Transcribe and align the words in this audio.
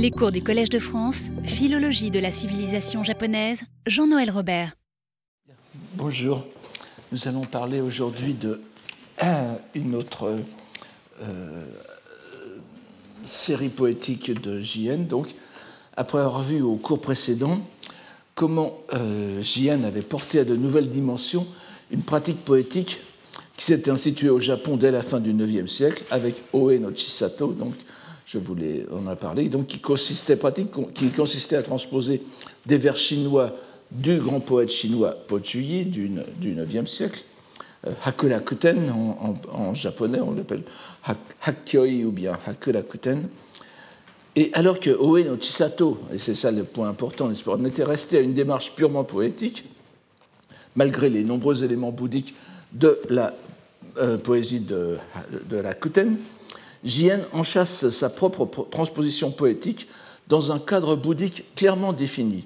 Les 0.00 0.12
cours 0.12 0.30
du 0.30 0.44
Collège 0.44 0.68
de 0.68 0.78
France, 0.78 1.22
Philologie 1.42 2.12
de 2.12 2.20
la 2.20 2.30
civilisation 2.30 3.02
japonaise, 3.02 3.64
Jean-Noël 3.84 4.30
Robert. 4.30 4.76
Bonjour, 5.94 6.46
nous 7.10 7.26
allons 7.26 7.40
parler 7.40 7.80
aujourd'hui 7.80 8.34
de 8.34 8.60
une 9.74 9.96
autre 9.96 10.36
euh, 11.20 11.64
série 13.24 13.70
poétique 13.70 14.40
de 14.40 14.60
JN. 14.62 15.04
Donc, 15.04 15.34
après 15.96 16.18
avoir 16.18 16.42
vu 16.42 16.62
au 16.62 16.76
cours 16.76 17.00
précédent 17.00 17.60
comment 18.36 18.78
euh, 18.94 19.42
JN 19.42 19.84
avait 19.84 20.02
porté 20.02 20.38
à 20.38 20.44
de 20.44 20.54
nouvelles 20.54 20.90
dimensions 20.90 21.44
une 21.90 22.02
pratique 22.02 22.44
poétique 22.44 23.00
qui 23.56 23.64
s'était 23.64 23.90
instituée 23.90 24.30
au 24.30 24.38
Japon 24.38 24.76
dès 24.76 24.92
la 24.92 25.02
fin 25.02 25.18
du 25.18 25.32
IXe 25.32 25.68
siècle 25.68 26.04
avec 26.12 26.36
Oe 26.52 26.78
no 26.78 26.94
Chisato, 26.94 27.48
donc 27.48 27.74
je 28.28 28.38
voulais 28.38 28.84
en 28.92 29.06
a 29.06 29.16
parlé, 29.16 29.48
donc 29.48 29.68
qui 29.68 29.78
consistait, 29.78 30.36
pratique, 30.36 30.68
qui 30.94 31.10
consistait 31.10 31.56
à 31.56 31.62
transposer 31.62 32.22
des 32.66 32.76
vers 32.76 32.96
chinois 32.96 33.54
du 33.90 34.18
grand 34.18 34.40
poète 34.40 34.68
chinois 34.68 35.16
Po 35.26 35.40
Chuyi 35.42 35.86
du, 35.86 36.10
du 36.36 36.52
IXe 36.52 36.90
siècle, 36.90 37.24
euh, 37.86 37.92
Hakurakuten 38.04 38.92
en, 39.50 39.72
japonais, 39.72 40.20
on 40.20 40.32
l'appelle 40.32 40.62
Hakkyoi 41.42 42.04
ou 42.04 42.12
bien 42.12 42.38
Hakurakuten. 42.46 43.28
Et 44.36 44.50
alors 44.52 44.78
que 44.78 44.90
Oe 44.90 45.24
no 45.24 45.36
Chisato, 45.40 45.98
et 46.12 46.18
c'est 46.18 46.34
ça 46.34 46.50
le 46.50 46.64
point 46.64 46.88
important, 46.88 47.30
on 47.46 47.64
était 47.64 47.84
resté 47.84 48.18
à 48.18 48.20
une 48.20 48.34
démarche 48.34 48.74
purement 48.74 49.04
poétique, 49.04 49.64
malgré 50.76 51.08
les 51.08 51.24
nombreux 51.24 51.64
éléments 51.64 51.92
bouddhiques 51.92 52.34
de 52.74 53.00
la 53.08 53.34
euh, 53.96 54.18
poésie 54.18 54.60
de, 54.60 54.98
de 55.48 55.56
la 55.56 55.72
Kuten, 55.72 56.18
Jien 56.84 57.20
enchasse 57.32 57.90
sa 57.90 58.08
propre 58.08 58.66
transposition 58.70 59.30
poétique 59.30 59.88
dans 60.28 60.52
un 60.52 60.58
cadre 60.58 60.96
bouddhique 60.96 61.44
clairement 61.54 61.92
défini. 61.92 62.44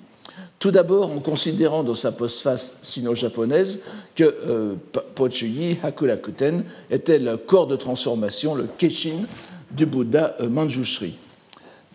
Tout 0.58 0.70
d'abord 0.70 1.10
en 1.10 1.18
considérant 1.18 1.82
dans 1.82 1.96
sa 1.96 2.12
postface 2.12 2.76
sino-japonaise 2.82 3.80
que 4.14 4.22
euh, 4.24 4.74
Pochuyi 5.14 5.78
Hakulakuten 5.82 6.64
était 6.90 7.18
le 7.18 7.36
corps 7.36 7.66
de 7.66 7.76
transformation, 7.76 8.54
le 8.54 8.68
Keshin 8.78 9.24
du 9.72 9.86
Bouddha 9.86 10.36
euh, 10.40 10.48
Manjushri, 10.48 11.18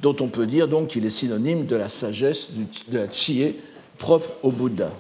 dont 0.02 0.16
on 0.20 0.28
peut 0.28 0.46
dire 0.46 0.68
donc 0.68 0.90
qu'il 0.90 1.06
est 1.06 1.12
synonyme 1.12 1.66
de 1.66 1.78
la 1.78 1.88
sagesse, 1.88 2.50
de 2.90 2.98
la 2.98 3.10
Chie 3.10 3.56
propre 3.98 4.32
au 4.44 4.52
Bouddha. 4.52 4.92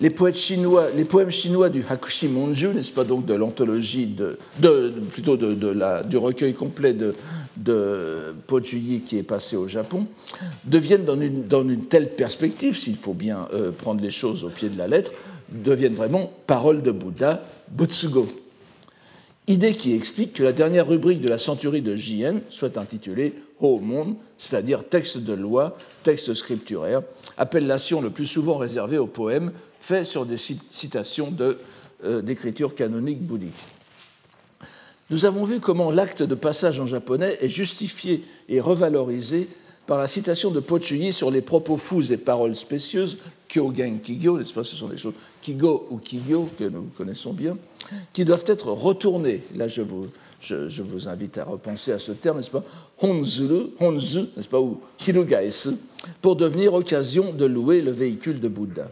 Les, 0.00 0.12
chinois, 0.32 0.88
poèmes 1.08 1.30
chinois 1.30 1.68
du 1.68 1.84
Hakushi 1.88 2.28
Monju, 2.28 2.68
n'est-ce 2.68 2.92
pas 2.92 3.04
donc 3.04 3.26
de 3.26 3.34
l'anthologie, 3.34 4.14
plutôt 5.12 5.36
de, 5.36 6.02
du 6.02 6.16
recueil 6.16 6.52
complet 6.52 6.92
de, 6.92 7.14
de 7.56 8.34
qui 9.06 9.18
est 9.18 9.22
passé 9.22 9.56
au 9.56 9.68
Japon, 9.68 10.06
deviennent 10.64 11.04
dans 11.04 11.20
une, 11.20 11.44
dans 11.44 11.62
une 11.62 11.84
telle 11.84 12.10
perspective, 12.10 12.76
s'il 12.76 12.96
faut 12.96 13.14
bien 13.14 13.48
euh, 13.52 13.70
prendre 13.70 14.02
les 14.02 14.10
choses 14.10 14.42
au 14.44 14.48
pied 14.48 14.68
de 14.68 14.76
la 14.76 14.88
lettre, 14.88 15.12
deviennent 15.50 15.94
vraiment 15.94 16.32
paroles 16.46 16.82
de 16.82 16.90
Bouddha, 16.90 17.44
Butsugo. 17.70 18.28
Idée 19.46 19.74
qui 19.74 19.94
explique 19.94 20.32
que 20.32 20.42
la 20.42 20.52
dernière 20.52 20.88
rubrique 20.88 21.20
de 21.20 21.28
la 21.28 21.38
centurie 21.38 21.82
de 21.82 21.96
Jien 21.96 22.40
soit 22.48 22.78
intitulée 22.78 23.34
Ho-mon, 23.60 24.16
c'est-à-dire 24.38 24.84
texte 24.88 25.18
de 25.18 25.34
loi, 25.34 25.76
texte 26.02 26.32
scripturaire, 26.34 27.02
appellation 27.36 28.00
le 28.00 28.10
plus 28.10 28.26
souvent 28.26 28.56
réservée 28.56 28.98
aux 28.98 29.06
poèmes 29.06 29.52
fait 29.84 30.04
sur 30.04 30.24
des 30.24 30.38
citations 30.38 31.34
euh, 32.04 32.22
d'écriture 32.22 32.74
canonique 32.74 33.20
bouddhique. 33.20 33.52
Nous 35.10 35.26
avons 35.26 35.44
vu 35.44 35.60
comment 35.60 35.90
l'acte 35.90 36.22
de 36.22 36.34
passage 36.34 36.80
en 36.80 36.86
japonais 36.86 37.36
est 37.42 37.50
justifié 37.50 38.24
et 38.48 38.60
revalorisé 38.60 39.46
par 39.86 39.98
la 39.98 40.06
citation 40.06 40.50
de 40.50 40.60
Pochuyi 40.60 41.12
sur 41.12 41.30
les 41.30 41.42
propos 41.42 41.76
fous 41.76 42.10
et 42.10 42.16
paroles 42.16 42.56
spécieuses, 42.56 43.18
Kyogen 43.46 44.00
Kigyo, 44.00 44.38
n'est-ce 44.38 44.54
pas? 44.54 44.64
Ce 44.64 44.74
sont 44.74 44.88
des 44.88 44.96
choses 44.96 45.12
Kigo 45.42 45.86
ou 45.90 45.98
Kigyo, 45.98 46.48
que 46.58 46.64
nous 46.64 46.88
connaissons 46.96 47.34
bien, 47.34 47.58
qui 48.14 48.24
doivent 48.24 48.44
être 48.46 48.68
retournées. 48.68 49.42
Là, 49.54 49.68
je 49.68 49.82
vous, 49.82 50.06
je, 50.40 50.80
vous 50.80 51.08
invite 51.08 51.36
à 51.36 51.44
repenser 51.44 51.92
à 51.92 51.98
ce 51.98 52.12
terme, 52.12 52.38
n'est-ce 52.38 52.50
pas? 52.50 52.64
Honzu, 53.02 53.68
n'est-ce 54.34 54.48
pas? 54.48 54.60
Ou 54.60 54.80
Hirugaesu, 55.06 55.72
pour 56.22 56.36
devenir 56.36 56.72
occasion 56.72 57.34
de 57.34 57.44
louer 57.44 57.82
le 57.82 57.90
véhicule 57.90 58.40
de 58.40 58.48
Bouddha. 58.48 58.90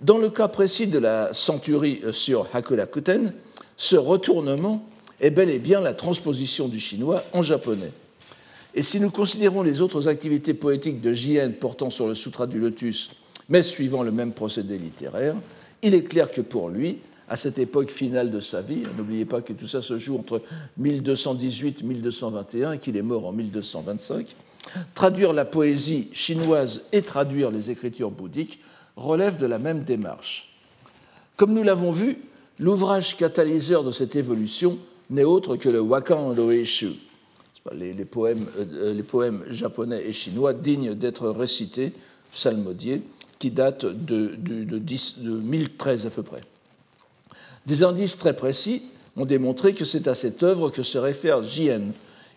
Dans 0.00 0.16
le 0.16 0.30
cas 0.30 0.48
précis 0.48 0.86
de 0.86 0.98
la 0.98 1.34
centurie 1.34 2.00
sur 2.12 2.48
Hakurakuten, 2.54 3.34
ce 3.76 3.96
retournement 3.96 4.88
est 5.20 5.28
bel 5.28 5.50
et 5.50 5.58
bien 5.58 5.82
la 5.82 5.92
transposition 5.92 6.68
du 6.68 6.80
chinois 6.80 7.22
en 7.34 7.42
japonais. 7.42 7.92
Et 8.74 8.82
si 8.82 8.98
nous 8.98 9.10
considérons 9.10 9.62
les 9.62 9.82
autres 9.82 10.08
activités 10.08 10.54
poétiques 10.54 11.02
de 11.02 11.12
Jien 11.12 11.50
portant 11.50 11.90
sur 11.90 12.06
le 12.06 12.14
Sutra 12.14 12.46
du 12.46 12.58
Lotus, 12.58 13.10
mais 13.50 13.62
suivant 13.62 14.02
le 14.02 14.10
même 14.10 14.32
procédé 14.32 14.78
littéraire, 14.78 15.34
il 15.82 15.92
est 15.92 16.04
clair 16.04 16.30
que 16.30 16.40
pour 16.40 16.70
lui, 16.70 17.00
à 17.28 17.36
cette 17.36 17.58
époque 17.58 17.90
finale 17.90 18.30
de 18.30 18.40
sa 18.40 18.62
vie, 18.62 18.84
n'oubliez 18.96 19.26
pas 19.26 19.42
que 19.42 19.52
tout 19.52 19.68
ça 19.68 19.82
se 19.82 19.98
joue 19.98 20.16
entre 20.16 20.40
1218 20.78 21.82
et 21.82 21.84
1221 21.84 22.72
et 22.72 22.78
qu'il 22.78 22.96
est 22.96 23.02
mort 23.02 23.26
en 23.26 23.32
1225, 23.32 24.26
traduire 24.94 25.34
la 25.34 25.44
poésie 25.44 26.08
chinoise 26.14 26.84
et 26.90 27.02
traduire 27.02 27.50
les 27.50 27.70
écritures 27.70 28.10
bouddhiques 28.10 28.60
relève 28.96 29.36
de 29.36 29.46
la 29.46 29.58
même 29.58 29.84
démarche. 29.84 30.54
Comme 31.36 31.54
nous 31.54 31.62
l'avons 31.62 31.92
vu, 31.92 32.18
l'ouvrage 32.58 33.16
catalyseur 33.16 33.84
de 33.84 33.90
cette 33.90 34.16
évolution 34.16 34.78
n'est 35.10 35.24
autre 35.24 35.56
que 35.56 35.68
le 35.68 35.80
Wakan 35.80 36.34
Loeshu, 36.34 36.92
les, 37.74 37.92
les, 37.92 38.04
poèmes, 38.04 38.46
euh, 38.58 38.94
les 38.94 39.02
poèmes 39.02 39.44
japonais 39.48 40.02
et 40.06 40.12
chinois 40.12 40.52
dignes 40.52 40.94
d'être 40.94 41.28
récités, 41.28 41.92
psalmodiés, 42.32 43.02
qui 43.38 43.50
datent 43.50 43.86
de 43.86 44.36
1013 44.38 46.06
à 46.06 46.10
peu 46.10 46.22
près. 46.22 46.42
Des 47.66 47.82
indices 47.82 48.18
très 48.18 48.36
précis 48.36 48.82
ont 49.16 49.24
démontré 49.24 49.74
que 49.74 49.84
c'est 49.84 50.08
à 50.08 50.14
cette 50.14 50.42
œuvre 50.42 50.70
que 50.70 50.82
se 50.82 50.98
réfère 50.98 51.42
Jien, 51.42 51.82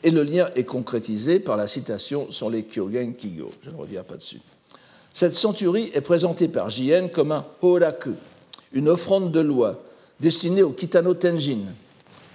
et 0.04 0.12
le 0.12 0.24
lien 0.24 0.50
est 0.56 0.66
concrétisé 0.66 1.40
par 1.40 1.58
la 1.58 1.68
citation 1.68 2.30
sur 2.32 2.50
les 2.50 2.64
Kyogen 2.64 3.16
Kigo. 3.16 3.52
Je 3.62 3.70
ne 3.70 3.76
reviens 3.76 4.04
pas 4.04 4.18
dessus. 4.18 4.40
Cette 5.14 5.36
centurie 5.36 5.92
est 5.94 6.02
présentée 6.02 6.48
par 6.48 6.72
Jien 6.72 7.08
comme 7.08 7.32
un 7.32 7.46
horaku, 7.62 8.14
une 8.74 8.90
offrande 8.90 9.32
de 9.32 9.40
loi 9.40 9.84
destinée 10.20 10.64
au 10.64 10.72
Kitano 10.72 11.14
Tenjin, 11.14 11.60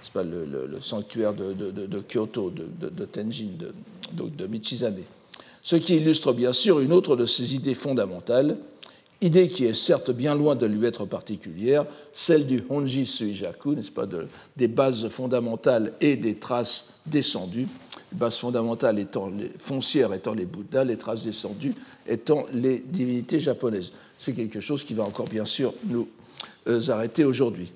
c'est 0.01 0.13
pas 0.13 0.23
le, 0.23 0.79
sanctuaire 0.79 1.33
de, 1.33 1.99
Kyoto, 2.07 2.49
de, 2.51 3.05
Tenjin, 3.05 3.49
de, 4.13 4.47
Michizane. 4.47 5.01
Ce 5.61 5.75
qui 5.75 5.97
illustre 5.97 6.31
bien 6.31 6.53
sûr 6.53 6.79
une 6.79 6.93
autre 6.93 7.15
de 7.15 7.25
ses 7.25 7.53
idées 7.53 7.75
fondamentales, 7.75 8.57
idée 9.21 9.47
qui 9.47 9.65
est 9.65 9.73
certes 9.73 10.11
bien 10.11 10.33
loin 10.33 10.55
de 10.55 10.65
lui 10.65 10.85
être 10.85 11.05
particulière, 11.05 11.85
celle 12.13 12.47
du 12.47 12.63
Honji 12.69 13.05
Suijaku, 13.05 13.75
n'est-ce 13.75 13.91
pas, 13.91 14.07
des 14.55 14.67
bases 14.67 15.09
fondamentales 15.09 15.93
et 15.99 16.15
des 16.15 16.35
traces 16.35 16.93
descendues, 17.05 17.67
les 18.11 18.17
bases 18.17 18.37
fondamentales 18.37 18.97
étant 18.99 19.29
les 19.29 19.51
foncières 19.57 20.13
étant 20.13 20.33
les 20.33 20.45
Bouddhas, 20.45 20.85
les 20.85 20.97
traces 20.97 21.23
descendues 21.23 21.75
étant 22.07 22.45
les 22.53 22.79
divinités 22.79 23.39
japonaises. 23.39 23.91
C'est 24.17 24.33
quelque 24.33 24.61
chose 24.61 24.83
qui 24.83 24.93
va 24.93 25.03
encore 25.03 25.27
bien 25.27 25.45
sûr 25.45 25.73
nous 25.85 26.07
euh, 26.67 26.89
arrêter 26.89 27.25
aujourd'hui. 27.25 27.71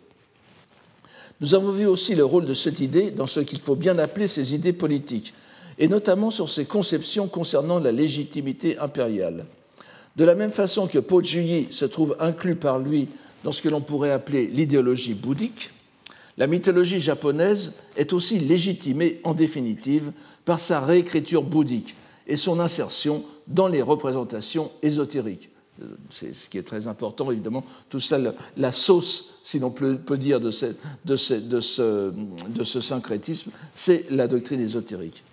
Nous 1.41 1.53
avons 1.53 1.71
vu 1.71 1.85
aussi 1.85 2.15
le 2.15 2.23
rôle 2.23 2.45
de 2.45 2.53
cette 2.53 2.79
idée 2.79 3.11
dans 3.11 3.27
ce 3.27 3.41
qu'il 3.41 3.59
faut 3.59 3.75
bien 3.75 3.97
appeler 3.99 4.27
ses 4.27 4.55
idées 4.55 4.71
politiques, 4.71 5.33
et 5.77 5.87
notamment 5.87 6.31
sur 6.31 6.49
ses 6.49 6.65
conceptions 6.65 7.27
concernant 7.27 7.79
la 7.79 7.91
légitimité 7.91 8.77
impériale. 8.77 9.45
De 10.15 10.23
la 10.23 10.35
même 10.35 10.51
façon 10.51 10.87
que 10.87 10.99
Po 10.99 11.23
Juyi 11.23 11.67
se 11.71 11.85
trouve 11.85 12.15
inclus 12.19 12.55
par 12.55 12.79
lui 12.79 13.07
dans 13.43 13.51
ce 13.51 13.61
que 13.61 13.69
l'on 13.69 13.81
pourrait 13.81 14.11
appeler 14.11 14.47
l'idéologie 14.47 15.15
bouddhique, 15.15 15.71
la 16.37 16.47
mythologie 16.47 16.99
japonaise 16.99 17.73
est 17.95 18.13
aussi 18.13 18.39
légitimée 18.39 19.19
en 19.23 19.33
définitive 19.33 20.11
par 20.45 20.59
sa 20.59 20.79
réécriture 20.79 21.43
bouddhique 21.43 21.95
et 22.27 22.37
son 22.37 22.59
insertion 22.59 23.23
dans 23.47 23.67
les 23.67 23.81
représentations 23.81 24.71
ésotériques. 24.81 25.49
C'est 26.09 26.33
ce 26.33 26.49
qui 26.49 26.57
est 26.57 26.63
très 26.63 26.87
important, 26.87 27.31
évidemment, 27.31 27.65
tout 27.89 27.99
ça, 27.99 28.19
la 28.57 28.71
sauce, 28.71 29.39
si 29.43 29.59
l'on 29.59 29.71
peut 29.71 30.17
dire, 30.17 30.39
de 30.39 30.51
ce, 30.51 30.67
de 31.03 31.15
ce 32.63 32.81
syncrétisme, 32.81 33.51
c'est 33.73 34.05
la 34.09 34.27
doctrine 34.27 34.61
ésotérique. 34.61 35.23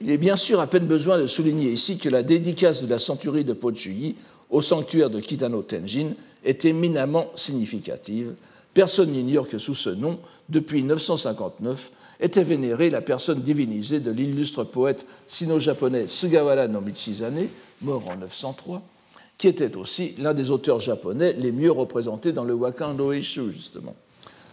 Il 0.00 0.10
est 0.10 0.18
bien 0.18 0.36
sûr 0.36 0.60
à 0.60 0.66
peine 0.66 0.86
besoin 0.86 1.18
de 1.18 1.26
souligner 1.26 1.70
ici 1.70 1.98
que 1.98 2.08
la 2.08 2.22
dédicace 2.22 2.82
de 2.82 2.88
la 2.88 2.98
centurie 2.98 3.44
de 3.44 3.52
Pochuyi 3.52 4.16
au 4.48 4.62
sanctuaire 4.62 5.10
de 5.10 5.20
Kitano 5.20 5.62
Tenjin 5.62 6.14
est 6.44 6.64
éminemment 6.64 7.30
significative 7.36 8.34
Personne 8.74 9.10
n'ignore 9.10 9.48
que 9.48 9.58
sous 9.58 9.74
ce 9.74 9.90
nom, 9.90 10.20
depuis 10.48 10.84
959, 10.84 11.90
était 12.20 12.44
vénérée 12.44 12.90
la 12.90 13.00
personne 13.00 13.40
divinisée 13.40 13.98
de 13.98 14.10
l'illustre 14.10 14.64
poète 14.64 15.06
sino-japonais 15.26 16.06
Sugawara 16.06 16.68
no 16.68 16.80
Michizane, 16.80 17.48
mort 17.82 18.04
en 18.10 18.16
903, 18.16 18.82
qui 19.38 19.48
était 19.48 19.76
aussi 19.76 20.14
l'un 20.18 20.34
des 20.34 20.50
auteurs 20.50 20.80
japonais 20.80 21.32
les 21.32 21.50
mieux 21.50 21.72
représentés 21.72 22.32
dans 22.32 22.44
le 22.44 22.54
Wakan 22.54 22.94
no 22.94 23.12
Eishu, 23.12 23.50
justement, 23.52 23.96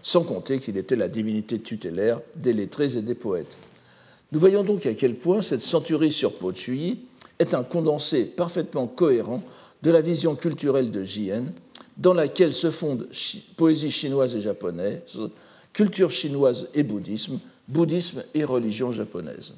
sans 0.01 0.23
compter 0.23 0.59
qu'il 0.59 0.77
était 0.77 0.95
la 0.95 1.09
divinité 1.09 1.59
tutélaire 1.59 2.21
des 2.35 2.53
lettrés 2.53 2.97
et 2.97 3.01
des 3.01 3.15
poètes. 3.15 3.57
Nous 4.31 4.39
voyons 4.39 4.63
donc 4.63 4.85
à 4.85 4.93
quel 4.93 5.15
point 5.15 5.41
cette 5.41 5.61
centurie 5.61 6.11
sur 6.11 6.33
Po 6.33 6.51
est 7.39 7.53
un 7.53 7.63
condensé 7.63 8.25
parfaitement 8.25 8.87
cohérent 8.87 9.43
de 9.83 9.91
la 9.91 10.01
vision 10.01 10.35
culturelle 10.35 10.91
de 10.91 11.03
Jien, 11.03 11.45
dans 11.97 12.13
laquelle 12.13 12.53
se 12.53 12.71
fondent 12.71 13.07
poésie 13.55 13.91
chinoise 13.91 14.35
et 14.35 14.41
japonaise, 14.41 15.19
culture 15.73 16.11
chinoise 16.11 16.67
et 16.73 16.83
bouddhisme, 16.83 17.39
bouddhisme 17.67 18.23
et 18.33 18.43
religion 18.43 18.91
japonaise. 18.91 19.53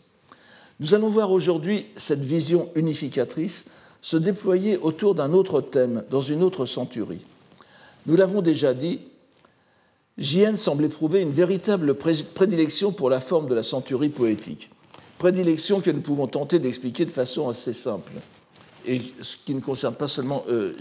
Nous 0.79 0.93
allons 0.93 1.09
voir 1.09 1.31
aujourd'hui 1.31 1.87
cette 1.95 2.23
vision 2.23 2.69
unificatrice 2.75 3.65
se 4.01 4.17
déployer 4.17 4.77
autour 4.77 5.15
d'un 5.15 5.33
autre 5.33 5.61
thème, 5.61 6.03
dans 6.09 6.21
une 6.21 6.43
autre 6.43 6.65
centurie. 6.65 7.21
Nous 8.05 8.15
l'avons 8.15 8.41
déjà 8.41 8.73
dit, 8.73 8.99
Jien 10.19 10.57
semble 10.57 10.83
éprouver 10.83 11.21
une 11.21 11.31
véritable 11.31 11.95
prédilection 11.95 12.91
pour 12.91 13.09
la 13.09 13.21
forme 13.21 13.47
de 13.47 13.55
la 13.55 13.63
centurie 13.63 14.09
poétique, 14.09 14.69
prédilection 15.17 15.79
que 15.79 15.91
nous 15.91 16.01
pouvons 16.01 16.27
tenter 16.27 16.59
d'expliquer 16.59 17.05
de 17.05 17.11
façon 17.11 17.47
assez 17.47 17.71
simple, 17.71 18.11
et 18.85 19.01
ce 19.21 19.37
qui 19.37 19.55
ne 19.55 19.61
concerne 19.61 19.95
pas 19.95 20.09
seulement 20.09 20.43
euh. 20.49 20.73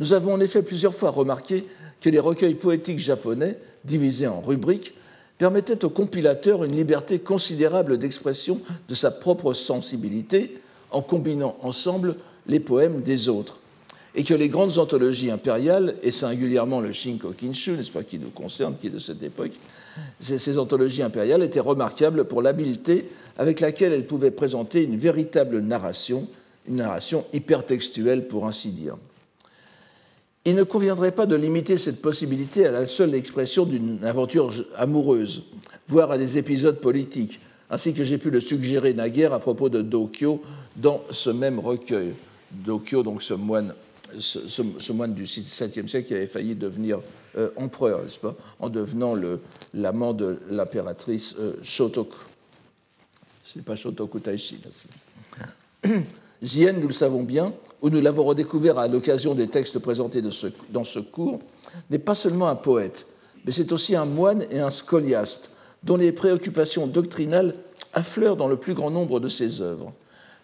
Nous 0.00 0.14
avons 0.14 0.32
en 0.32 0.40
effet 0.40 0.62
plusieurs 0.62 0.94
fois 0.94 1.10
remarqué 1.10 1.66
que 2.00 2.08
les 2.08 2.18
recueils 2.18 2.54
poétiques 2.54 2.98
japonais, 2.98 3.58
divisés 3.84 4.26
en 4.26 4.40
rubriques, 4.40 4.94
permettaient 5.36 5.84
au 5.84 5.90
compilateur 5.90 6.64
une 6.64 6.74
liberté 6.74 7.18
considérable 7.18 7.98
d'expression 7.98 8.60
de 8.88 8.94
sa 8.94 9.10
propre 9.10 9.52
sensibilité 9.52 10.58
en 10.90 11.02
combinant 11.02 11.56
ensemble 11.60 12.16
les 12.46 12.60
poèmes 12.60 13.02
des 13.02 13.28
autres, 13.28 13.58
et 14.14 14.24
que 14.24 14.34
les 14.34 14.48
grandes 14.48 14.78
anthologies 14.78 15.30
impériales, 15.30 15.96
et 16.02 16.10
singulièrement 16.10 16.80
le 16.80 16.92
Shinko 16.92 17.30
Kinshu, 17.30 17.72
n'est-ce 17.72 17.90
pas, 17.90 18.02
qui 18.02 18.18
nous 18.18 18.30
concerne, 18.30 18.76
qui 18.78 18.88
est 18.88 18.90
de 18.90 18.98
cette 18.98 19.22
époque, 19.22 19.52
ces, 20.20 20.58
anthologies 20.58 21.02
impériales 21.02 21.42
étaient 21.42 21.60
remarquables 21.60 22.24
pour 22.24 22.42
l'habileté 22.42 23.06
avec 23.38 23.60
laquelle 23.60 23.92
elles 23.92 24.06
pouvaient 24.06 24.30
présenter 24.30 24.82
une 24.82 24.96
véritable 24.96 25.60
narration, 25.60 26.28
une 26.68 26.76
narration 26.76 27.24
hypertextuelle 27.32 28.28
pour 28.28 28.46
ainsi 28.46 28.68
dire. 28.68 28.96
Il 30.44 30.56
ne 30.56 30.64
conviendrait 30.64 31.12
pas 31.12 31.26
de 31.26 31.36
limiter 31.36 31.76
cette 31.76 32.02
possibilité 32.02 32.66
à 32.66 32.72
la 32.72 32.86
seule 32.86 33.14
expression 33.14 33.64
d'une 33.64 34.04
aventure 34.04 34.52
amoureuse, 34.76 35.44
voire 35.88 36.10
à 36.10 36.18
des 36.18 36.36
épisodes 36.36 36.80
politiques, 36.80 37.40
ainsi 37.70 37.94
que 37.94 38.04
j'ai 38.04 38.18
pu 38.18 38.28
le 38.28 38.40
suggérer 38.40 38.92
naguère 38.92 39.32
à 39.32 39.38
propos 39.38 39.68
de 39.68 39.80
Dokyo 39.80 40.42
dans 40.76 41.02
ce 41.10 41.30
même 41.30 41.58
recueil. 41.58 42.12
Dokyo, 42.50 43.02
donc 43.02 43.22
ce 43.22 43.34
moine, 43.34 43.72
ce, 44.18 44.92
moine 44.92 45.14
du 45.14 45.24
7e 45.24 45.86
siècle 45.86 46.08
qui 46.08 46.14
avait 46.14 46.26
failli 46.26 46.54
devenir 46.54 47.00
euh, 47.36 47.50
empereur, 47.56 48.02
n'est-ce 48.02 48.18
pas, 48.18 48.34
en 48.60 48.68
devenant 48.68 49.14
l'amant 49.74 50.12
de 50.12 50.38
l'impératrice 50.50 51.34
euh, 51.38 51.54
Shotoku. 51.62 52.18
Ce 53.42 53.58
n'est 53.58 53.64
pas 53.64 53.76
Shotoku 53.76 54.20
Taishi. 54.20 54.58
Zien, 56.42 56.72
nous 56.80 56.88
le 56.88 56.92
savons 56.92 57.22
bien, 57.22 57.52
ou 57.80 57.90
nous 57.90 58.00
l'avons 58.00 58.24
redécouvert 58.24 58.78
à 58.78 58.88
l'occasion 58.88 59.34
des 59.34 59.48
textes 59.48 59.78
présentés 59.78 60.22
dans 60.70 60.84
ce 60.84 60.98
cours, 60.98 61.40
n'est 61.90 61.98
pas 61.98 62.14
seulement 62.14 62.48
un 62.48 62.56
poète, 62.56 63.06
mais 63.44 63.52
c'est 63.52 63.72
aussi 63.72 63.96
un 63.96 64.04
moine 64.04 64.46
et 64.50 64.60
un 64.60 64.70
scoliaste, 64.70 65.50
dont 65.82 65.96
les 65.96 66.12
préoccupations 66.12 66.86
doctrinales 66.86 67.54
affleurent 67.92 68.36
dans 68.36 68.48
le 68.48 68.56
plus 68.56 68.74
grand 68.74 68.90
nombre 68.90 69.20
de 69.20 69.28
ses 69.28 69.60
œuvres. 69.60 69.92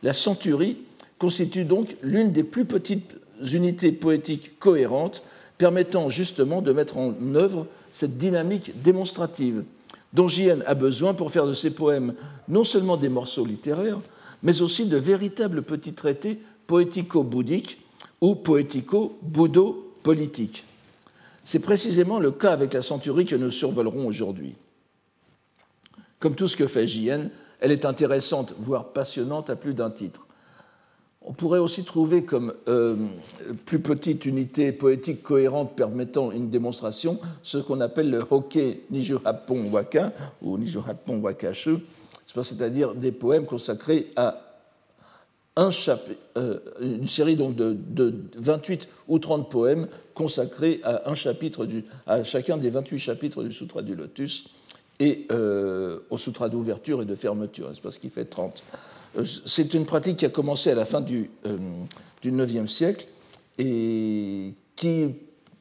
La 0.02 0.12
centurie 0.12 0.78
constitue 1.18 1.64
donc 1.64 1.96
l'une 2.02 2.32
des 2.32 2.44
plus 2.44 2.64
petites 2.64 3.14
unités 3.42 3.92
poétiques 3.92 4.58
cohérentes 4.58 5.22
permettant 5.58 6.08
justement 6.08 6.62
de 6.62 6.72
mettre 6.72 6.96
en 6.96 7.14
œuvre 7.34 7.66
cette 7.90 8.18
dynamique 8.18 8.82
démonstrative 8.82 9.64
dont 10.12 10.28
J.N. 10.28 10.62
a 10.66 10.74
besoin 10.74 11.14
pour 11.14 11.32
faire 11.32 11.46
de 11.46 11.52
ses 11.52 11.70
poèmes 11.70 12.14
non 12.48 12.64
seulement 12.64 12.96
des 12.96 13.08
morceaux 13.08 13.44
littéraires, 13.44 14.00
mais 14.42 14.60
aussi 14.62 14.86
de 14.86 14.96
véritables 14.96 15.62
petits 15.62 15.92
traités 15.92 16.40
poético-bouddhiques 16.66 17.78
ou 18.20 18.34
poético-bouddho-politiques. 18.34 20.64
C'est 21.44 21.60
précisément 21.60 22.18
le 22.20 22.30
cas 22.30 22.52
avec 22.52 22.74
la 22.74 22.82
centurie 22.82 23.24
que 23.24 23.36
nous 23.36 23.50
survolerons 23.50 24.06
aujourd'hui. 24.06 24.54
Comme 26.20 26.34
tout 26.34 26.48
ce 26.48 26.56
que 26.56 26.66
fait 26.66 26.86
J.N., 26.86 27.30
elle 27.60 27.72
est 27.72 27.84
intéressante, 27.84 28.54
voire 28.58 28.92
passionnante 28.92 29.50
à 29.50 29.56
plus 29.56 29.74
d'un 29.74 29.90
titre. 29.90 30.27
On 31.28 31.34
pourrait 31.34 31.58
aussi 31.58 31.84
trouver 31.84 32.24
comme 32.24 32.54
euh, 32.68 32.96
plus 33.66 33.80
petite 33.80 34.24
unité 34.24 34.72
poétique 34.72 35.22
cohérente 35.22 35.76
permettant 35.76 36.32
une 36.32 36.48
démonstration 36.48 37.20
ce 37.42 37.58
qu'on 37.58 37.82
appelle 37.82 38.08
le 38.08 38.24
hokkei 38.30 38.84
Nijuhapon 38.90 39.70
Waka 39.70 40.14
ou 40.40 40.56
Nijuhapon 40.56 41.20
Wakashu, 41.20 41.80
c'est-à-dire 42.24 42.94
des 42.94 43.12
poèmes 43.12 43.44
consacrés 43.44 44.10
à 44.16 44.42
euh, 45.58 46.58
une 46.80 47.06
série 47.06 47.36
donc 47.36 47.56
de, 47.56 48.14
28 48.36 48.88
ou 49.08 49.18
30 49.18 49.50
poèmes 49.50 49.88
consacrés 50.14 50.80
à, 50.82 51.10
un 51.10 51.14
chapitre 51.14 51.66
du, 51.66 51.84
chacun 52.24 52.56
des 52.56 52.70
28 52.70 52.98
chapitres 52.98 53.42
du 53.42 53.52
Sutra 53.52 53.82
du 53.82 53.94
Lotus 53.94 54.46
et 54.98 55.26
euh, 55.30 55.98
au 56.08 56.16
Sutra 56.16 56.48
d'ouverture 56.48 57.02
et 57.02 57.04
de 57.04 57.14
fermeture, 57.14 57.70
ce 57.74 57.98
qui 57.98 58.08
fait 58.08 58.24
30. 58.24 58.62
Euh, 59.16 59.24
c'est 59.46 59.74
une 59.74 59.86
pratique 59.86 60.18
qui 60.18 60.26
a 60.26 60.30
commencé 60.30 60.70
à 60.70 60.74
la 60.74 60.84
fin 60.84 61.00
du, 61.00 61.30
du 62.22 62.32
9e 62.32 62.66
siècle 62.66 63.06
et 63.58 64.54
qui, 64.76 65.06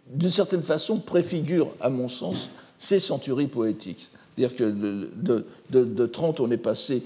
d'une 0.07 0.29
certaine 0.29 0.63
façon, 0.63 0.99
préfigure, 0.99 1.73
à 1.79 1.89
mon 1.89 2.07
sens, 2.07 2.49
ces 2.77 2.99
centuries 2.99 3.47
poétiques. 3.47 4.09
C'est-à-dire 4.37 4.55
que 4.55 4.63
de, 4.63 5.45
de, 5.71 6.05
30, 6.05 6.39
on 6.39 6.51
est 6.51 6.57
passé 6.57 7.03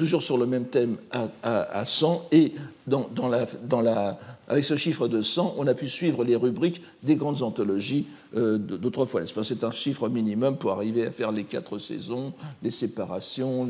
toujours 0.00 0.22
sur 0.22 0.38
le 0.38 0.46
même 0.46 0.64
thème 0.64 0.96
à, 1.12 1.84
100, 1.84 2.28
et 2.32 2.54
dans, 2.86 3.10
la, 3.28 4.18
avec 4.48 4.64
ce 4.64 4.74
chiffre 4.74 5.08
de 5.08 5.20
100, 5.20 5.56
on 5.58 5.66
a 5.66 5.74
pu 5.74 5.88
suivre 5.88 6.24
les 6.24 6.36
rubriques 6.36 6.80
des 7.02 7.16
grandes 7.16 7.42
anthologies 7.42 8.06
euh, 8.34 8.56
d'autrefois. 8.56 9.20
C'est 9.26 9.62
un 9.62 9.70
chiffre 9.70 10.08
minimum 10.08 10.56
pour 10.56 10.72
arriver 10.72 11.04
à 11.06 11.10
faire 11.10 11.32
les 11.32 11.44
quatre 11.44 11.76
saisons, 11.76 12.32
les 12.62 12.70
séparations, 12.70 13.68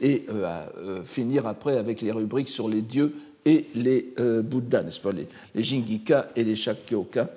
et 0.00 0.24
euh, 0.30 0.44
à 0.44 0.68
euh, 0.78 1.02
finir 1.02 1.48
après 1.48 1.76
avec 1.76 2.00
les 2.00 2.12
rubriques 2.12 2.46
sur 2.48 2.68
les 2.68 2.82
dieux 2.82 3.12
et 3.44 3.66
les 3.74 4.14
Bouddhas, 4.44 4.84
n'est-ce 4.84 5.00
pas, 5.00 5.10
les, 5.10 5.26
les, 5.56 5.64
Jingika 5.64 6.28
et 6.36 6.44
les 6.44 6.54
Shakyoka. 6.54 7.28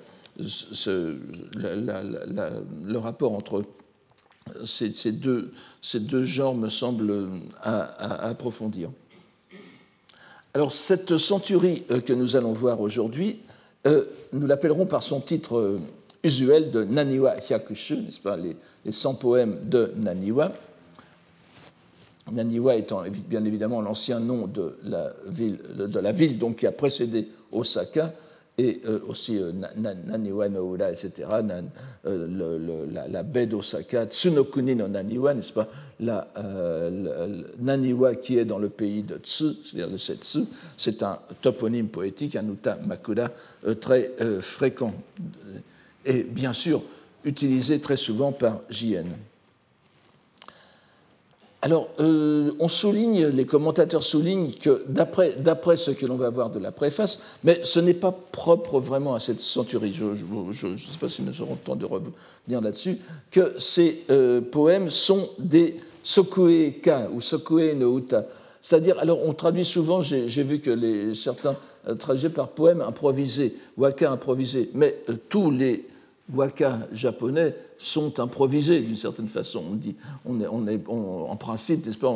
le 1.56 2.96
rapport 2.96 3.32
entre 3.32 3.64
ces, 4.64 5.12
deux, 5.12 6.24
genres 6.24 6.54
me 6.54 6.68
semblent 6.68 7.28
à, 7.62 8.28
approfondir. 8.28 8.90
Alors 10.54 10.72
cette 10.72 11.18
centurie 11.18 11.84
euh, 11.90 12.00
que 12.00 12.14
nous 12.14 12.34
allons 12.34 12.54
voir 12.54 12.80
aujourd'hui, 12.80 13.40
euh, 13.86 14.06
nous 14.32 14.46
l'appellerons 14.46 14.86
par 14.86 15.02
son 15.02 15.20
titre 15.20 15.58
euh, 15.58 15.80
usuel 16.22 16.70
de 16.70 16.82
Naniwa 16.82 17.36
Hyakushu, 17.36 17.98
n'est-ce 17.98 18.20
pas, 18.20 18.38
les, 18.38 18.56
les 18.84 18.92
100 18.92 19.14
poèmes 19.16 19.58
de 19.64 19.92
Naniwa. 19.96 20.52
Naniwa 22.32 22.76
étant 22.76 23.02
bien 23.28 23.44
évidemment 23.44 23.82
l'ancien 23.82 24.18
nom 24.18 24.46
de 24.46 24.78
la 24.82 25.12
ville, 25.26 25.58
de 25.76 25.98
la 26.00 26.12
ville 26.12 26.38
donc, 26.38 26.56
qui 26.56 26.66
a 26.66 26.72
précédé 26.72 27.28
Osaka, 27.52 28.14
et 28.58 28.80
euh, 28.86 29.00
aussi 29.06 29.38
euh, 29.38 29.52
Naniwa 29.76 30.48
no 30.48 30.74
Ura, 30.74 30.90
etc., 30.90 31.28
euh, 32.06 32.86
la, 33.08 33.22
baie 33.22 33.46
d'Osaka, 33.46 34.06
Tsunokuni 34.06 34.74
no 34.74 34.88
Naniwa, 34.88 35.34
n'est-ce 35.34 35.52
pas, 35.52 35.68
la, 36.00 36.28
Naniwa 37.58 38.14
qui 38.16 38.38
est 38.38 38.44
dans 38.44 38.58
le 38.58 38.70
pays 38.70 39.02
de 39.02 39.18
Tsu, 39.18 39.44
c'est-à-dire 39.62 39.90
de 39.90 39.98
Setsu, 39.98 40.40
c'est 40.76 41.02
un 41.02 41.18
toponyme 41.42 41.88
poétique, 41.88 42.36
un 42.36 42.48
uta 42.48 42.78
makura 42.86 43.30
très 43.80 44.12
fréquent, 44.40 44.94
et 46.04 46.22
bien 46.22 46.52
sûr 46.52 46.82
utilisé 47.24 47.80
très 47.80 47.96
souvent 47.96 48.32
par 48.32 48.60
JN. 48.70 49.06
Alors, 51.66 51.88
euh, 51.98 52.52
on 52.60 52.68
souligne, 52.68 53.26
les 53.26 53.44
commentateurs 53.44 54.04
soulignent 54.04 54.52
que 54.52 54.84
d'après 54.86 55.76
ce 55.76 55.90
que 55.90 56.06
l'on 56.06 56.14
va 56.14 56.30
voir 56.30 56.48
de 56.50 56.60
la 56.60 56.70
préface, 56.70 57.18
mais 57.42 57.58
ce 57.64 57.80
n'est 57.80 57.92
pas 57.92 58.16
propre 58.30 58.78
vraiment 58.78 59.16
à 59.16 59.18
cette 59.18 59.40
centurie, 59.40 59.92
je 59.92 60.04
ne 60.04 60.76
sais 60.76 60.98
pas 61.00 61.08
si 61.08 61.22
nous 61.22 61.42
aurons 61.42 61.54
le 61.54 61.66
temps 61.66 61.74
de 61.74 61.84
revenir 61.84 62.60
là-dessus, 62.62 62.98
que 63.32 63.58
ces 63.58 64.04
euh, 64.10 64.40
poèmes 64.40 64.90
sont 64.90 65.28
des 65.40 65.80
sokueka 66.04 67.08
ou 67.12 67.20
sokue 67.20 67.74
no 67.74 67.98
uta. 67.98 68.26
C'est-à-dire, 68.62 69.00
alors 69.00 69.18
on 69.26 69.32
traduit 69.32 69.64
souvent, 69.64 70.02
j'ai 70.02 70.42
vu 70.44 70.60
que 70.60 71.12
certains 71.14 71.56
euh, 71.88 71.96
traduisent 71.96 72.30
par 72.32 72.50
poème 72.50 72.80
improvisé, 72.80 73.56
waka 73.76 74.12
improvisé, 74.12 74.70
mais 74.72 75.00
tous 75.28 75.50
les 75.50 75.84
waka 76.32 76.88
japonais 76.92 77.54
sont 77.78 78.18
improvisés 78.20 78.80
d'une 78.80 78.96
certaine 78.96 79.28
façon. 79.28 79.62
On 79.72 79.74
dit, 79.74 79.94
on 80.24 80.40
est, 80.40 80.46
on 80.46 80.66
est 80.66 80.80
en 80.88 81.36
principe, 81.36 81.86
n'est-ce 81.86 81.98
pas, 81.98 82.12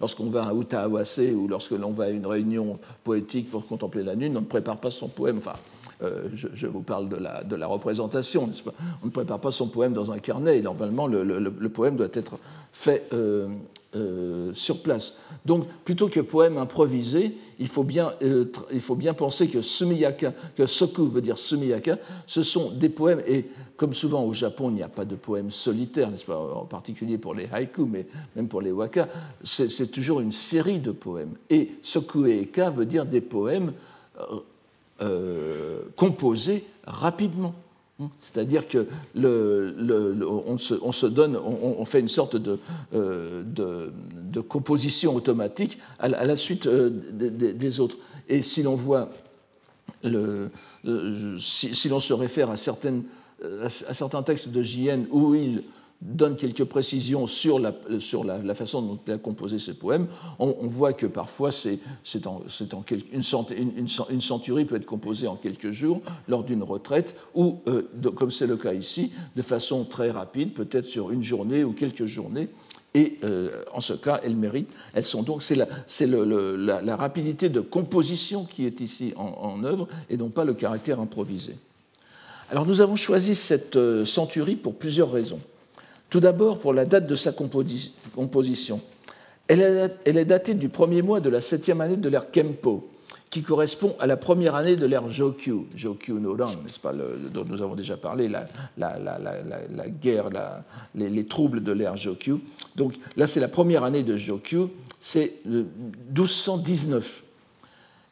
lorsqu'on 0.00 0.30
va 0.30 0.48
à 0.48 0.54
Utaawase 0.54 1.20
ou 1.34 1.46
lorsque 1.46 1.72
l'on 1.72 1.92
va 1.92 2.04
à 2.04 2.10
une 2.10 2.26
réunion 2.26 2.78
poétique 3.04 3.50
pour 3.50 3.66
contempler 3.66 4.02
la 4.02 4.14
lune, 4.14 4.36
on 4.36 4.40
ne 4.40 4.46
prépare 4.46 4.78
pas 4.78 4.90
son 4.90 5.08
poème. 5.08 5.38
Enfin, 5.38 5.54
euh, 6.02 6.28
je, 6.34 6.66
vous 6.66 6.82
parle 6.82 7.08
de 7.08 7.16
la, 7.16 7.44
de 7.44 7.54
la 7.54 7.66
représentation, 7.66 8.46
n'est-ce 8.46 8.62
pas? 8.62 8.74
On 9.02 9.06
ne 9.06 9.10
prépare 9.10 9.38
pas 9.38 9.50
son 9.50 9.68
poème 9.68 9.92
dans 9.92 10.10
un 10.10 10.18
carnet. 10.18 10.58
Et 10.58 10.62
normalement, 10.62 11.06
le, 11.06 11.68
poème 11.68 11.96
doit 11.96 12.08
être 12.12 12.38
fait 12.72 13.06
euh, 13.12 13.48
euh, 13.94 14.52
sur 14.54 14.82
place. 14.82 15.14
Donc, 15.44 15.66
plutôt 15.84 16.08
que 16.08 16.20
poème 16.20 16.58
improvisé, 16.58 17.36
il 17.58 17.68
faut 17.68 17.84
bien, 17.84 18.12
euh, 18.22 18.46
il 18.72 18.80
faut 18.80 18.94
bien 18.94 19.14
penser 19.14 19.48
que 19.48 19.62
sumiyaka, 19.62 20.32
que 20.56 20.66
soku 20.66 21.08
veut 21.08 21.20
dire 21.20 21.38
sumiyaka, 21.38 21.98
ce 22.26 22.42
sont 22.42 22.70
des 22.70 22.88
poèmes, 22.88 23.22
et 23.26 23.46
comme 23.76 23.92
souvent 23.92 24.24
au 24.24 24.32
Japon, 24.32 24.70
il 24.70 24.76
n'y 24.76 24.82
a 24.82 24.88
pas 24.88 25.04
de 25.04 25.16
poèmes 25.16 25.50
solitaires, 25.50 26.10
n'est-ce 26.10 26.26
pas, 26.26 26.38
en 26.38 26.64
particulier 26.64 27.18
pour 27.18 27.34
les 27.34 27.48
haïkus, 27.52 27.86
mais 27.90 28.06
même 28.36 28.48
pour 28.48 28.62
les 28.62 28.72
waka, 28.72 29.08
c'est 29.42 29.90
toujours 29.90 30.20
une 30.20 30.32
série 30.32 30.78
de 30.78 30.92
poèmes. 30.92 31.34
Et 31.50 31.72
soku 31.82 32.26
eka 32.26 32.70
veut 32.70 32.86
dire 32.86 33.06
des 33.06 33.20
poèmes 33.20 33.72
euh, 35.02 35.82
composés 35.96 36.64
rapidement. 36.86 37.54
C'est-à-dire 38.18 38.66
que 38.66 38.88
on, 39.14 40.58
se, 40.58 41.06
donne, 41.06 41.36
on, 41.36 41.84
fait 41.84 42.00
une 42.00 42.08
sorte 42.08 42.36
de, 42.36 42.58
euh, 42.92 43.44
composition 44.48 45.14
automatique 45.14 45.78
à, 46.00 46.08
la 46.08 46.36
suite 46.36 46.66
euh, 46.66 46.90
des, 46.90 47.80
autres. 47.80 47.96
Et 48.28 48.42
si 48.42 48.64
l'on 48.64 48.74
voit, 48.74 49.10
si, 50.02 51.88
l'on 51.88 52.00
se 52.00 52.12
réfère 52.12 52.50
à, 52.50 52.54
à, 52.54 52.58
certains 52.58 54.22
textes 54.24 54.48
de 54.48 54.62
JN 54.62 55.06
où 55.12 55.36
il 55.36 55.62
donne 56.00 56.36
quelques 56.36 56.64
précisions 56.64 57.26
sur 57.26 57.58
la, 57.58 57.72
façon 58.54 58.82
dont 58.82 58.98
il 59.06 59.12
a 59.12 59.18
composé 59.18 59.58
ses 59.58 59.74
poèmes, 59.74 60.06
on, 60.38 60.66
voit 60.66 60.92
que 60.92 61.06
parfois 61.06 61.50
une, 63.10 64.20
centurie 64.20 64.64
peut 64.64 64.76
être 64.76 64.86
composée 64.86 65.26
en 65.26 65.36
quelques 65.36 65.70
jours 65.70 66.02
lors 66.28 66.44
d'une 66.44 66.62
retraite, 66.62 67.16
ou, 67.34 67.60
euh, 67.68 67.82
comme 68.14 68.30
c'est 68.30 68.46
le 68.46 68.56
cas 68.56 68.74
ici, 68.74 69.12
de 69.34 69.42
façon 69.42 69.84
très 69.84 70.10
rapide, 70.10 70.52
peut-être 70.52 70.86
sur 70.86 71.10
une 71.10 71.22
journée 71.22 71.64
ou 71.64 71.72
quelques 71.72 72.06
journées. 72.06 72.48
Et 72.96 73.18
euh, 73.24 73.64
en 73.72 73.80
ce 73.80 73.92
cas, 73.94 74.20
elles 74.22 74.36
méritent. 74.36 74.70
Elles 74.92 75.04
sont 75.04 75.24
donc 75.24 75.42
c'est 75.42 75.56
la, 75.56 76.96
rapidité 76.96 77.48
de 77.48 77.60
composition 77.60 78.44
qui 78.44 78.66
est 78.66 78.80
ici 78.80 79.12
en, 79.16 79.24
en, 79.24 79.64
œuvre 79.64 79.88
et 80.10 80.16
non 80.16 80.28
pas 80.28 80.44
le 80.44 80.54
caractère 80.54 81.00
improvisé. 81.00 81.56
Alors 82.50 82.66
nous 82.66 82.80
avons 82.80 82.94
choisi 82.94 83.34
cette 83.34 83.74
euh, 83.76 84.04
centurie 84.04 84.54
pour 84.54 84.76
plusieurs 84.76 85.10
raisons. 85.10 85.40
Tout 86.14 86.20
d'abord, 86.20 86.60
pour 86.60 86.72
la 86.72 86.84
date 86.84 87.08
de 87.08 87.16
sa 87.16 87.32
composition. 87.32 88.80
Elle 89.48 89.90
est 90.04 90.24
datée 90.24 90.54
du 90.54 90.68
premier 90.68 91.02
mois 91.02 91.18
de 91.18 91.28
la 91.28 91.40
septième 91.40 91.80
année 91.80 91.96
de 91.96 92.08
l'ère 92.08 92.30
Kempo, 92.30 92.88
qui 93.30 93.42
correspond 93.42 93.96
à 93.98 94.06
la 94.06 94.16
première 94.16 94.54
année 94.54 94.76
de 94.76 94.86
l'ère 94.86 95.10
Jokyu, 95.10 95.66
Jokyu 95.74 96.12
no 96.12 96.36
Ran, 96.36 96.52
n'est-ce 96.62 96.78
pas, 96.78 96.92
dont 96.92 97.44
nous 97.44 97.60
avons 97.62 97.74
déjà 97.74 97.96
parlé, 97.96 98.28
la, 98.28 98.46
guerre, 100.00 100.30
les, 100.94 101.26
troubles 101.26 101.64
de 101.64 101.72
l'ère 101.72 101.96
Jokyu. 101.96 102.36
Donc 102.76 102.94
là, 103.16 103.26
c'est 103.26 103.40
la 103.40 103.48
première 103.48 103.82
année 103.82 104.04
de 104.04 104.16
Jokyu, 104.16 104.68
c'est 105.00 105.40
1219. 105.44 107.24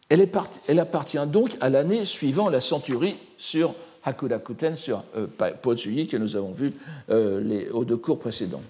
Elle, 0.09 0.28
elle 0.66 0.80
appartient 0.80 1.26
donc 1.28 1.56
à 1.61 1.71
l'année 1.71 2.04
suivant 2.04 2.49
la 2.49 2.61
centurie 2.61 3.14
sur 3.38 3.76
Hakurakuten 4.04 4.76
sur 4.76 5.04
euh, 5.16 5.26
que 5.26 6.16
nous 6.16 6.37
avons 6.37 6.52
vu 6.52 6.73
euh, 7.11 7.71
aux 7.73 7.85
deux 7.85 7.97
cours 7.97 8.18
précédents. 8.18 8.62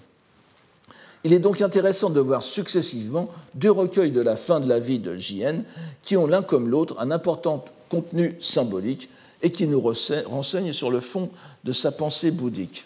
Il 1.23 1.31
est 1.31 1.39
donc 1.39 1.61
intéressant 1.61 2.09
de 2.09 2.19
voir 2.19 2.43
successivement 2.43 3.29
deux 3.55 3.71
recueils 3.71 4.11
de 4.11 4.21
la 4.21 4.35
fin 4.35 4.59
de 4.59 4.67
la 4.67 4.79
vie 4.79 4.99
de 4.99 5.17
Jien 5.17 5.63
qui 6.01 6.17
ont 6.17 6.27
l'un 6.27 6.43
comme 6.43 6.67
l'autre 6.67 6.95
un 6.99 7.11
important 7.11 7.63
contenu 7.89 8.35
symbolique 8.41 9.09
et 9.41 9.51
qui 9.51 9.67
nous 9.67 9.81
renseignent 9.81 10.73
sur 10.73 10.91
le 10.91 10.99
fond 10.99 11.29
de 11.63 11.71
sa 11.71 11.91
pensée 11.91 12.31
bouddhique. 12.31 12.85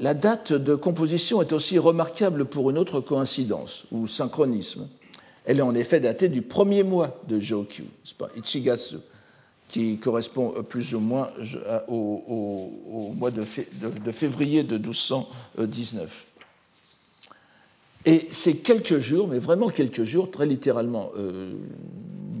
La 0.00 0.14
date 0.14 0.52
de 0.52 0.74
composition 0.74 1.40
est 1.40 1.52
aussi 1.52 1.78
remarquable 1.78 2.46
pour 2.46 2.70
une 2.70 2.78
autre 2.78 3.00
coïncidence 3.00 3.84
ou 3.92 4.08
synchronisme. 4.08 4.88
Elle 5.44 5.58
est 5.58 5.62
en 5.62 5.74
effet 5.74 6.00
datée 6.00 6.28
du 6.28 6.42
premier 6.42 6.82
mois 6.82 7.20
de 7.28 7.38
Jokyu, 7.38 7.84
Ichigatsu, 8.36 8.96
qui 9.68 9.98
correspond 9.98 10.54
plus 10.68 10.94
ou 10.94 11.00
moins 11.00 11.30
au, 11.88 13.12
mois 13.16 13.30
de, 13.30 13.42
février 13.42 14.62
de 14.62 14.76
1219. 14.76 16.26
Et 18.06 18.28
c'est 18.30 18.56
quelques 18.56 18.98
jours, 18.98 19.28
mais 19.28 19.38
vraiment 19.38 19.68
quelques 19.68 20.04
jours, 20.04 20.30
très 20.30 20.46
littéralement 20.46 21.10
euh, 21.16 21.54
une 22.34 22.40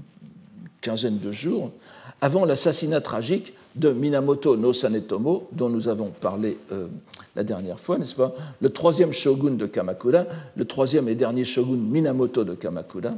quinzaine 0.82 1.18
de 1.18 1.32
jours, 1.32 1.72
avant 2.20 2.44
l'assassinat 2.44 3.00
tragique 3.00 3.54
de 3.74 3.90
Minamoto 3.90 4.56
no 4.56 4.72
Sanetomo, 4.72 5.48
dont 5.52 5.68
nous 5.68 5.88
avons 5.88 6.10
parlé 6.10 6.58
euh, 6.70 6.88
la 7.34 7.44
dernière 7.44 7.80
fois, 7.80 7.98
n'est-ce 7.98 8.14
pas? 8.14 8.34
Le 8.60 8.70
troisième 8.70 9.12
shogun 9.12 9.52
de 9.52 9.66
Kamakura, 9.66 10.24
le 10.54 10.64
troisième 10.64 11.08
et 11.08 11.14
dernier 11.14 11.44
shogun 11.44 11.76
Minamoto 11.76 12.44
de 12.44 12.54
Kamakura, 12.54 13.14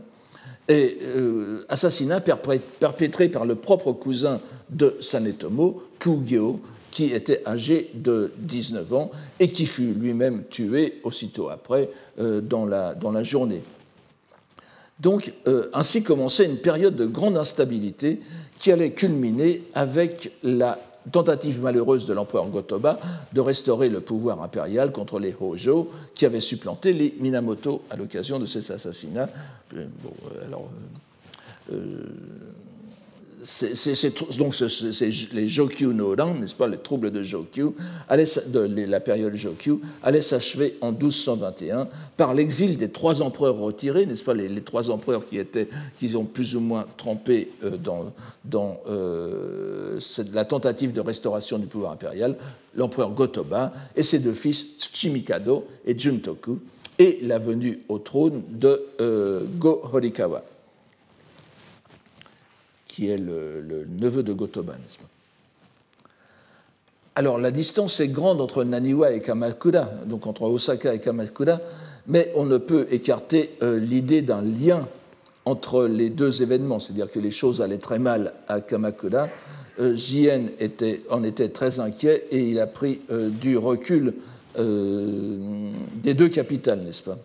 et 0.69 0.99
euh, 1.03 1.65
assassinat 1.69 2.21
perpétré 2.21 3.29
par 3.29 3.45
le 3.45 3.55
propre 3.55 3.93
cousin 3.93 4.41
de 4.71 4.97
Sanetomo, 5.01 5.83
Kugyo, 5.99 6.61
qui 6.91 7.13
était 7.13 7.43
âgé 7.47 7.91
de 7.95 8.33
19 8.39 8.93
ans 8.95 9.11
et 9.39 9.53
qui 9.53 9.67
fut 9.67 9.93
lui-même 9.93 10.45
tué 10.49 11.01
aussitôt 11.05 11.51
après 11.51 11.91
euh, 12.19 12.41
dans, 12.41 12.65
la, 12.65 13.23
journée. 13.23 13.63
Donc, 14.99 15.35
euh, 15.47 15.69
ainsi 15.75 16.03
commençait 16.03 16.47
une 16.47 16.57
période 16.57 16.97
de 16.97 17.07
grande 17.07 17.37
instabilité 17.37 18.21
qui 18.59 18.73
allait 18.73 18.93
culminer 18.93 19.63
avec 19.75 20.33
la 20.43 20.79
tentative 21.13 21.63
malheureuse 21.63 22.07
de 22.07 22.15
l'empereur 22.15 22.49
Gotoba 22.49 22.99
de 23.33 23.41
restaurer 23.41 23.89
le 23.89 24.01
pouvoir 24.01 24.43
impérial 24.43 24.93
contre 24.93 25.19
les 25.19 25.35
Hojo 25.39 25.91
qui 26.15 26.27
avaient 26.27 26.41
supplanté 26.41 26.93
les 26.93 27.15
Minamoto 27.21 27.83
à 27.91 27.97
l'occasion 27.97 28.39
de 28.39 28.47
ces 28.47 28.71
assassinats. 28.73 29.29
Euh, 29.77 29.87
euh, 30.41 31.73
euh, 31.73 32.05
c'est 33.47 34.39
donc 34.39 34.55
les 35.33 35.47
Jokyu 35.47 35.95
no 35.95 36.15
Ran, 36.19 36.35
n'est-ce 36.35 36.55
pas, 36.55 36.67
les 36.67 36.79
troubles 36.79 37.13
de 37.13 37.23
Jokyu, 37.23 37.67
la 38.11 39.01
période 39.01 39.35
Jokyu, 39.35 39.79
allaient 40.03 40.21
s'achever 40.21 40.77
en 40.81 40.91
1221 40.91 41.87
par 42.17 42.35
l'exil 42.35 42.77
des 42.77 42.89
trois 42.89 43.23
empereurs 43.23 43.57
retirés, 43.57 44.05
n'est-ce 44.05 44.25
pas, 44.25 44.35
les, 44.35 44.61
trois 44.63 44.91
empereurs 44.91 45.23
qui, 45.27 46.17
ont 46.17 46.25
plus 46.25 46.57
ou 46.57 46.61
moins 46.61 46.87
trempé 46.97 47.53
euh, 47.63 47.77
dans, 47.77 48.13
dans 48.45 48.81
euh, 48.89 50.01
la 50.33 50.45
tentative 50.45 50.93
de 50.93 51.01
restauration 51.01 51.59
du 51.59 51.67
pouvoir 51.67 51.93
impérial, 51.93 52.37
l'empereur 52.75 53.11
Gotoba 53.11 53.73
et 53.95 54.03
ses 54.03 54.19
deux 54.19 54.35
fils 54.35 54.67
Tsuchimikado 54.79 55.67
et 55.87 55.97
Juntoku, 55.97 56.59
et 56.99 57.19
la 57.23 57.39
venue 57.39 57.81
au 57.89 57.99
trône 57.99 58.43
de 58.51 58.83
euh, 59.01 59.45
Go 59.59 59.83
Horikawa 59.93 60.43
qui 62.97 63.11
est 63.11 63.19
le, 63.19 63.87
neveu 64.01 64.23
de 64.23 64.33
Gotoba. 64.33 64.73
Alors 67.15 67.37
la 67.37 67.51
distance 67.51 68.01
est 68.01 68.09
grande 68.09 68.41
entre 68.41 68.65
Naniwa 68.65 69.13
et 69.13 69.21
Kamakura, 69.21 69.91
donc 70.07 70.27
entre 70.27 70.45
Osaka 70.45 70.95
et 70.95 70.99
Kamakura, 70.99 71.61
mais 72.07 72.33
on 72.35 72.47
ne 72.47 72.57
peut 72.57 72.87
écarter 72.91 73.51
euh, 73.63 73.79
l'idée 73.79 74.23
d'un 74.23 74.41
lien 74.41 74.89
entre 75.45 75.85
les 75.85 76.09
deux 76.09 76.43
événements, 76.43 76.81
c'est-à-dire 76.81 77.11
que 77.11 77.19
les 77.19 77.31
choses 77.31 77.61
allaient 77.61 77.77
très 77.77 77.99
mal 77.99 78.33
à 78.49 78.63
Kamakura. 78.63 79.29
Euh, 79.79 79.95
Jien 79.95 80.47
était, 80.59 81.03
en 81.11 81.23
était 81.23 81.51
très 81.51 81.81
inquiet 81.81 82.25
et 82.31 82.49
il 82.49 82.59
a 82.61 82.67
pris 82.67 83.03
euh, 83.11 83.29
du 83.29 83.59
recul 83.59 84.15
des 84.57 86.15
deux 86.15 86.31
capitales, 86.31 86.81
n'est-ce 86.81 87.03
pas? 87.03 87.19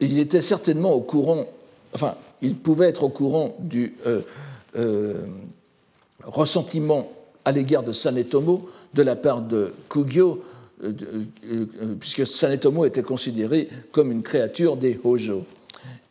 Il 0.00 0.18
était 0.18 0.42
certainement 0.42 0.92
au 0.92 1.00
courant 1.00 1.46
enfin, 1.94 2.16
il 2.40 2.56
pouvait 2.56 2.88
être 2.88 3.04
au 3.04 3.08
courant 3.08 3.56
du 3.60 3.94
euh, 4.06 4.20
euh, 4.76 5.22
ressentiment 6.24 7.12
à 7.44 7.52
l'égard 7.52 7.82
de 7.82 7.92
Sanetomo 7.92 8.68
de 8.94 9.02
la 9.02 9.16
part 9.16 9.42
de 9.42 9.72
Kugyo, 9.88 10.44
euh, 10.82 10.92
puisque 11.98 12.26
Sanetomo 12.26 12.84
était 12.84 13.02
considéré 13.02 13.68
comme 13.90 14.12
une 14.12 14.22
créature 14.22 14.76
des 14.76 14.98
Hojo. 15.02 15.44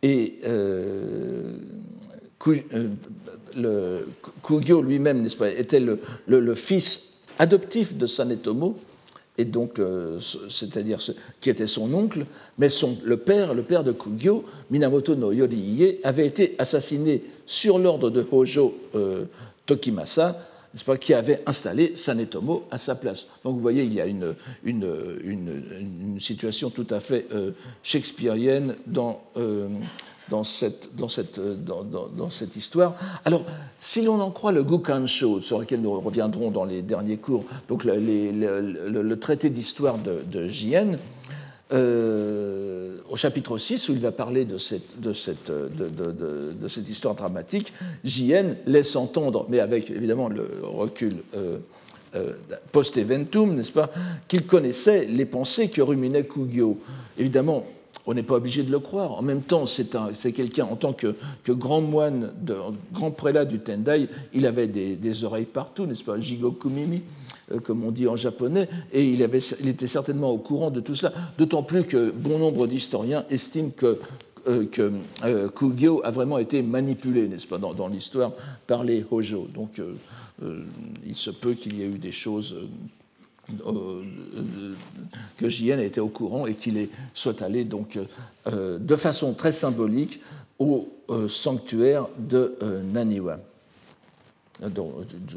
Et 0.04 0.40
Kugyo 4.44 4.82
lui-même, 4.82 5.22
n'est-ce 5.22 5.38
pas, 5.38 5.50
était 5.50 5.80
le, 5.80 6.56
fils 6.56 7.20
adoptif 7.38 7.96
de 7.96 8.08
Sanetomo, 8.08 8.78
et 9.42 9.46
donc, 9.46 9.80
euh, 9.80 10.20
c'est-à-dire 10.50 11.00
qui 11.42 11.50
était 11.50 11.66
son 11.66 11.92
oncle, 11.96 12.26
mais 12.60 12.68
le 13.04 13.18
père, 13.18 13.56
le 13.56 13.64
père 13.64 13.84
de 13.84 13.92
Kugyo, 13.92 14.46
Minamoto 14.70 15.16
no 15.16 15.32
Yoriie, 15.32 15.98
avait 16.04 16.28
été 16.28 16.54
assassiné 16.60 17.24
sur 17.48 17.80
l'ordre 17.80 18.12
de 18.12 18.24
Hojo 18.32 18.78
euh, 18.94 19.26
Tokimasa, 19.66 20.48
qui 21.00 21.16
avait 21.16 21.42
installé 21.48 21.96
Sanetomo 21.96 22.66
à 22.70 22.78
sa 22.78 22.94
place. 22.94 23.28
Donc 23.44 23.56
vous 23.56 23.62
voyez, 23.62 23.84
il 23.84 23.94
y 23.96 24.00
a 24.00 24.06
une, 24.06 24.36
situation 26.20 26.70
tout 26.70 26.88
à 26.92 27.00
fait 27.00 27.26
euh, 27.34 27.52
shakespearienne 27.82 28.76
dans, 28.86 29.24
dans 30.30 30.44
cette, 30.44 30.96
dans 30.96 31.08
cette, 31.08 31.40
dans, 31.40 31.84
dans, 31.84 32.30
cette 32.30 32.56
histoire. 32.56 32.96
Alors, 33.26 33.44
si 33.80 34.02
l'on 34.02 34.20
en 34.20 34.32
croit 34.32 34.52
le 34.52 34.64
Gukansho, 34.64 35.42
sur 35.42 35.60
lequel 35.60 35.82
nous 35.82 36.00
reviendrons 36.00 36.52
dans 36.52 36.66
les 36.66 36.82
derniers 36.82 37.18
cours, 37.18 37.46
donc 37.68 37.84
le, 37.84 39.16
traité 39.16 39.50
d'histoire 39.50 39.98
de, 39.98 40.22
de 40.32 40.48
Jien, 40.48 40.92
euh, 41.74 42.98
au 43.10 43.16
chapitre 43.16 43.58
6, 43.58 43.90
où 43.90 43.94
il 43.94 44.00
va 44.00 44.12
parler 44.12 44.46
de 44.46 44.58
cette, 44.58 45.00
de 45.00 45.14
cette, 45.14 45.52
de, 45.52 46.52
de 46.52 46.68
cette 46.68 46.90
histoire 46.90 47.16
dramatique, 47.16 47.74
Jien 48.04 48.56
laisse 48.66 48.96
entendre, 48.96 49.46
mais 49.50 49.60
avec 49.60 49.90
évidemment 49.90 50.30
le 50.30 50.48
recul 50.64 51.18
euh, 51.36 51.58
euh, 52.14 52.34
post-eventum, 52.74 53.56
n'est-ce 53.56 53.72
pas, 53.72 53.90
qu'il 54.28 54.46
connaissait 54.46 55.06
les 55.06 55.26
pensées 55.26 55.70
que 55.70 55.82
ruminait 55.82 56.26
Kugyo. 56.26 56.78
Évidemment, 57.18 57.66
on 58.06 58.14
n'est 58.14 58.24
pas 58.24 58.36
obligé 58.36 58.64
de 58.64 58.72
le 58.72 58.80
croire. 58.80 59.14
En 59.14 59.22
même 59.22 59.42
temps, 59.42 59.66
c'est 59.66 60.32
quelqu'un, 60.32 60.66
en 60.66 60.76
tant 60.76 60.94
que, 60.94 61.16
grand 61.48 61.82
moine, 61.82 62.32
grand 62.92 63.12
prélat 63.12 63.46
du 63.46 63.60
Tendai, 63.60 64.08
il 64.34 64.46
avait 64.46 64.68
des, 64.68 65.24
oreilles 65.24 65.46
partout, 65.46 65.86
n'est-ce 65.86 66.04
pas? 66.04 66.20
Jigokumimi, 66.20 67.04
euh, 67.52 67.60
comme 67.60 67.84
on 67.84 67.92
dit 67.92 68.08
en 68.08 68.16
japonais, 68.16 68.68
et 68.92 69.06
il, 69.06 69.22
était 69.22 69.88
certainement 69.88 70.32
au 70.32 70.38
courant 70.38 70.72
de 70.72 70.80
tout 70.80 70.96
cela, 70.96 71.14
d'autant 71.38 71.64
plus 71.64 71.84
que 71.84 72.12
bon 72.12 72.40
nombre 72.40 72.68
d'historiens 72.68 73.26
estiment 73.30 73.70
que, 73.70 74.00
euh, 74.48 74.66
euh, 75.24 75.50
Kugyo 75.50 76.02
a 76.04 76.12
vraiment 76.12 76.40
été 76.40 76.62
manipulé, 76.64 77.28
n'est-ce 77.28 77.48
pas, 77.48 77.60
dans, 77.60 77.88
l'histoire 77.88 78.32
par 78.66 78.84
les 78.84 79.06
Hojo. 79.12 79.48
Donc, 79.54 79.80
il 81.06 81.16
se 81.16 81.30
peut 81.30 81.54
qu'il 81.54 81.78
y 81.78 81.84
ait 81.84 81.88
eu 81.88 82.00
des 82.00 82.12
choses 82.12 82.56
que 85.38 85.50
Jien 85.50 85.80
était 85.80 86.00
au 86.00 86.08
courant 86.08 86.46
et 86.46 86.56
qu'il 86.56 86.88
soit 87.14 87.42
allé 87.42 87.64
donc 87.64 87.98
euh, 88.48 88.80
de 88.80 88.96
façon 88.96 89.34
très 89.34 89.52
symbolique 89.52 90.22
au 90.60 90.90
euh, 91.10 91.28
sanctuaire 91.28 92.08
de 92.18 92.56
Naniwa, 92.94 93.40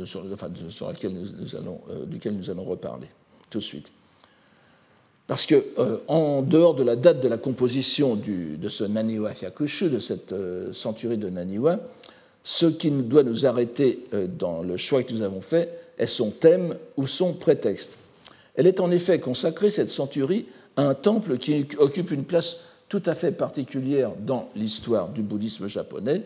sur, 0.04 0.24
nous 0.24 1.56
allons, 1.56 1.80
duquel 2.06 2.36
nous 2.36 2.50
allons 2.50 2.64
reparler 2.64 3.08
tout 3.48 3.58
de 3.58 3.64
suite. 3.64 3.90
Parce 5.26 5.46
que, 5.46 5.64
en 6.06 6.42
dehors 6.42 6.74
de 6.74 6.82
la 6.82 6.96
date 6.96 7.22
de 7.22 7.28
la 7.28 7.38
composition 7.38 8.14
de 8.16 8.68
ce 8.68 8.84
Naniwa 8.84 9.32
Hyakushu, 9.32 9.88
de 9.88 9.98
cette 9.98 10.34
centurie 10.72 11.16
de 11.16 11.30
Naniwa, 11.30 11.80
ce 12.42 12.66
qui 12.66 12.90
doit 12.90 13.22
nous 13.22 13.46
arrêter 13.46 14.04
dans 14.38 14.62
le 14.62 14.76
choix 14.76 15.02
que 15.02 15.14
nous 15.14 15.22
avons 15.22 15.40
fait 15.40 15.70
est 15.98 16.06
son 16.06 16.30
thème 16.30 16.76
ou 16.96 17.06
son 17.06 17.32
prétexte. 17.32 17.96
Elle 18.54 18.66
est 18.66 18.80
en 18.80 18.90
effet 18.90 19.20
consacrée, 19.20 19.70
cette 19.70 19.90
centurie, 19.90 20.46
à 20.76 20.82
un 20.82 20.94
temple 20.94 21.38
qui 21.38 21.66
occupe 21.78 22.10
une 22.10 22.24
place 22.24 22.58
tout 22.88 23.02
à 23.06 23.14
fait 23.14 23.32
particulière 23.32 24.12
dans 24.20 24.48
l'histoire 24.54 25.08
du 25.08 25.22
bouddhisme 25.22 25.66
japonais. 25.66 26.22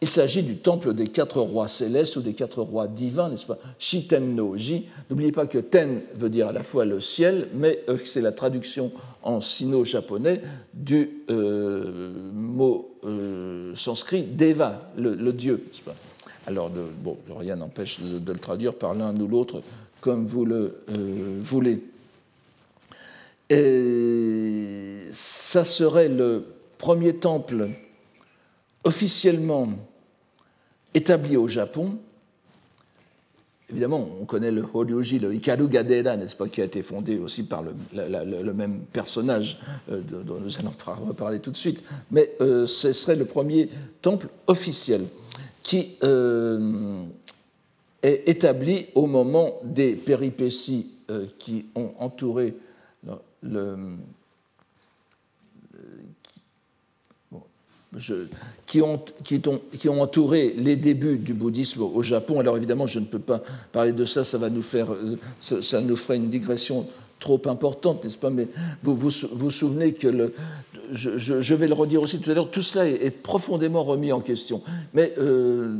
Il 0.00 0.08
s'agit 0.08 0.44
du 0.44 0.58
temple 0.58 0.94
des 0.94 1.08
quatre 1.08 1.40
rois 1.40 1.66
célestes 1.66 2.14
ou 2.16 2.20
des 2.20 2.34
quatre 2.34 2.62
rois 2.62 2.86
divins, 2.86 3.28
n'est-ce 3.28 3.46
pas? 3.46 3.58
Shiten 3.80 4.36
no 4.36 4.56
Ji. 4.56 4.86
N'oubliez 5.10 5.32
pas 5.32 5.48
que 5.48 5.58
Ten 5.58 6.02
veut 6.14 6.30
dire 6.30 6.48
à 6.48 6.52
la 6.52 6.62
fois 6.62 6.84
le 6.84 7.00
ciel, 7.00 7.48
mais 7.54 7.80
euh, 7.88 7.98
c'est 8.04 8.20
la 8.20 8.30
traduction 8.30 8.92
en 9.24 9.40
sino-japonais 9.40 10.42
du 10.72 11.24
euh, 11.30 12.12
mot 12.32 12.94
euh, 13.04 13.74
sanskrit 13.74 14.22
Deva, 14.22 14.92
le, 14.96 15.32
dieu, 15.32 15.64
pas? 15.84 15.94
Alors, 16.46 16.70
bon, 17.02 17.18
rien 17.36 17.56
n'empêche 17.56 17.98
de, 18.00 18.32
le 18.32 18.38
traduire 18.38 18.74
par 18.74 18.94
l'un 18.94 19.18
ou 19.18 19.26
l'autre 19.26 19.62
comme 20.00 20.26
vous 20.26 20.44
le 20.44 20.80
euh, 20.90 21.38
voulez. 21.40 21.82
Et 23.50 25.08
ça 25.12 25.64
serait 25.64 26.08
le 26.08 26.44
premier 26.76 27.16
temple 27.16 27.70
officiellement 28.84 29.70
établi 30.94 31.36
au 31.36 31.48
Japon. 31.48 31.98
Évidemment, 33.70 34.08
on 34.20 34.24
connaît 34.24 34.50
le 34.50 34.64
Horyoji, 34.72 35.18
le 35.18 35.34
Hikaru 35.34 35.68
Gadera, 35.68 36.16
n'est-ce 36.16 36.36
pas, 36.36 36.48
qui 36.48 36.62
a 36.62 36.64
été 36.64 36.82
fondé 36.82 37.18
aussi 37.18 37.42
par 37.42 37.62
le, 37.62 38.52
même 38.54 38.80
personnage 38.92 39.60
euh, 39.90 40.00
dont 40.00 40.40
nous 40.40 40.58
allons 40.58 40.72
reparler 41.06 41.40
tout 41.40 41.50
de 41.50 41.56
suite. 41.56 41.82
Mais 42.10 42.32
euh, 42.40 42.66
ce 42.66 42.92
serait 42.92 43.16
le 43.16 43.26
premier 43.26 43.68
temple 44.00 44.28
officiel 44.46 45.04
qui 45.62 45.96
est 48.02 48.28
établi 48.28 48.86
au 48.94 49.06
moment 49.06 49.54
des 49.62 49.94
péripéties 49.94 50.90
euh, 51.10 51.26
qui 51.38 51.66
ont 51.74 51.92
entouré 51.98 52.54
qui, 58.66 58.82
ont, 58.82 59.00
qui, 59.24 59.88
ont, 59.88 60.02
entouré 60.02 60.54
les 60.56 60.76
débuts 60.76 61.16
du 61.18 61.32
bouddhisme 61.32 61.82
au 61.82 62.02
Japon. 62.02 62.38
Alors 62.38 62.56
évidemment, 62.56 62.86
je 62.86 62.98
ne 62.98 63.06
peux 63.06 63.18
pas 63.18 63.42
parler 63.72 63.92
de 63.92 64.04
ça, 64.04 64.24
ça 64.24 64.36
va 64.36 64.50
nous 64.50 64.62
faire, 64.62 64.92
euh, 64.92 65.18
ça 65.40 65.80
nous 65.80 65.96
ferait 65.96 66.16
une 66.16 66.28
digression 66.28 66.86
trop 67.18 67.40
importante, 67.46 68.04
n'est-ce 68.04 68.18
pas 68.18 68.30
Mais 68.30 68.48
vous 68.82 68.96
vous, 68.96 69.10
vous 69.32 69.50
souvenez 69.50 69.92
que 69.92 70.08
le, 70.08 70.34
je, 70.90 71.18
je, 71.18 71.54
vais 71.54 71.66
le 71.66 71.74
redire 71.74 72.02
aussi 72.02 72.18
tout 72.18 72.30
à 72.30 72.34
l'heure, 72.34 72.50
tout 72.50 72.62
cela 72.62 72.88
est, 72.88 73.10
profondément 73.10 73.84
remis 73.84 74.12
en 74.12 74.20
question. 74.20 74.62
Mais 74.94 75.12
euh, 75.18 75.74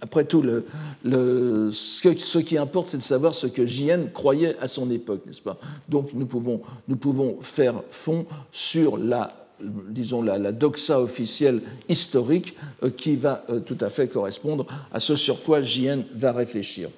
après 0.00 0.24
tout, 0.24 0.42
le, 0.42 1.70
ce, 1.72 2.38
qui 2.38 2.58
importe, 2.58 2.88
c'est 2.88 2.96
de 2.96 3.02
savoir 3.02 3.34
ce 3.34 3.46
que 3.46 3.66
Jien 3.66 4.06
croyait 4.12 4.56
à 4.60 4.68
son 4.68 4.90
époque, 4.90 5.26
n'est-ce 5.26 5.42
pas? 5.42 5.58
Donc 5.88 6.10
nous 6.14 6.26
pouvons, 6.26 6.62
nous 6.88 6.96
pouvons 6.96 7.38
faire 7.40 7.82
fond 7.90 8.26
sur 8.52 8.96
la 8.96 9.28
disons, 9.60 10.22
la, 10.22 10.38
la, 10.38 10.52
doxa 10.52 11.00
officielle 11.00 11.62
historique 11.88 12.54
euh, 12.84 12.90
qui 12.90 13.16
va 13.16 13.44
euh, 13.50 13.58
tout 13.58 13.76
à 13.80 13.90
fait 13.90 14.06
correspondre 14.06 14.66
à 14.92 15.00
ce 15.00 15.16
sur 15.16 15.42
quoi 15.42 15.62
Jien 15.62 16.04
va 16.14 16.30
réfléchir. 16.30 16.90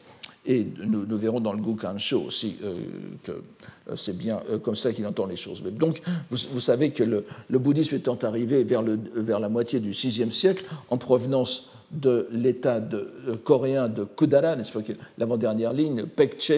Et 0.47 0.67
nous, 0.87 1.05
verrons 1.19 1.41
dans 1.41 1.53
le 1.53 1.61
Gukansho 1.61 2.23
aussi 2.23 2.57
euh, 2.65 2.75
que 3.23 3.33
euh, 3.33 3.97
c'est 3.97 4.17
bien 4.17 4.41
euh, 4.49 4.59
comme 4.59 4.75
ça 4.75 4.91
qu'il 4.93 5.07
entend 5.07 5.27
les 5.27 5.37
choses. 5.37 5.63
Donc, 5.63 6.01
vous, 6.31 6.61
savez 6.61 6.93
que 6.93 7.05
le, 7.05 7.59
bouddhisme 7.59 7.97
étant 7.97 8.17
arrivé 8.23 8.65
vers, 8.65 8.83
la 9.41 9.49
moitié 9.51 9.81
du 9.81 9.91
VIe 9.91 10.33
siècle, 10.33 10.65
en 10.89 10.97
provenance 10.97 11.67
de 11.91 12.27
l'État 12.33 12.81
coréen 13.45 13.89
de 13.89 14.05
Kudara, 14.05 14.57
n'est-ce 14.57 14.73
pas, 14.73 14.81
l'avant-dernière 15.19 15.75
ligne, 15.75 16.07
Pekche, 16.07 16.53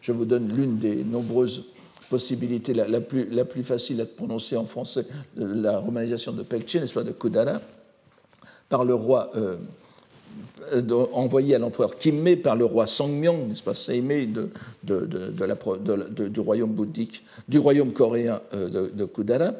je 0.00 0.12
vous 0.12 0.24
donne 0.26 0.54
l'une 0.54 0.76
des 0.76 1.02
nombreuses 1.02 1.64
possibilités, 2.10 2.74
la, 2.74 3.00
plus, 3.00 3.62
facile 3.62 4.00
à 4.02 4.04
prononcer 4.04 4.56
en 4.56 4.66
français, 4.66 5.06
la 5.36 5.78
romanisation 5.78 6.32
de 6.32 6.42
Pekche, 6.42 6.76
n'est-ce 6.76 6.92
pas, 6.92 7.04
de 7.04 7.12
Kudara, 7.12 7.62
par 8.68 8.84
le 8.84 8.94
roi 8.94 9.32
envoyé 11.12 11.54
à 11.54 11.58
l'empereur 11.58 11.96
Kimmé 11.96 12.36
par 12.36 12.56
le 12.56 12.64
roi 12.64 12.86
Sangmyong, 12.86 13.48
n'est-ce 13.48 13.62
pas, 13.62 13.74
Seimei 13.74 14.26
de, 14.26 14.50
du 16.28 16.40
royaume 16.40 16.72
bouddhique, 16.72 17.24
du 17.48 17.58
royaume 17.58 17.92
coréen 17.92 18.40
euh, 18.54 18.90
de, 18.92 19.04
Kudara, 19.04 19.52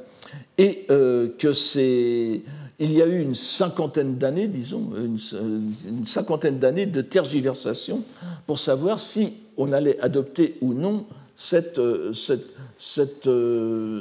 et 0.58 0.86
euh, 0.90 1.28
que 1.38 1.52
c'est 1.52 2.40
il 2.78 2.92
y 2.92 3.00
a 3.00 3.06
eu 3.06 3.22
une 3.22 3.34
cinquantaine 3.34 4.16
d'années, 4.18 4.48
disons, 4.48 4.90
une, 4.96 6.04
cinquantaine 6.04 6.58
d'années 6.58 6.84
de 6.84 7.00
tergiversation 7.00 8.02
pour 8.46 8.58
savoir 8.58 9.00
si 9.00 9.32
on 9.56 9.72
allait 9.72 9.98
adopter 10.00 10.56
ou 10.60 10.74
non 10.74 11.06
cette, 11.36 11.80
cette, 12.12 12.52
cette, 12.76 13.30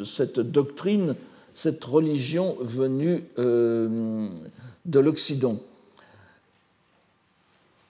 cette 0.04 0.40
doctrine, 0.42 1.16
cette 1.54 1.86
religion 1.86 2.58
venue 2.60 3.24
de 3.38 5.00
l'Occident. 5.00 5.58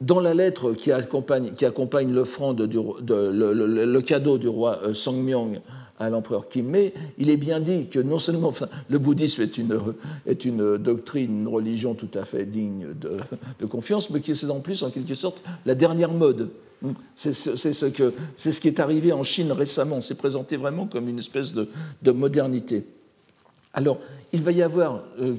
Dans 0.01 0.19
la 0.19 0.33
lettre 0.33 0.73
qui 0.73 0.91
accompagne, 0.91 1.53
le, 2.11 2.23
cadeau 4.01 4.37
du 4.37 4.49
roi 4.49 4.79
euh, 4.83 4.93
Sangmyong 4.93 5.61
à 5.97 6.09
l'empereur 6.09 6.49
Kimmé, 6.49 6.93
il 7.17 7.29
est 7.29 7.37
bien 7.37 7.61
dit 7.61 7.87
que 7.87 7.99
non 7.99 8.19
seulement 8.19 8.51
le 8.89 8.99
bouddhisme 8.99 9.41
est 9.43 9.57
une, 9.57 10.77
doctrine, 10.77 11.41
une 11.41 11.47
religion 11.47 11.93
tout 11.93 12.09
à 12.13 12.25
fait 12.25 12.43
digne 12.45 12.87
de, 12.93 13.65
confiance, 13.65 14.09
mais 14.09 14.19
qui 14.19 14.35
c'est 14.35 14.49
en 14.49 14.59
plus 14.59 14.83
en 14.83 14.89
quelque 14.89 15.15
sorte 15.15 15.41
la 15.65 15.75
dernière 15.75 16.11
mode. 16.11 16.51
C'est 17.15 17.33
ce, 17.33 18.59
qui 18.59 18.67
est 18.67 18.81
arrivé 18.81 19.13
en 19.13 19.23
Chine 19.23 19.53
récemment. 19.53 20.01
C'est 20.01 20.15
présenté 20.15 20.57
vraiment 20.57 20.87
comme 20.87 21.07
une 21.07 21.19
espèce 21.19 21.53
de, 21.53 21.69
de 22.01 22.11
modernité. 22.11 22.85
Alors, 23.75 23.99
il 24.31 24.41
va 24.41 24.53
y 24.53 24.61
avoir 24.61 25.03
euh, 25.19 25.35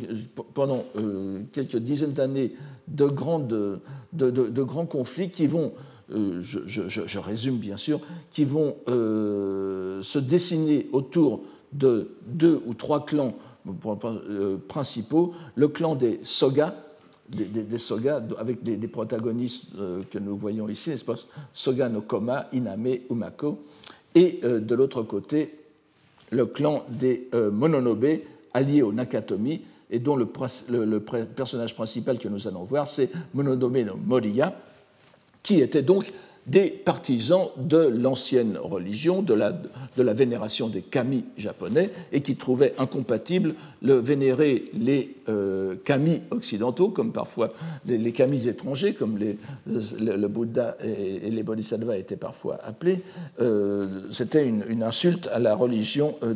pendant 0.53 0.85
euh, 0.97 1.41
quelques 1.53 1.79
dizaines 1.79 2.13
d'années 2.13 2.53
de, 2.87 3.79
de, 4.17 4.63
grands 4.63 4.87
conflits 4.87 5.31
qui 5.31 5.47
vont, 5.47 5.73
euh, 6.13 6.41
je, 6.41 7.19
résume 7.19 7.59
bien 7.59 7.77
sûr, 7.77 8.01
qui 8.31 8.45
vont 8.45 8.77
se 8.87 10.19
dessiner 10.19 10.89
autour 10.93 11.43
de 11.73 12.11
deux 12.27 12.61
ou 12.67 12.75
trois 12.75 13.05
clans 13.05 13.35
principaux. 14.69 15.35
Le 15.55 15.69
clan 15.69 15.95
des 15.97 16.21
Soga, 16.23 16.75
des, 17.29 17.79
Soga, 17.79 18.23
avec 18.39 18.63
des, 18.63 18.89
protagonistes 18.89 19.73
que 20.11 20.19
nous 20.19 20.37
voyons 20.37 20.69
ici, 20.69 20.91
n'est-ce 20.91 21.05
pas? 21.05 21.17
Soga 21.53 21.89
no 21.89 22.01
Koma, 22.03 22.49
Iname, 22.53 22.99
Umako. 23.11 23.59
Et 24.15 24.41
de 24.43 24.75
l'autre 24.75 25.03
côté, 25.03 25.53
le 26.31 26.47
clan 26.47 26.85
des 26.89 27.29
euh, 27.35 27.51
Mononobe, 27.51 28.21
alliés 28.53 28.83
aux 28.83 28.93
Nakatomi, 28.93 29.63
et 29.91 29.99
dont 29.99 30.17
le, 30.17 30.27
personnage 30.27 31.75
principal 31.75 32.19
que 32.19 32.29
nous 32.29 32.49
allons 32.49 32.65
voir, 32.65 32.89
c'est 32.89 33.11
Mononome 33.35 33.83
no 33.83 33.97
Moriya, 33.97 34.55
qui 35.43 35.61
était 35.61 35.83
donc 35.83 36.13
des 36.47 36.69
partisans 36.69 37.49
de 37.57 37.77
l'ancienne 37.77 38.57
religion, 38.57 39.21
de 39.21 39.35
la, 39.35 40.13
vénération 40.13 40.69
des 40.69 40.83
kami 40.83 41.25
japonais, 41.37 41.91
et 42.13 42.21
qui 42.21 42.37
trouvaient 42.37 42.73
incompatible 42.79 43.55
le 43.83 43.95
vénérer 43.95 44.71
les 44.73 45.17
euh, 45.29 45.75
kami 45.85 46.23
occidentaux, 46.31 46.89
comme 46.89 47.13
parfois 47.13 47.53
les, 47.85 48.13
kami 48.13 48.47
étrangers, 48.47 48.95
comme 48.95 49.19
les, 49.19 49.39
le, 49.67 50.27
Bouddha 50.29 50.77
et, 50.85 51.31
les 51.31 51.43
bodhisattvas 51.43 51.97
étaient 51.97 52.17
parfois 52.17 52.61
appelés. 52.63 53.01
Euh, 53.41 54.03
c'était 54.13 54.47
une, 54.47 54.83
insulte 54.85 55.29
à 55.33 55.41
la 55.41 55.57
religion 55.57 56.15
euh, 56.23 56.35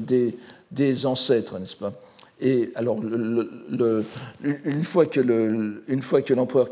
des 0.72 1.06
ancêtres, 1.06 1.58
n'est-ce 1.60 1.76
pas? 1.76 1.92
Et 2.40 2.70
alors, 2.74 2.98
une 3.02 4.82
fois 4.82 5.06
que 5.06 6.34
l'empereur 6.34 6.68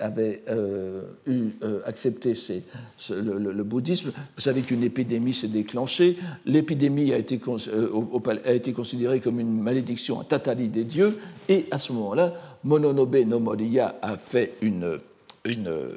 avait 0.00 0.42
euh, 0.48 1.02
eu, 1.26 1.50
euh, 1.62 1.80
accepté 1.84 2.34
le, 3.10 3.62
bouddhisme, 3.62 4.10
vous 4.10 4.40
savez 4.40 4.60
qu'une 4.62 4.84
épidémie 4.84 5.34
s'est 5.34 5.48
déclenchée. 5.48 6.16
L'épidémie 6.46 7.12
a, 7.12 7.18
été, 7.18 7.40
euh, 7.48 7.88
a 8.44 8.52
été 8.52 8.72
considérée 8.72 9.20
comme 9.20 9.40
une 9.40 9.60
malédiction, 9.60 10.20
un 10.20 10.24
tatali 10.24 10.68
des 10.68 10.84
dieux. 10.84 11.18
Et 11.48 11.66
à 11.70 11.78
ce 11.78 11.92
moment-là, 11.92 12.34
Mononobe 12.62 13.16
no 13.26 13.40
Moriya 13.40 13.96
a 14.02 14.16
fait 14.16 14.54
une 14.62 14.98
euh, 15.44 15.90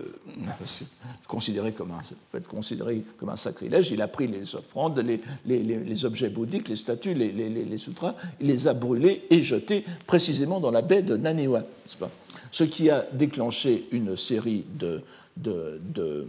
considéré 1.28 1.72
comme 1.72 1.92
un, 1.92 2.02
peut 2.32 2.40
être 2.40 2.48
considéré 2.48 3.04
comme 3.20 3.30
un 3.30 3.36
sacrilège. 3.36 3.92
Il 3.92 4.02
a 4.02 4.08
pris 4.08 4.26
les 4.26 4.56
offrandes, 4.56 4.98
les, 4.98 5.22
les, 5.46 5.62
les 5.62 6.06
objets 6.06 6.30
bouddhiques, 6.30 6.68
les 6.68 6.76
statues, 6.76 7.14
les, 7.14 7.78
sutras, 7.78 8.16
il 8.42 8.48
les 8.48 8.68
a 8.68 8.74
brûlés 8.74 9.24
et 9.30 9.42
jetés 9.42 9.86
précisément 10.08 10.60
dans 10.60 10.72
la 10.72 10.82
baie 10.82 11.04
de 11.04 11.16
Naniwa, 11.16 11.64
pas? 12.00 12.10
Ce 12.52 12.64
qui 12.64 12.90
a 12.90 13.06
déclenché 13.14 13.88
une 13.92 14.18
série 14.18 14.66
de, 14.80 15.02
de, 15.38 15.80
de, 15.94 16.28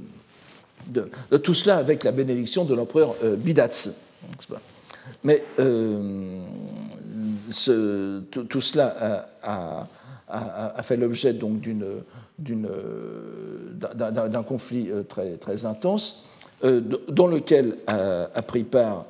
de, 0.88 1.36
tout 1.38 1.54
cela 1.54 1.78
avec 1.78 2.04
la 2.04 2.12
bénédiction 2.12 2.66
de 2.66 2.74
l'empereur 2.74 3.14
euh, 3.24 3.34
Bidatsu. 3.36 3.90
Mais 5.24 5.42
euh, 5.58 6.44
ce, 7.48 8.20
tout, 8.20 8.60
cela 8.60 9.30
a, 9.42 9.88
a, 10.28 10.82
fait 10.82 10.98
l'objet 10.98 11.32
d'une 11.32 12.02
d'un 12.38 14.42
conflit 14.42 14.90
euh, 14.90 15.02
très, 15.02 15.36
très 15.36 15.64
intense, 15.64 16.24
euh, 16.64 16.80
dans 17.08 17.26
lequel 17.26 17.76
a, 17.86 18.42
pris 18.42 18.64
part 18.64 19.06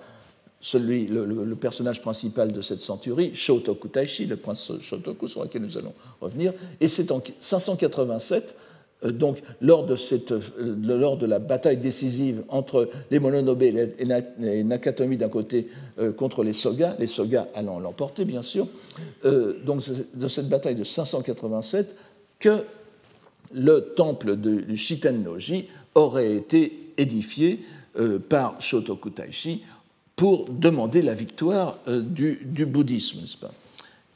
celui, 0.61 1.07
le, 1.07 1.55
personnage 1.55 2.01
principal 2.01 2.53
de 2.53 2.61
cette 2.61 2.81
centurie, 2.81 3.35
Shotoku 3.35 3.89
Taishi, 3.89 4.27
le 4.27 4.37
prince 4.37 4.73
Shotoku, 4.81 5.29
sur 5.29 5.43
lequel 5.43 5.62
nous 5.62 5.79
allons 5.79 5.95
revenir. 6.21 6.53
Et 6.81 6.89
c'est 6.89 7.12
en 7.12 7.23
587, 7.41 8.57
euh, 9.05 9.11
donc 9.11 9.39
lors 9.61 9.87
de, 9.87 9.97
cette, 9.97 10.33
lors 10.59 11.17
de 11.17 11.27
la 11.27 11.39
bataille 11.39 11.79
décisive 11.79 12.43
entre 12.49 12.89
les 13.11 13.19
Mononobe 13.19 13.62
et 13.62 14.65
Nakatomi 14.65 15.17
d'un 15.17 15.29
côté 15.29 15.69
contre 16.17 16.45
les 16.45 16.53
Soga, 16.53 16.97
les 16.99 17.07
Soga 17.07 17.49
allant 17.55 17.81
l'emporter 17.81 18.25
bien 18.25 18.43
sûr, 18.43 18.69
donc 19.25 19.83
de 20.15 20.29
cette 20.29 20.49
bataille 20.49 20.75
de 20.75 20.85
587, 20.85 21.97
que 22.39 22.65
le 23.57 23.95
temple 23.97 24.37
de 24.37 24.75
Shitennoji 24.75 25.66
aurait 25.95 26.35
été 26.35 26.92
édifié 26.99 27.64
euh, 27.99 28.19
par 28.19 28.61
Shotoku 28.61 29.11
Taishi 29.11 29.62
pour 30.14 30.45
demander 30.51 31.01
la 31.01 31.14
victoire 31.14 31.79
euh, 31.88 32.03
du, 32.03 32.66
bouddhisme, 32.66 33.21
n'est-ce 33.21 33.38
pas? 33.38 33.53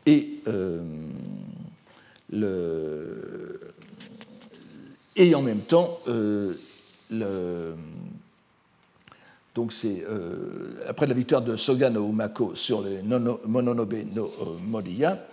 Et, 0.05 0.41
euh, 0.47 0.83
et 5.17 5.35
en 5.35 5.43
même 5.43 5.61
temps, 5.61 5.99
donc 9.55 9.73
c'est 9.73 10.05
après 10.89 11.07
la 11.07 11.15
victoire 11.15 11.43
de 11.43 11.57
Soga 11.57 11.91
no 11.91 12.09
Umako 12.09 12.55
sur 12.55 12.83
les 12.83 13.03
Mononobe 13.03 13.95
no 14.15 14.33
Moriya, 14.65 15.27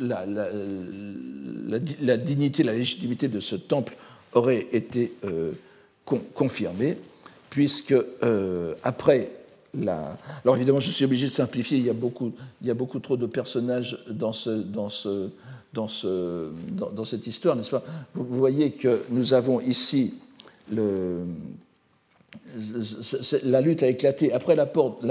la, 0.00 0.24
la, 2.00 2.16
dignité, 2.16 2.62
la 2.62 2.72
légitimité 2.72 3.28
de 3.28 3.40
ce 3.40 3.56
temple 3.56 3.96
aurait 4.32 4.66
été 4.72 5.12
euh, 5.24 5.52
confirmée, 6.34 6.96
puisque 7.50 7.94
euh, 8.22 8.74
après 8.82 9.30
la... 9.78 10.16
Alors 10.44 10.56
évidemment, 10.56 10.80
je 10.80 10.90
suis 10.90 11.04
obligé 11.04 11.26
de 11.26 11.32
simplifier, 11.32 11.78
il 11.78 11.86
y 11.86 11.90
a 11.90 11.94
beaucoup, 11.94 12.32
il 12.62 12.68
y 12.68 12.70
a 12.70 12.74
beaucoup 12.74 13.00
trop 13.00 13.16
de 13.16 13.26
personnages 13.26 13.98
dans, 14.08 14.32
ce, 14.32 14.50
dans, 14.50 14.88
ce, 14.88 15.30
dans, 15.72 15.88
ce, 15.88 16.50
dans, 16.70 17.04
cette 17.04 17.26
histoire, 17.26 17.56
n'est-ce 17.56 17.70
pas? 17.70 17.84
Vous, 18.14 18.24
voyez 18.24 18.72
que 18.72 19.02
nous 19.10 19.34
avons 19.34 19.60
ici. 19.60 20.14
La 23.44 23.60
lutte 23.60 23.82
a 23.82 23.88
éclaté 23.88 24.32
après 24.32 24.56
la, 24.56 24.66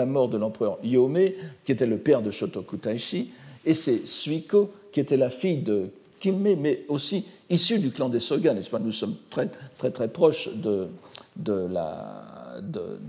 mort 0.06 0.30
de 0.30 0.38
l'empereur 0.38 0.80
Yome, 0.84 1.30
qui 1.63 1.72
était 1.72 1.86
le 1.86 1.98
père 1.98 2.22
de 2.22 2.32
Shotoku 2.32 2.78
Taishi, 2.78 3.32
et 3.68 3.74
c'est 3.74 4.08
Suiko, 4.08 4.72
qui 4.92 5.02
était 5.02 5.18
la 5.18 5.30
fille 5.30 5.58
de 5.58 5.90
Kinmei, 6.20 6.56
mais 6.56 6.86
aussi 6.88 7.26
issue 7.50 7.80
du 7.80 7.92
clan 7.92 8.10
des 8.10 8.22
Soga, 8.22 8.54
n'est-ce 8.54 8.70
pas? 8.70 8.80
Nous 8.80 8.94
sommes 8.94 9.16
très, 9.30 9.50
très, 9.78 9.92
très 9.92 10.08
proches 10.08 10.50
de, 10.56 10.88
de 11.36 11.68
la, 11.70 12.60
de, 12.62 13.00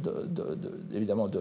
évidemment 0.94 1.28
du, 1.28 1.38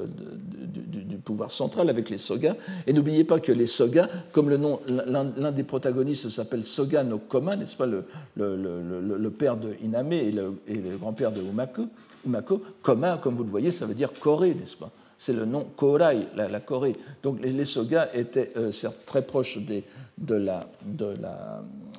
pouvoir 1.25 1.51
central 1.51 1.89
avec 1.89 2.11
les 2.11 2.19
Soga. 2.19 2.55
Et 2.85 2.93
n'oubliez 2.93 3.23
pas 3.23 3.39
que 3.39 3.51
les 3.51 3.65
Soga, 3.65 4.07
comme 4.31 4.49
le 4.49 4.57
nom, 4.57 4.79
l'un 4.87 5.51
des 5.51 5.63
protagonistes 5.63 6.29
s'appelle 6.29 6.63
Soga 6.63 7.03
no 7.03 7.17
Koma, 7.17 7.55
n'est-ce 7.55 7.75
pas, 7.75 7.87
le, 7.87 8.05
le, 8.35 9.17
le, 9.17 9.29
père 9.31 9.57
de 9.57 9.73
Iname 9.83 10.13
et 10.13 10.31
le, 10.31 10.53
grand-père 10.99 11.31
de 11.31 11.41
Umako, 11.41 11.87
Umako, 12.25 12.61
Koma, 12.83 13.17
comme 13.17 13.35
vous 13.35 13.43
le 13.43 13.49
voyez, 13.49 13.71
ça 13.71 13.87
veut 13.87 13.95
dire 13.95 14.11
Corée, 14.13 14.53
n'est-ce 14.53 14.77
pas? 14.77 14.91
C'est 15.17 15.33
le 15.33 15.45
nom 15.45 15.65
Korai, 15.75 16.27
la, 16.35 16.59
Corée. 16.59 16.93
Donc 17.23 17.43
les, 17.43 17.65
Soga 17.65 18.09
étaient 18.13 18.51
euh, 18.55 18.71
certes 18.71 19.05
très 19.05 19.23
proches 19.23 19.57
de 19.57 20.35
l'un 20.35 20.59
de 20.85 21.17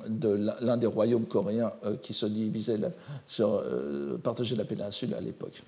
de 0.07 0.75
des 0.77 0.87
royaumes 0.87 1.25
coréens 1.25 1.71
euh, 1.85 1.95
qui 2.01 2.13
se 2.13 2.25
divisaient 2.25 2.79
sur, 3.27 3.49
euh, 3.49 4.17
partageaient 4.17 4.55
la 4.55 4.63
péninsule 4.63 5.13
à 5.13 5.19
l'époque. 5.19 5.61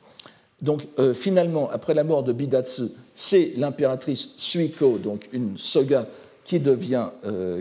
Donc 0.62 0.88
finalement, 1.16 1.72
après 1.72 1.96
la 1.96 2.04
mort 2.04 2.22
de 2.22 2.34
Bidatsu, 2.34 2.84
c'est 3.16 3.54
l'impératrice 3.58 4.30
Suiko, 4.38 5.00
donc 5.00 5.28
une 5.34 5.58
Soga, 5.58 6.06
qui 6.46 6.60
devient, 6.60 7.08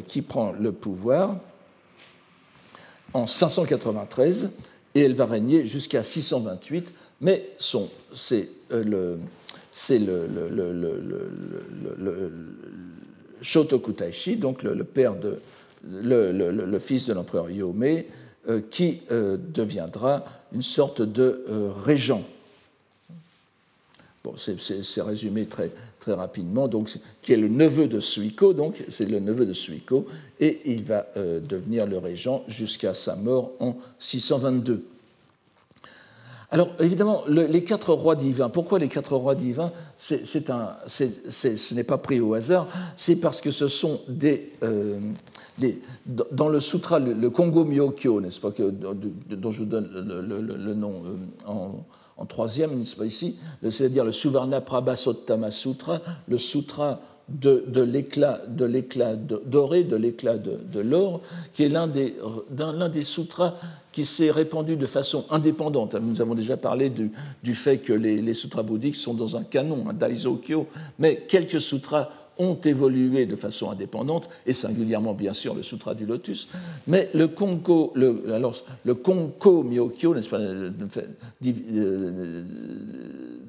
qui 0.07 0.21
prend 0.21 0.53
le 0.53 0.73
pouvoir 0.73 1.37
en 3.15 3.27
593 3.27 4.51
et 4.95 5.01
elle 5.01 5.15
va 5.15 5.25
régner 5.25 5.65
jusqu'à 5.65 6.03
628, 6.03 6.93
mais 7.23 7.49
c'est 8.13 8.51
le 8.71 9.19
c'est 9.73 9.99
le, 9.99 10.27
le, 10.27 12.33
Shotoku 13.43 13.93
Taishi, 13.93 14.37
donc 14.37 14.63
le, 14.63 14.85
père 14.85 15.17
de, 15.17 15.41
le, 15.89 16.79
fils 16.79 17.07
de 17.07 17.15
l'empereur 17.15 17.51
Yome, 17.51 18.03
euh, 18.49 18.61
qui 18.71 19.01
euh, 19.11 19.37
deviendra 19.39 20.25
une 20.53 20.63
sorte 20.63 21.03
de 21.03 21.45
euh, 21.49 21.73
régent. 21.73 22.25
Bon, 24.25 24.35
c'est 24.37 25.03
résumé 25.03 25.47
très, 25.47 25.71
très 25.99 26.13
rapidement, 26.13 26.69
donc, 26.69 26.91
qui 27.23 27.33
est 27.33 27.39
le 27.39 27.49
neveu 27.49 27.87
de 27.87 28.01
Suiko, 28.01 28.53
donc 28.53 28.85
c'est 28.89 29.07
le 29.07 29.19
neveu 29.19 29.47
de 29.47 29.55
Suiko, 29.55 30.07
et 30.41 30.61
il 30.67 30.85
va 30.85 31.07
devenir 31.17 31.87
le 31.87 31.97
régent 31.97 32.45
jusqu'à 32.47 32.93
sa 32.93 33.17
mort 33.17 33.53
en 33.61 33.77
622. 33.99 34.85
Alors, 36.53 36.71
évidemment, 36.81 37.23
les 37.29 37.63
quatre 37.63 37.93
rois 37.93 38.17
divins, 38.17 38.49
pourquoi 38.49 38.81
les 38.81 38.89
quatre 38.89 39.15
rois 39.15 39.37
divins 39.37 39.71
c'est 39.97 40.51
un, 40.51 40.77
Ce 40.87 41.75
n'est 41.75 41.85
pas 41.85 41.99
pris 41.99 42.19
au 42.21 42.35
hasard, 42.35 42.67
c'est 42.97 43.17
parce 43.17 43.41
que 43.41 43.53
ce 43.53 43.69
sont 43.69 44.01
des, 44.09 44.53
euh, 44.65 44.99
Dans 46.33 46.49
le 46.49 46.59
sutra, 46.59 46.99
le, 46.99 47.31
Kongo 47.31 47.65
Myokyo, 47.65 48.21
n'est-ce 48.21 48.41
pas, 48.41 48.51
que, 48.51 48.69
dont 48.69 49.51
je 49.53 49.61
vous 49.61 49.67
donne 49.67 49.89
le, 49.93 50.75
nom 50.75 51.03
euh, 51.05 51.17
en, 51.47 51.85
en, 52.17 52.27
troisième, 52.27 52.77
n'est-ce 52.77 52.97
pas 52.97 53.07
ici, 53.07 53.39
c'est-à-dire 53.69 54.05
le 54.05 54.13
Suvarna 54.13 54.61
Prabhasottama 54.61 55.53
Sutra, 55.53 56.01
le 56.27 56.37
sutra 56.37 57.01
de, 57.31 57.65
de 57.67 57.83
l'éclat 57.83 58.41
doré, 58.47 59.85
de 59.85 59.97
l'éclat 59.97 60.37
de, 60.39 60.81
l'or, 60.81 61.21
qui 61.53 61.65
est 61.65 61.69
l'un 61.69 61.87
des, 61.87 62.15
des 62.93 63.03
sutras 63.03 63.55
qui 63.93 64.05
s'est 64.05 64.31
répandu 64.31 64.77
de 64.77 64.87
façon 64.87 65.25
indépendante. 65.31 65.95
Nous 65.95 66.21
avons 66.21 66.35
déjà 66.35 66.57
parlé 66.57 66.91
du, 66.91 67.11
du 67.43 67.55
fait 67.55 67.79
que 67.79 67.93
les, 67.93 68.21
les, 68.21 68.35
sutras 68.35 68.63
bouddhiques 68.63 68.95
sont 68.95 69.15
dans 69.15 69.37
un 69.37 69.43
canon, 69.43 69.85
un 69.89 69.93
Daizokyo, 69.93 70.67
mais 70.99 71.25
quelques 71.29 71.61
sutras 71.61 72.09
ont 72.41 72.59
évolué 72.65 73.27
de 73.27 73.37
façon 73.37 73.71
indépendante, 73.71 74.31
et 74.47 74.55
singulièrement 74.55 75.13
bien 75.13 75.35
sûr 75.35 75.55
le 75.55 75.63
Sutra 75.63 75.95
du 75.95 76.07
Lotus, 76.07 76.49
mais 76.87 77.11
le 77.13 77.29
Konko, 77.29 77.93
le, 77.95 78.33
alors, 78.33 78.57
le 78.85 78.95
Konko 78.95 79.63
Myokyo, 79.63 80.15
n'est-ce 80.15 80.31
pas, 80.31 80.39
euh, 80.39 80.71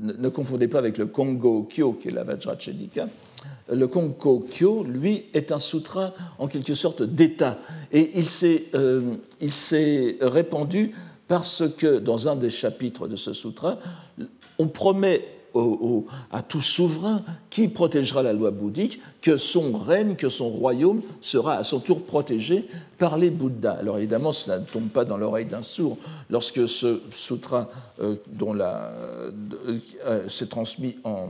ne, 0.01 0.29
confondez 0.29 0.67
pas 0.67 0.79
avec 0.79 0.97
le 0.97 1.05
Kongo 1.05 1.69
Kyo, 1.71 1.93
qui 1.93 2.09
est 2.09 2.11
la 2.11 2.25
Vajrachelika. 2.25 3.07
Le 3.71 3.87
Kongo 3.87 4.45
Kyo, 4.49 4.83
lui, 4.83 5.25
est 5.33 5.51
un 5.51 5.59
sutra 5.59 6.13
en 6.39 6.47
quelque 6.47 6.73
sorte 6.73 7.03
d'état. 7.03 7.57
Et 7.91 8.11
il 8.15 8.27
s'est 8.27 10.17
répandu 10.21 10.93
parce 11.27 11.63
que 11.77 11.99
dans 11.99 12.27
un 12.27 12.35
des 12.35 12.49
chapitres 12.49 13.07
de 13.07 13.15
ce 13.15 13.33
sutra, 13.33 13.79
on 14.59 14.67
promet 14.67 15.25
à 16.31 16.41
tout 16.43 16.61
souverain 16.61 17.21
qui 17.49 17.67
protégera 17.67 18.23
la 18.23 18.33
loi 18.33 18.51
bouddhique 18.51 19.01
que 19.21 19.37
son 19.37 19.77
règne, 19.77 20.15
que 20.15 20.29
son 20.29 20.49
royaume 20.49 21.01
sera 21.21 21.55
à 21.55 21.63
son 21.63 21.79
tour 21.79 22.05
protégé 22.05 22.65
par 22.97 23.17
les 23.17 23.29
Bouddhas. 23.29 23.77
Alors 23.79 23.97
évidemment, 23.97 24.31
cela 24.31 24.59
ne 24.59 24.65
tombe 24.65 24.89
pas 24.89 25.03
dans 25.03 25.17
l'oreille 25.17 25.45
d'un 25.45 25.61
sourd 25.61 25.97
lorsque 26.29 26.67
ce 26.67 27.01
sutra, 27.11 27.69
euh, 28.01 28.15
euh, 30.05 30.29
s'est 30.29 30.47
transmis 30.47 30.95
en, 31.03 31.29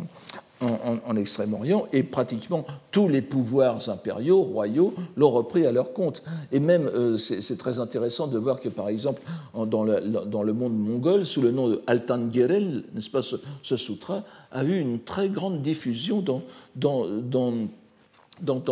en, 0.62 1.16
Extrême-Orient, 1.16 1.88
et 1.92 2.04
pratiquement 2.04 2.66
tous 2.92 3.08
les 3.08 3.22
pouvoirs 3.22 3.90
impériaux, 3.90 4.42
royaux, 4.42 4.94
l'ont 5.18 5.32
repris 5.32 5.66
à 5.66 5.72
leur 5.72 5.94
compte. 5.94 6.24
Et 6.52 6.60
même, 6.60 6.88
euh, 6.88 7.18
c'est 7.18 7.58
très 7.58 7.80
intéressant 7.80 8.28
de 8.28 8.38
voir 8.38 8.60
que, 8.60 8.70
par 8.70 8.90
exemple, 8.90 9.22
dans 9.54 9.84
le, 9.84 10.54
monde 10.54 10.78
mongol, 10.78 11.26
sous 11.26 11.42
le 11.42 11.52
nom 11.52 11.70
de 11.70 11.82
Altangerel, 11.88 12.84
n'est-ce 12.94 13.10
pas, 13.10 13.22
ce, 13.22 13.76
sutra 13.76 14.24
a 14.52 14.64
eu 14.64 14.80
une 14.80 15.00
très 15.00 15.30
grande 15.30 15.62
diffusion 15.62 16.24
dans, 16.24 16.42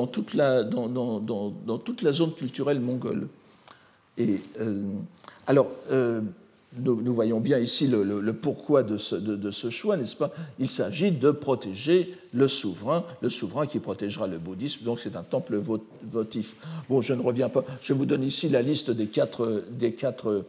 toute 0.08 0.34
la 0.34 2.12
zone 2.12 2.34
culturelle 2.34 2.80
mongole. 2.80 3.28
Et, 4.17 4.39
euh, 4.60 4.84
alors, 5.47 5.67
euh, 5.91 6.21
nous, 6.77 7.13
voyons 7.13 7.39
bien 7.39 7.58
ici 7.58 7.88
le, 7.88 8.32
pourquoi 8.34 8.84
de 8.84 8.97
ce, 8.97 9.69
choix, 9.69 9.97
n'est-ce 9.97 10.15
pas? 10.15 10.32
Il 10.60 10.69
s'agit 10.69 11.12
de 11.12 11.32
protéger 11.32 12.13
le 12.32 12.47
souverain, 12.47 13.05
le 13.21 13.29
souverain 13.29 13.65
qui 13.65 13.79
protégera 13.79 14.27
le 14.27 14.38
bouddhisme, 14.38 14.84
donc 14.84 14.99
c'est 14.99 15.15
un 15.15 15.23
temple 15.23 15.60
votif. 16.12 16.55
Bon, 16.88 17.01
je 17.01 17.13
ne 17.13 17.21
reviens 17.21 17.49
pas, 17.49 17.63
je 17.82 17.93
vous 17.93 18.05
donne 18.05 18.23
ici 18.23 18.49
la 18.49 18.62
liste 18.62 18.91
des 18.91 19.08
quatre, 19.08 19.63
des 19.71 19.93
quatre 19.93 20.45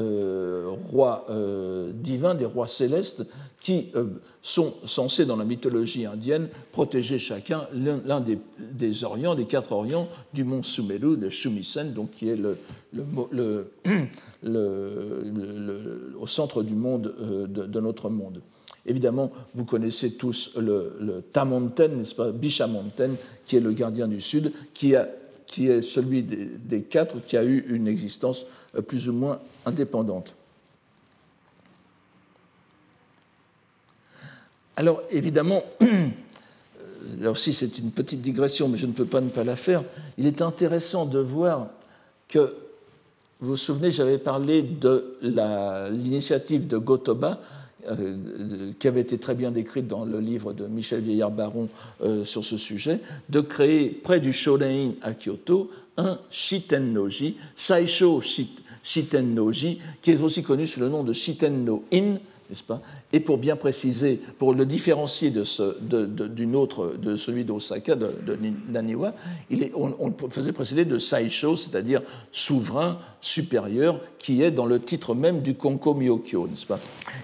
euh, 0.00 0.72
rois 0.90 1.26
euh, 1.30 1.92
divins, 1.92 2.34
des 2.34 2.44
rois 2.44 2.66
célestes, 2.66 3.24
qui 3.60 3.90
euh, 3.94 4.20
sont 4.42 4.74
censés, 4.84 5.24
dans 5.24 5.36
la 5.36 5.44
mythologie 5.44 6.04
indienne, 6.04 6.48
protéger 6.72 7.18
chacun 7.18 7.68
l'un 7.72 8.20
des, 8.20 8.38
des, 8.58 9.04
orients, 9.04 9.36
des 9.36 9.46
quatre 9.46 9.70
orients 9.70 10.08
du 10.32 10.42
mont 10.42 10.62
Sumeru, 10.62 11.16
de 11.16 11.28
Shumisen, 11.30 11.92
donc 11.92 12.10
qui 12.10 12.28
est 12.28 12.36
le, 12.36 12.58
le 12.92 13.04
le, 13.30 13.70
au 14.46 16.26
centre 16.26 16.62
du 16.62 16.74
monde, 16.74 17.14
euh, 17.20 17.46
de, 17.46 17.80
notre 17.80 18.10
monde. 18.10 18.42
Évidemment, 18.86 19.32
vous 19.54 19.64
connaissez 19.64 20.12
tous 20.12 20.52
le, 20.56 21.22
Tamonten, 21.32 21.96
n'est-ce 21.96 22.14
pas, 22.14 22.30
Bishamonten, 22.30 23.16
qui 23.46 23.56
est 23.56 23.60
le 23.60 23.72
gardien 23.72 24.06
du 24.06 24.20
Sud, 24.20 24.52
qui, 24.74 24.94
a, 24.94 25.08
qui 25.46 25.68
est 25.68 25.80
celui 25.80 26.22
des, 26.22 26.82
quatre 26.82 27.20
qui 27.24 27.36
a 27.36 27.44
eu 27.44 27.64
une 27.68 27.88
existence 27.88 28.46
euh, 28.76 28.82
plus 28.82 29.08
ou 29.08 29.14
moins 29.14 29.40
indépendante. 29.64 30.34
Alors, 34.76 35.02
évidemment, 35.10 35.62
là 37.20 37.30
aussi 37.30 37.54
c'est 37.54 37.78
une 37.78 37.92
petite 37.92 38.20
digression, 38.20 38.68
mais 38.68 38.76
je 38.76 38.86
ne 38.86 38.92
peux 38.92 39.06
pas 39.06 39.20
ne 39.20 39.30
pas 39.30 39.44
la 39.44 39.56
faire, 39.56 39.84
il 40.18 40.26
est 40.26 40.42
intéressant 40.42 41.06
de 41.06 41.18
voir 41.18 41.68
que 42.28 42.56
vous 43.44 43.50
vous 43.50 43.56
souvenez, 43.56 43.90
j'avais 43.90 44.16
parlé 44.16 44.62
de 44.62 45.18
l'initiative 45.22 46.66
de 46.66 46.78
Gotoba, 46.78 47.42
euh, 47.86 48.72
qui 48.78 48.88
avait 48.88 49.02
été 49.02 49.18
très 49.18 49.34
bien 49.34 49.50
décrite 49.50 49.86
dans 49.86 50.06
le 50.06 50.18
livre 50.18 50.54
de 50.54 50.66
Michel 50.66 51.02
Vieillard-Baron 51.02 51.68
euh, 52.02 52.24
sur 52.24 52.42
ce 52.42 52.56
sujet, 52.56 53.00
de 53.28 53.40
créer 53.40 53.90
près 53.90 54.18
du 54.18 54.32
Shorein 54.32 54.92
à 55.02 55.12
Kyoto 55.12 55.70
un 55.98 56.18
Shiten-noji, 56.30 57.36
Saisho 57.54 58.22
Shiten-noji, 58.82 59.78
qui 60.00 60.12
est 60.12 60.22
aussi 60.22 60.42
connu 60.42 60.64
sous 60.64 60.80
le 60.80 60.88
nom 60.88 61.04
de 61.04 61.12
Shiten-no-in, 61.12 62.16
Et 63.12 63.20
pour 63.20 63.38
bien 63.38 63.56
préciser, 63.56 64.20
pour 64.38 64.54
le 64.54 64.66
différencier 64.66 65.30
de, 65.30 66.26
d'une 66.26 66.56
autre, 66.56 66.94
de 67.00 67.16
celui 67.16 67.44
d'Osaka, 67.44 67.94
de, 67.94 68.38
Naniwa, 68.68 69.14
on, 69.74 70.08
le 70.08 70.30
faisait 70.30 70.52
précéder 70.52 70.84
de 70.84 70.98
Saisho, 70.98 71.56
c'est-à-dire 71.56 72.02
souverain 72.32 72.98
supérieur, 73.20 74.00
qui 74.18 74.42
est 74.42 74.50
dans 74.50 74.66
le 74.66 74.78
titre 74.80 75.14
même 75.14 75.40
du 75.40 75.54
Konko 75.54 75.94
Myokyo, 75.94 76.46
n'est-ce 76.48 76.66
pas. 76.66 76.80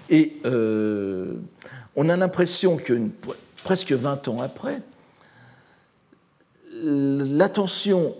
Et 0.09 0.37
euh, 0.45 1.33
on 1.95 2.09
a 2.09 2.17
l'impression 2.17 2.77
que 2.77 2.99
presque 3.63 3.91
20 3.91 4.27
ans 4.27 4.41
après, 4.41 4.81
l'attention 6.73 8.15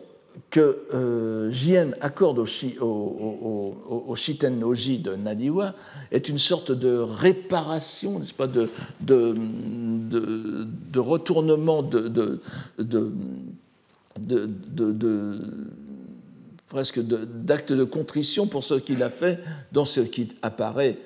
que 0.51 0.85
euh, 0.93 1.49
Jien 1.51 1.91
accorde 2.01 2.37
au, 2.37 2.45
au, 2.81 4.05
au, 4.07 4.15
de 4.15 5.15
Naniwa 5.15 5.73
est 6.11 6.27
une 6.27 6.37
sorte 6.37 6.73
de 6.73 6.97
réparation, 6.97 8.19
n'est-ce 8.19 8.33
pas, 8.33 8.47
de, 8.47 8.69
de, 8.99 9.33
de, 9.33 10.99
retournement, 10.99 11.81
de, 11.81 12.41
presque 16.67 16.99
d'acte 16.99 17.71
de 17.71 17.83
contrition 17.85 18.45
pour 18.45 18.65
ce 18.65 18.73
qu'il 18.73 19.01
a 19.03 19.09
fait 19.09 19.39
dans 19.71 19.85
ce 19.85 20.01
qui 20.01 20.33
apparaît 20.41 20.97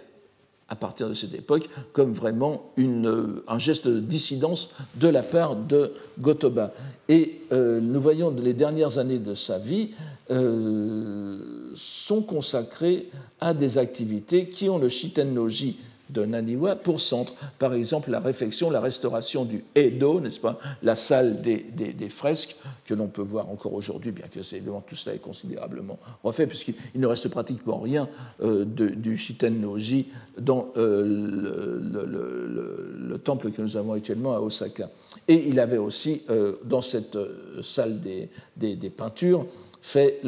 à 0.67 0.75
partir 0.75 1.07
de 1.07 1.13
cette 1.13 1.33
époque 1.35 1.69
comme 1.93 2.13
vraiment 2.13 2.71
un 2.77 3.59
geste 3.59 3.87
de 3.87 3.99
dissidence 3.99 4.71
de 4.95 5.07
la 5.07 5.21
part 5.21 5.55
de 5.55 5.91
Gotoba. 6.19 6.73
Et 7.07 7.41
euh, 7.51 7.79
nous 7.79 8.01
voyons 8.01 8.31
les 8.31 8.53
dernières 8.53 8.97
années 8.97 9.19
de 9.19 9.35
sa 9.35 9.59
vie 9.59 9.91
euh, 10.31 11.37
sont 11.75 12.23
consacrées 12.23 13.09
à 13.39 13.53
des 13.53 13.77
activités 13.77 14.49
qui 14.49 14.69
ont 14.69 14.79
le 14.79 14.89
Shitennoji 14.89 15.77
de 16.09 16.25
Naniwa 16.25 16.75
pour 16.75 17.01
centre. 17.01 17.33
Par 17.59 17.73
exemple, 17.73 18.11
la 18.11 18.19
réfection, 18.19 18.69
la 18.69 18.81
restauration 18.81 19.45
du 19.45 19.63
Edo, 19.75 20.19
n'est-ce 20.19 20.39
pas, 20.39 20.59
la 20.83 20.95
salle 20.95 21.41
des, 21.41 21.63
fresques 22.09 22.55
que 22.85 22.93
l'on 22.93 23.07
peut 23.07 23.21
voir 23.21 23.49
encore 23.49 23.73
aujourd'hui, 23.73 24.11
bien 24.11 24.25
que 24.27 24.39
évidemment 24.55 24.83
tout 24.85 24.95
cela 24.95 25.15
est 25.15 25.19
considérablement 25.19 25.99
refait, 26.23 26.47
puisqu'il 26.47 26.75
ne 26.95 27.07
reste 27.07 27.29
pratiquement 27.29 27.79
rien 27.79 28.07
euh, 28.41 28.65
du 28.65 29.17
Shiten-noji 29.17 30.07
dans 30.39 30.71
euh, 30.77 31.03
le, 31.05 33.17
temple 33.23 33.51
que 33.51 33.61
nous 33.61 33.77
avons 33.77 33.93
actuellement 33.93 34.35
à 34.35 34.39
Osaka. 34.39 34.89
Et 35.27 35.47
il 35.47 35.59
avait 35.59 35.77
aussi, 35.77 36.21
euh, 36.29 36.53
dans 36.63 36.81
cette 36.81 37.17
salle 37.63 38.01
des, 38.01 38.29
des 38.55 38.89
peintures, 38.89 39.47
fait 39.85 40.19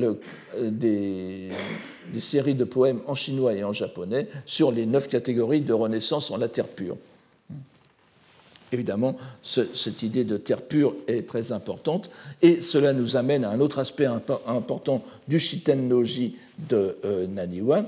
des, 0.62 1.50
des 2.14 2.20
séries 2.20 2.54
de 2.54 2.64
poèmes 2.64 3.02
en 3.08 3.16
chinois 3.16 3.54
et 3.54 3.64
en 3.64 3.74
japonais 3.74 4.28
sur 4.46 4.72
les 4.72 4.86
neuf 4.86 5.08
catégories 5.08 5.62
de 5.62 5.74
renaissance 5.74 6.30
en 6.30 6.38
la 6.38 6.48
terre 6.48 6.68
pure. 6.68 6.96
Évidemment, 8.72 9.18
cette 9.42 10.04
idée 10.04 10.26
de 10.26 10.38
terre 10.38 10.62
pure 10.62 10.94
est 11.08 11.28
très 11.28 11.52
importante 11.54 12.12
et 12.44 12.62
cela 12.62 12.94
nous 12.94 13.16
amène 13.16 13.46
à 13.46 13.50
un 13.50 13.60
autre 13.60 13.80
aspect 13.80 14.06
important 14.46 15.04
du 15.28 15.40
Shiten 15.40 15.88
Noji 15.88 16.36
de 16.70 16.98
euh, 17.04 17.26
Naniwa 17.26 17.86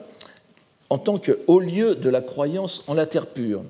en 0.89 0.97
tant 0.97 1.19
que 1.19 1.39
haut 1.45 1.60
lieu 1.60 1.93
de 1.93 2.10
la 2.10 2.21
croyance 2.21 2.84
en 2.88 2.95
la 2.95 3.05
terre 3.05 3.27
pure. 3.27 3.63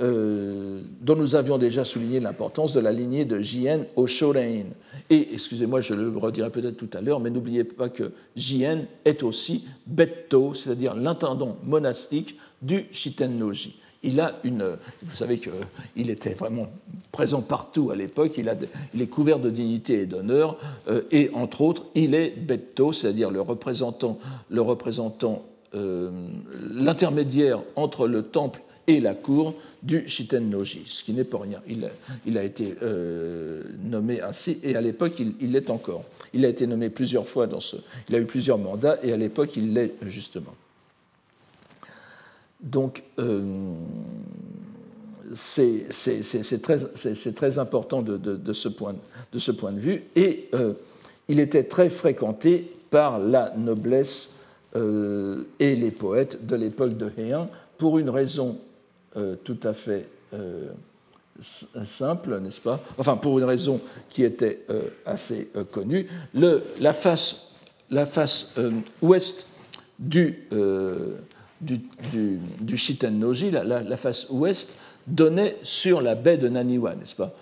Euh, 0.00 0.80
dont 1.00 1.16
nous 1.16 1.34
avions 1.34 1.58
déjà 1.58 1.84
souligné 1.84 2.20
l'importance 2.20 2.72
de 2.72 2.78
la 2.78 2.92
lignée 2.92 3.24
de 3.24 3.40
Jien 3.40 3.80
au 3.96 4.06
Shorein. 4.06 4.66
Et, 5.10 5.34
excusez-moi, 5.34 5.80
je 5.80 5.94
le 5.94 6.16
redirai 6.16 6.50
peut-être 6.50 6.76
tout 6.76 6.90
à 6.96 7.00
l'heure, 7.00 7.18
mais 7.18 7.30
n'oubliez 7.30 7.64
pas 7.64 7.88
que 7.88 8.12
Jien 8.36 8.82
est 9.04 9.24
aussi 9.24 9.64
Betto, 9.88 10.54
c'est-à-dire 10.54 10.94
l'intendant 10.94 11.56
monastique 11.64 12.36
du 12.62 12.86
Shiten-noji. 12.92 13.74
Il 14.04 14.20
a 14.20 14.38
une. 14.44 14.76
Vous 15.02 15.16
savez 15.16 15.40
qu'il 15.40 16.10
était 16.10 16.34
vraiment 16.34 16.68
présent 17.10 17.42
partout 17.42 17.90
à 17.90 17.96
l'époque, 17.96 18.34
il, 18.38 18.48
il, 18.94 19.02
est 19.02 19.08
couvert 19.08 19.40
de 19.40 19.50
dignité 19.50 20.02
et 20.02 20.06
d'honneur, 20.06 20.58
euh, 20.86 21.02
et 21.10 21.30
entre 21.34 21.62
autres, 21.62 21.86
il 21.96 22.14
est 22.14 22.30
Betto, 22.30 22.92
c'est-à-dire 22.92 23.32
le 23.32 23.40
représentant, 23.40 24.20
le 24.48 24.60
représentant 24.60 25.44
euh, 25.74 26.10
l'intermédiaire 26.72 27.60
entre 27.74 28.06
le 28.06 28.22
temple 28.22 28.62
et 28.88 29.00
la 29.00 29.14
cour 29.14 29.54
du 29.82 30.08
Shiten-noji, 30.08 30.82
ce 30.86 31.04
qui 31.04 31.12
n'est 31.12 31.22
pas 31.22 31.38
rien. 31.38 31.62
Il, 32.26 32.38
a 32.38 32.42
été 32.42 32.74
euh, 32.82 33.62
nommé 33.84 34.20
ainsi, 34.20 34.58
et 34.64 34.74
à 34.74 34.80
l'époque, 34.80 35.20
il 35.20 35.52
l'est 35.52 35.70
encore. 35.70 36.04
Il 36.32 36.44
a 36.44 36.48
été 36.48 36.66
nommé 36.66 36.88
plusieurs 36.88 37.28
fois 37.28 37.46
dans 37.46 37.60
ce. 37.60 37.76
Il 38.08 38.16
a 38.16 38.18
eu 38.18 38.24
plusieurs 38.24 38.58
mandats, 38.58 38.98
et 39.02 39.12
à 39.12 39.16
l'époque, 39.16 39.56
il 39.56 39.74
l'est 39.74 39.94
justement. 40.06 40.54
Donc, 42.60 43.04
euh, 43.20 43.74
c'est 45.34 45.84
très, 46.62 46.78
très, 47.34 47.58
important 47.58 48.02
de, 48.02 48.16
de, 48.16 48.52
ce 48.54 48.68
point, 48.68 48.96
de, 49.32 49.38
ce 49.38 49.52
point, 49.52 49.72
de 49.72 49.78
vue, 49.78 50.04
et 50.16 50.48
euh, 50.54 50.72
il 51.28 51.38
était 51.38 51.64
très 51.64 51.90
fréquenté 51.90 52.72
par 52.90 53.18
la 53.18 53.54
noblesse 53.56 54.32
et 54.74 55.76
les 55.76 55.90
poètes 55.90 56.46
de 56.46 56.54
l'époque 56.54 56.96
de 56.96 57.10
Heian 57.18 57.50
pour 57.78 57.98
une 57.98 58.10
raison 58.10 58.58
tout 59.44 59.58
à 59.62 59.72
fait 59.72 60.06
simple, 61.84 62.38
n'est-ce 62.40 62.60
pas? 62.60 62.80
Enfin, 62.98 63.16
pour 63.16 63.38
une 63.38 63.44
raison 63.44 63.80
qui 64.08 64.24
était 64.24 64.60
assez 65.06 65.50
connue. 65.70 66.08
Le, 66.34 66.62
la 66.80 66.92
face, 66.92 67.48
la 67.90 68.06
face 68.06 68.54
ouest 69.00 69.46
du, 69.98 70.46
du, 71.60 71.80
du, 72.60 72.76
Shitennoji, 72.76 73.50
la, 73.50 73.64
la, 73.64 73.96
face 73.96 74.26
ouest, 74.30 74.76
donnait 75.06 75.56
sur 75.62 76.00
la 76.00 76.14
baie 76.14 76.36
de 76.36 76.48
Naniwa, 76.48 76.94
n'est-ce 76.94 77.16
pas? 77.16 77.34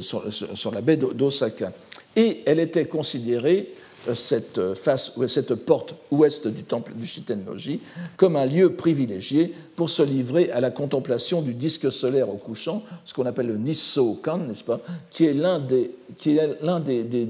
Sur, 0.00 0.32
sur, 0.32 0.72
la 0.72 0.80
baie 0.80 0.96
d'Osaka. 0.96 1.72
Et 2.14 2.42
elle 2.46 2.60
était 2.60 2.86
considérée 2.86 3.70
euh, 3.70 3.91
cette 4.14 4.58
euh, 4.58 4.74
face, 4.74 5.12
cette 5.28 5.54
porte 5.54 5.94
ouest 6.10 6.48
du 6.48 6.64
temple 6.64 6.92
du 6.94 7.06
Shitennoji 7.06 7.80
comme 8.16 8.36
un 8.36 8.46
lieu 8.46 8.74
privilégié 8.74 9.54
pour 9.76 9.90
se 9.90 10.02
livrer 10.02 10.50
à 10.50 10.60
la 10.60 10.70
contemplation 10.70 11.40
du 11.42 11.54
disque 11.54 11.90
solaire 11.90 12.28
au 12.28 12.36
couchant, 12.36 12.82
ce 13.04 13.14
qu'on 13.14 13.26
appelle 13.26 13.46
le 13.46 13.56
Nisso-kan, 13.56 14.38
n'est-ce 14.38 14.64
pas, 14.64 14.80
qui 15.10 15.24
est 15.24 15.32
l'un 15.32 15.60
des, 15.60 15.90
qui 16.18 16.36
est 16.36 16.62
l'un 16.62 16.80
des, 16.80 17.04
des, 17.04 17.28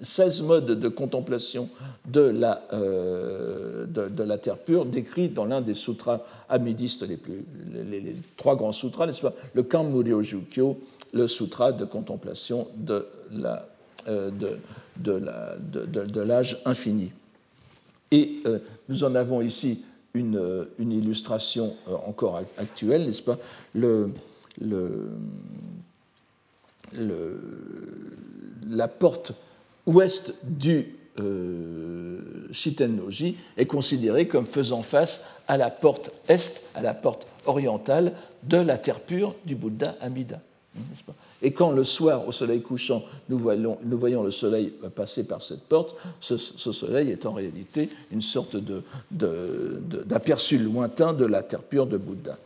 16 0.00 0.42
modes 0.42 0.66
de 0.66 0.88
contemplation 0.88 1.68
de 2.06 2.20
la, 2.20 2.62
euh, 2.72 3.86
de, 3.86 4.22
la 4.22 4.38
terre 4.38 4.58
pure 4.58 4.86
décrits 4.86 5.28
dans 5.28 5.44
l'un 5.44 5.60
des 5.60 5.74
sutras 5.74 6.20
amidistes 6.48 7.06
les 7.06 7.16
plus, 7.16 7.44
les, 7.72 8.16
trois 8.36 8.56
grands 8.56 8.72
sutras, 8.72 9.06
n'est-ce 9.06 9.22
pas, 9.22 9.34
le 9.52 9.62
Kanmuryo-jukyo, 9.62 10.78
le 11.12 11.28
sutra 11.28 11.72
de 11.72 11.84
contemplation 11.84 12.66
de 12.76 13.06
la 13.30 13.56
euh, 13.56 13.73
de, 14.06 14.60
de 14.96 16.20
l'âge 16.20 16.60
infini. 16.64 17.10
Et 18.10 18.42
euh, 18.46 18.58
nous 18.88 19.02
en 19.02 19.14
avons 19.14 19.40
ici 19.40 19.82
une, 20.14 20.68
une 20.78 20.92
illustration 20.92 21.74
euh, 21.88 21.96
encore 22.06 22.40
actuelle, 22.56 23.06
n'est-ce 23.06 23.22
pas? 23.22 23.38
Le, 23.74 24.10
le, 24.60 25.10
La 28.70 28.86
porte 28.88 29.32
ouest 29.86 30.34
du 30.44 30.94
euh, 31.18 32.46
Shitennoji 32.52 33.36
est 33.56 33.66
considérée 33.66 34.28
comme 34.28 34.46
faisant 34.46 34.82
face 34.82 35.24
à 35.48 35.56
la 35.56 35.70
porte 35.70 36.10
est, 36.28 36.62
à 36.74 36.82
la 36.82 36.94
porte 36.94 37.26
orientale 37.46 38.12
de 38.44 38.58
la 38.58 38.78
terre 38.78 39.00
pure 39.00 39.34
du 39.44 39.56
Bouddha 39.56 39.96
Amida. 40.00 40.40
Pas? 41.04 41.14
Et 41.44 41.52
quand 41.52 41.70
le 41.72 41.84
soir, 41.84 42.26
au 42.26 42.32
soleil 42.32 42.62
couchant, 42.62 43.02
nous 43.28 43.38
voyons, 43.38 43.78
le 44.22 44.30
soleil 44.30 44.72
passer 44.94 45.24
par 45.24 45.42
cette 45.42 45.64
porte, 45.64 45.94
ce, 46.18 46.38
soleil 46.38 47.10
est 47.10 47.26
en 47.26 47.34
réalité 47.34 47.90
une 48.10 48.22
sorte 48.22 48.56
d'aperçu 49.10 50.56
lointain 50.58 51.12
de 51.12 51.26
la 51.26 51.42
terre 51.42 51.62
pure 51.62 51.86
de 51.86 51.98
Bouddha, 51.98 52.38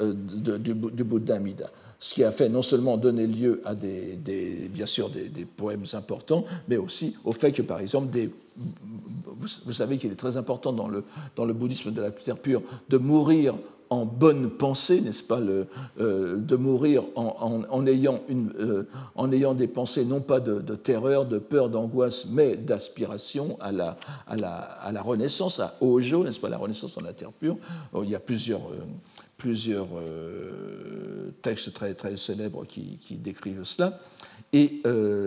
euh, 0.00 0.14
du, 0.14 0.72
Bouddha 0.72 1.34
Amida 1.34 1.68
ce 1.98 2.14
qui 2.14 2.22
a 2.22 2.30
fait 2.32 2.50
non 2.50 2.60
seulement 2.60 2.98
donner 2.98 3.26
lieu 3.26 3.62
à 3.64 3.74
des, 3.74 4.18
bien 4.70 4.84
sûr 4.84 5.08
des, 5.08 5.46
poèmes 5.56 5.84
importants, 5.94 6.44
mais 6.68 6.76
aussi 6.76 7.16
au 7.24 7.32
fait 7.32 7.50
que, 7.50 7.62
par 7.62 7.80
exemple, 7.80 8.14
vous, 9.26 9.72
savez 9.72 9.96
qu'il 9.96 10.12
est 10.12 10.16
très 10.16 10.36
important 10.36 10.72
dans 10.72 10.86
le 11.44 11.52
bouddhisme 11.54 11.92
de 11.92 12.02
la 12.02 12.10
terre 12.10 12.36
pure 12.36 12.62
de 12.90 12.98
mourir 12.98 13.54
en 13.90 14.04
bonne 14.04 14.50
pensée, 14.50 15.00
n'est-ce 15.00 15.22
pas, 15.22 15.40
euh, 15.40 16.36
de 16.36 16.56
mourir 16.56 17.04
euh, 17.16 18.84
en, 19.14 19.32
ayant 19.32 19.54
des 19.54 19.68
pensées 19.68 20.04
non 20.04 20.20
pas 20.20 20.40
de, 20.40 20.74
terreur, 20.74 21.26
de 21.26 21.38
peur, 21.38 21.68
d'angoisse, 21.68 22.26
mais 22.26 22.56
d'aspiration 22.56 23.58
à 23.60 23.72
la, 23.72 23.96
renaissance, 25.02 25.60
à 25.60 25.76
Ojo, 25.80 26.24
n'est-ce 26.24 26.40
pas, 26.40 26.48
la 26.48 26.58
renaissance 26.58 26.96
en 26.98 27.02
la 27.02 27.12
terre 27.12 27.32
pure. 27.32 27.56
il 28.02 28.10
y 28.10 28.14
a 28.14 28.20
plusieurs, 28.20 28.62
euh, 29.96 31.30
textes 31.42 31.72
très, 31.72 32.16
célèbres 32.16 32.64
qui, 32.64 32.98
qui 32.98 33.16
décrivent 33.16 33.64
cela. 33.64 34.00
Et 34.52 34.82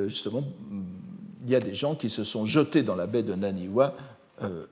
justement, 0.08 0.44
il 1.46 1.52
y 1.52 1.56
a 1.56 1.60
des 1.60 1.74
gens 1.74 1.96
qui 1.96 2.10
se 2.10 2.24
sont 2.24 2.46
jetés 2.46 2.84
dans 2.84 2.96
la 2.96 3.08
baie 3.08 3.24
de 3.24 3.34
Naniwa 3.34 3.96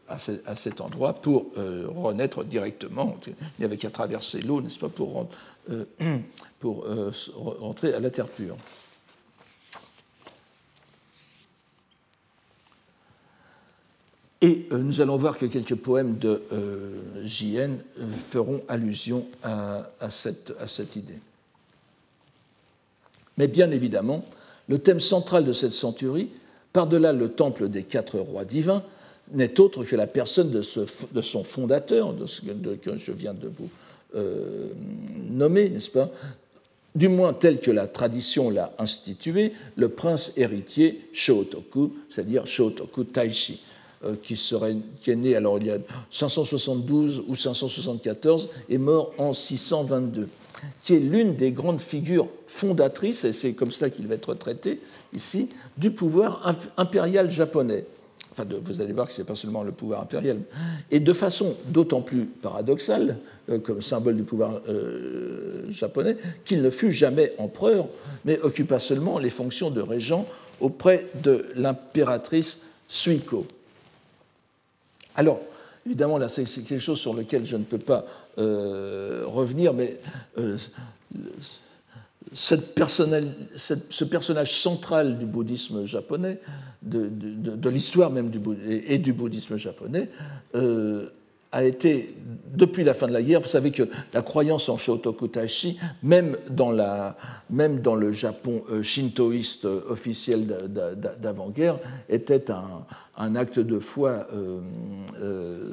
à, 0.08 0.56
cet 0.56 0.82
endroit 0.82 1.14
pour 1.14 1.48
euh, 1.58 1.88
renaître 1.88 2.44
directement. 2.44 3.18
Il 3.28 3.34
n'y 3.60 3.66
avait 3.66 3.78
qu'à 3.78 3.90
traverser 3.90 4.42
l'eau, 4.42 4.62
n'est-ce 4.62 4.78
pas, 4.78 4.90
pour, 4.90 5.28
euh, 5.72 5.86
rentrer 7.34 7.94
à 7.94 8.00
la 8.00 8.10
terre 8.10 8.28
pure. 8.28 8.58
Et 14.42 14.68
nous 14.72 15.02
allons 15.02 15.18
voir 15.18 15.40
que 15.40 15.48
quelques 15.48 15.76
poèmes 15.76 16.20
de 16.20 16.44
JN 17.24 17.78
feront 18.12 18.62
allusion 18.68 19.26
cette, 20.10 20.54
à 20.60 20.68
cette 20.68 20.96
idée. 20.96 21.20
Mais 23.38 23.48
bien 23.48 23.72
évidemment, 23.72 24.24
le 24.68 24.78
thème 24.78 25.00
central 25.00 25.46
de 25.46 25.54
cette 25.54 25.72
centurie, 25.72 26.30
par-delà 26.74 27.14
le 27.14 27.32
temple 27.32 27.70
des 27.70 27.84
quatre 27.84 28.20
rois 28.20 28.46
divins, 28.46 28.84
n'est 29.32 29.60
autre 29.60 29.84
que 29.84 29.96
la 29.96 30.08
personne 30.08 30.52
de, 30.52 30.62
de 31.12 31.22
son 31.22 31.44
fondateur, 31.44 32.14
de 32.14 32.26
ce 32.26 32.42
que 32.42 32.98
je 32.98 33.12
viens 33.12 33.34
de 33.34 33.48
vous 33.48 33.70
euh, 34.16 34.70
nommer, 35.30 35.70
n'est-ce 35.70 35.92
pas? 35.92 36.10
Du 36.94 37.10
moins 37.10 37.34
tel 37.34 37.60
que 37.60 37.72
la 37.72 37.88
tradition 37.88 38.50
l'a 38.50 38.74
institué, 38.80 39.52
le 39.76 39.90
prince 39.90 40.32
héritier 40.38 41.10
Shotoku, 41.12 41.94
c'est-à-dire 42.08 42.48
Shotoku 42.48 43.04
Taishi, 43.04 43.60
euh, 44.06 44.16
qui, 44.22 44.38
serait, 44.38 44.78
qui 45.02 45.12
est 45.12 45.16
né 45.16 45.36
alors 45.36 45.58
il 45.58 45.68
y 45.68 45.72
a 45.72 45.78
572 46.10 47.24
ou 47.28 47.36
574 47.36 48.50
et 48.70 48.78
mort 48.78 49.12
en 49.18 49.34
622, 49.34 50.30
qui 50.84 50.94
est 50.94 51.00
l'une 51.00 51.36
des 51.36 51.52
grandes 51.52 51.82
figures 51.82 52.30
fondatrices, 52.48 53.26
et 53.26 53.34
c'est 53.34 53.54
comme 53.54 53.72
ça 53.72 53.90
qu'il 53.90 54.08
va 54.08 54.16
être 54.16 54.34
traité 54.36 54.80
ici, 55.14 55.50
du 55.78 55.92
pouvoir 55.92 56.56
impérial 56.78 57.30
japonais 57.30 57.86
vous 58.44 58.82
allez 58.82 58.94
voir 58.94 59.08
que 59.08 59.14
ce 59.14 59.22
n'est 59.22 59.28
pas 59.28 59.36
seulement 59.36 59.64
le 59.64 59.72
pouvoir 59.72 60.02
impérial. 60.02 60.40
Et 60.92 61.00
de 61.00 61.14
façon 61.14 61.56
d'autant 61.68 62.02
plus 62.02 62.26
paradoxale, 62.26 63.18
euh, 63.50 63.60
comme 63.60 63.82
symbole 63.82 64.18
du 64.18 64.24
pouvoir 64.24 64.62
euh, 64.68 65.70
japonais, 65.70 66.18
qu'il 66.44 66.62
ne 66.62 66.70
fut 66.70 66.92
jamais 66.92 67.34
empereur, 67.38 67.88
mais 68.26 68.40
occupa 68.40 68.80
seulement 68.80 69.20
les 69.20 69.30
fonctions 69.30 69.70
de 69.70 69.82
régent 69.82 70.26
auprès 70.60 71.08
de 71.24 71.46
l'impératrice 71.56 72.60
Suiko. 72.88 73.46
Alors, 75.16 75.40
évidemment, 75.86 76.18
là, 76.18 76.28
c'est 76.28 76.44
quelque 76.46 76.80
chose 76.80 77.00
sur 77.00 77.14
lequel 77.14 77.46
je 77.46 77.56
ne 77.56 77.64
peux 77.64 77.80
pas 77.80 78.06
euh, 78.38 79.24
revenir, 79.26 79.74
mais 79.74 79.98
ce 82.34 82.56
personnage 84.04 84.62
central 84.62 85.18
du 85.18 85.26
bouddhisme 85.26 85.86
japonais, 85.86 86.40
de, 86.82 87.70
l'histoire 87.70 88.12
même 88.12 88.32
et, 88.68 88.98
du 88.98 89.14
bouddhisme 89.14 89.58
japonais, 89.58 90.10
euh, 90.56 91.10
a 91.52 91.64
été, 91.64 92.16
depuis 92.54 92.84
la 92.84 92.94
fin 92.94 93.08
de 93.08 93.14
la 93.14 93.22
guerre, 93.22 93.40
vous 93.40 93.48
savez 93.48 93.72
que 93.72 93.88
la 94.14 94.22
croyance 94.22 94.68
en 94.68 94.78
Shotoku 94.78 95.30
Taishi, 95.30 95.80
même 96.04 96.36
même 97.50 97.80
dans 97.80 97.96
le 97.96 98.12
Japon 98.12 98.64
euh, 98.70 98.84
shintoïste 98.84 99.66
officiel 99.66 100.46
d'avant-guerre, 101.22 101.80
était 102.10 102.52
un, 102.52 102.86
un, 103.18 103.36
acte 103.36 103.60
de 103.60 103.80
foi 103.80 104.28
euh, 104.34 104.62
euh, 105.22 105.70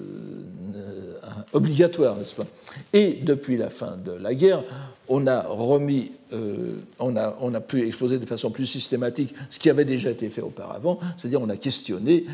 obligatoire, 1.53 2.17
n'est-ce 2.17 2.35
pas? 2.35 2.47
Et 2.93 3.21
depuis 3.23 3.57
la 3.57 3.71
fin 3.71 3.97
de 3.97 4.13
la 4.13 4.35
guerre, 4.35 4.65
on 5.09 5.27
a 5.27 5.43
remis, 5.43 6.13
euh, 6.33 6.77
on, 6.99 7.17
a, 7.17 7.37
on, 7.41 7.55
a, 7.55 7.61
pu 7.61 7.87
exposer 7.87 8.19
de 8.19 8.27
façon 8.27 8.51
plus 8.51 8.67
systématique 8.67 9.35
ce 9.51 9.59
qui 9.59 9.69
avait 9.71 9.85
déjà 9.85 10.11
été 10.11 10.29
fait 10.29 10.41
auparavant, 10.41 10.99
c'est-à-dire 11.17 11.43
on 11.43 11.49
a 11.49 11.57
questionné 11.57 12.27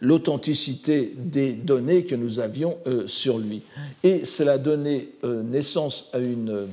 l'authenticité 0.00 1.14
des 1.16 1.54
données 1.54 2.04
que 2.04 2.14
nous 2.14 2.40
avions 2.40 2.78
sur 3.06 3.38
lui. 3.38 3.62
Et 4.02 4.24
cela 4.24 4.52
a 4.52 4.58
donné 4.58 5.10
naissance 5.24 6.08
à 6.12 6.18
une, 6.18 6.68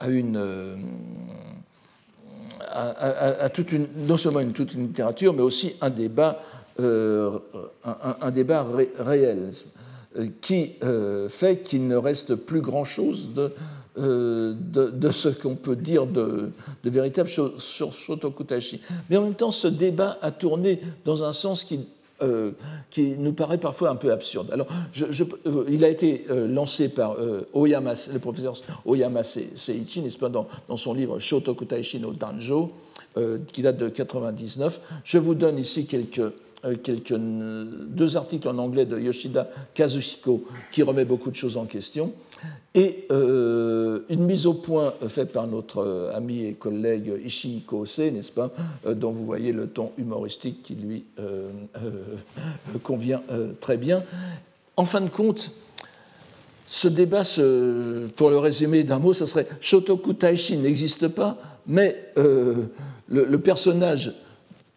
à 0.00 0.08
une 0.08 0.40
à, 2.70 3.48
toute 3.50 3.72
une, 3.72 3.86
non 4.06 4.16
seulement 4.16 4.40
une, 4.40 4.52
toute 4.52 4.74
une 4.74 4.86
littérature, 4.86 5.32
mais 5.32 5.42
aussi 5.42 5.74
un 5.80 5.90
débat, 5.90 6.42
un, 6.78 7.40
un, 8.20 8.30
débat 8.30 8.66
réel. 8.98 9.50
Euh, 10.18 10.26
qui 10.42 10.72
euh, 10.82 11.30
fait 11.30 11.62
qu'il 11.62 11.88
ne 11.88 11.96
reste 11.96 12.34
plus 12.34 12.60
grand-chose 12.60 13.30
de, 13.34 13.50
euh, 13.96 14.52
de, 14.54 15.10
ce 15.10 15.28
qu'on 15.30 15.54
peut 15.54 15.74
dire 15.74 16.04
de, 16.06 16.50
de 16.84 16.90
véritable 16.90 17.30
sur 17.30 17.92
Shotoku 17.92 18.44
Mais 19.08 19.16
en 19.16 19.22
même 19.22 19.34
temps, 19.34 19.50
ce 19.50 19.68
débat 19.68 20.18
a 20.20 20.30
tourné 20.30 20.82
dans 21.06 21.24
un 21.24 21.32
sens 21.32 21.64
qui, 21.64 21.80
qui 22.90 23.14
nous 23.18 23.32
paraît 23.32 23.58
parfois 23.58 23.90
un 23.90 23.96
peu 23.96 24.12
absurde. 24.12 24.50
Alors, 24.52 24.66
je, 24.92 25.24
il 25.68 25.84
a 25.84 25.88
été 25.88 26.24
lancé 26.48 26.88
par 26.88 27.16
Oyama, 27.52 27.94
le 28.12 28.18
professeur 28.18 28.54
Oyama 28.84 29.22
Seiichi, 29.22 30.00
n'est-ce 30.02 30.18
pas, 30.18 30.28
dans, 30.28 30.46
son 30.76 30.94
livre 30.94 31.18
Shotoku 31.18 31.64
no 32.00 32.12
Danjo, 32.12 32.72
qui 33.52 33.62
date 33.62 33.78
de 33.78 33.88
99. 33.88 34.80
Je 35.04 35.18
vous 35.18 35.34
donne 35.34 35.58
ici 35.58 35.86
quelques 35.86 36.32
quelques, 36.82 37.14
deux 37.16 38.16
articles 38.16 38.48
en 38.48 38.58
anglais 38.58 38.86
de 38.86 38.98
Yoshida 38.98 39.48
Kazuhiko 39.74 40.44
qui 40.70 40.82
remet 40.82 41.04
beaucoup 41.04 41.30
de 41.30 41.36
choses 41.36 41.56
en 41.56 41.64
question, 41.64 42.12
et 42.74 43.06
une 43.10 44.24
mise 44.24 44.46
au 44.46 44.54
point 44.54 44.94
faite 45.08 45.32
par 45.32 45.46
notre 45.46 46.10
ami 46.14 46.46
et 46.46 46.54
collègue 46.54 47.12
Ishihiko 47.24 47.80
Ose, 47.80 47.98
n'est-ce 47.98 48.32
pas, 48.32 48.50
dont 48.86 49.10
vous 49.10 49.26
voyez 49.26 49.52
le 49.52 49.66
ton 49.66 49.92
humoristique 49.98 50.62
qui 50.62 50.74
lui 50.74 51.04
convient 52.82 53.22
très 53.60 53.76
bien. 53.76 54.02
En 54.76 54.84
fin 54.84 55.02
de 55.02 55.10
compte, 55.10 55.50
ce 56.72 56.88
débat, 56.88 57.22
pour 58.16 58.30
le 58.30 58.38
résumer 58.38 58.82
d'un 58.82 58.98
mot, 58.98 59.12
ce 59.12 59.26
serait 59.26 59.46
Shotoku 59.60 60.14
Taishi 60.14 60.56
n'existe 60.56 61.08
pas, 61.08 61.36
mais 61.66 62.12
euh, 62.16 62.64
le, 63.08 63.38
personnage 63.38 64.14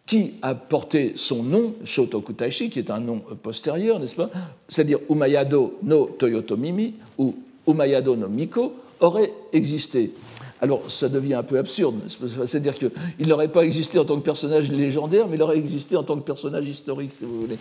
qui 0.04 0.34
a 0.42 0.54
porté 0.54 1.14
son 1.16 1.42
nom, 1.42 1.74
Shotoku 1.84 2.34
Taishi, 2.34 2.68
qui 2.68 2.80
est 2.80 2.90
un 2.90 3.00
nom 3.00 3.20
postérieur, 3.42 3.98
n'est-ce 3.98 4.14
pas 4.14 4.28
C'est-à-dire 4.68 4.98
Umayado 5.08 5.78
no 5.82 6.06
Toyotomimi 6.18 6.94
ou 7.16 7.34
Umayado 7.66 8.16
no 8.16 8.28
Miko, 8.28 8.74
aurait 9.00 9.32
existé. 9.52 10.12
Alors 10.60 10.90
ça 10.90 11.08
devient 11.08 11.34
un 11.34 11.42
peu 11.42 11.58
absurde, 11.58 11.96
c'est-à-dire 12.08 12.74
qu'il 12.78 13.28
n'aurait 13.28 13.52
pas 13.52 13.62
existé 13.62 13.98
en 13.98 14.04
tant 14.04 14.16
que 14.16 14.24
personnage 14.24 14.72
légendaire, 14.72 15.28
mais 15.28 15.36
il 15.36 15.42
aurait 15.42 15.58
existé 15.58 15.96
en 15.96 16.02
tant 16.02 16.16
que 16.16 16.24
personnage 16.24 16.66
historique, 16.66 17.12
si 17.12 17.24
vous 17.24 17.40
voulez. 17.40 17.58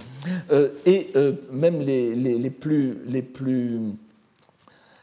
Euh, 0.51 0.69
et 0.85 1.09
euh, 1.15 1.33
même 1.51 1.81
les, 1.81 2.15
les, 2.15 2.49
plus, 2.49 2.97
les 3.07 3.21
plus 3.21 3.79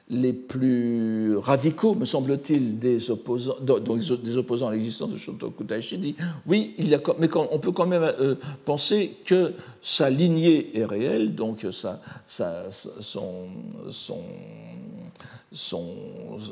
les 0.09 0.33
plus 0.33 1.37
radicaux, 1.37 1.95
me 1.95 2.05
semble-t-il, 2.05 2.79
des 2.79 3.11
opposants, 3.11 3.57
des 3.61 4.37
opposants 4.37 4.69
à 4.69 4.73
l'existence 4.73 5.11
de 5.11 5.17
Shotoku 5.17 5.65
Taishi 5.65 5.97
dit 5.97 6.15
oui, 6.47 6.75
il 6.79 6.95
a, 6.95 6.99
mais 7.19 7.29
on 7.35 7.59
peut 7.59 7.73
quand 7.73 7.87
même 7.87 8.03
euh, 8.03 8.35
penser 8.65 9.17
que 9.25 9.53
sa 9.81 10.11
lignée 10.11 10.79
est 10.79 10.85
réelle, 10.85 11.35
donc 11.35 11.67
sa, 11.71 12.01
son, 12.27 13.49
son 13.91 14.21
son, 15.53 15.95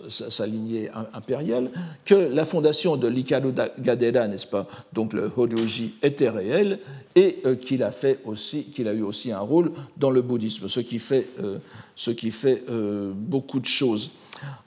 sa, 0.08 0.46
lignée 0.46 0.90
impériale, 1.14 1.70
que 2.04 2.14
la 2.14 2.44
fondation 2.44 2.96
de 2.96 3.08
l'Ikaru 3.08 3.52
Gadera, 3.78 4.28
n'est-ce 4.28 4.46
pas, 4.46 4.68
donc 4.92 5.12
le 5.12 5.30
Horyoji, 5.34 5.94
était 6.02 6.28
réelle, 6.28 6.78
et 7.16 7.38
euh, 7.44 7.56
qu'il 7.56 7.82
a, 7.82 7.88
a 7.90 8.92
eu 8.92 9.02
aussi 9.02 9.32
un 9.32 9.40
rôle 9.40 9.72
dans 9.96 10.10
le 10.10 10.22
bouddhisme, 10.22 10.68
ce 10.68 10.80
qui 10.80 10.98
fait, 10.98 11.28
euh, 11.42 11.58
ce 11.96 12.10
qui 12.10 12.30
fait 12.30 12.62
euh, 12.68 13.12
beaucoup 13.14 13.60
de 13.60 13.66
choses. 13.66 14.10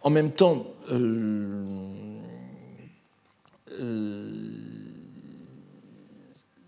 En 0.01 0.09
même 0.09 0.31
temps, 0.31 0.67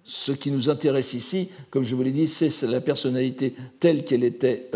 ce 0.03 0.32
qui 0.32 0.49
nous 0.49 0.70
intéresse 0.70 1.13
ici, 1.13 1.49
comme 1.70 1.84
je 1.84 1.93
vous 1.93 2.01
l'ai 2.01 2.11
dit, 2.11 2.28
c'est 2.28 2.49
la 2.63 2.82
personnalité 2.82 3.53
telle 3.80 4.05
qu'elle 4.05 4.24
était, 4.24 4.72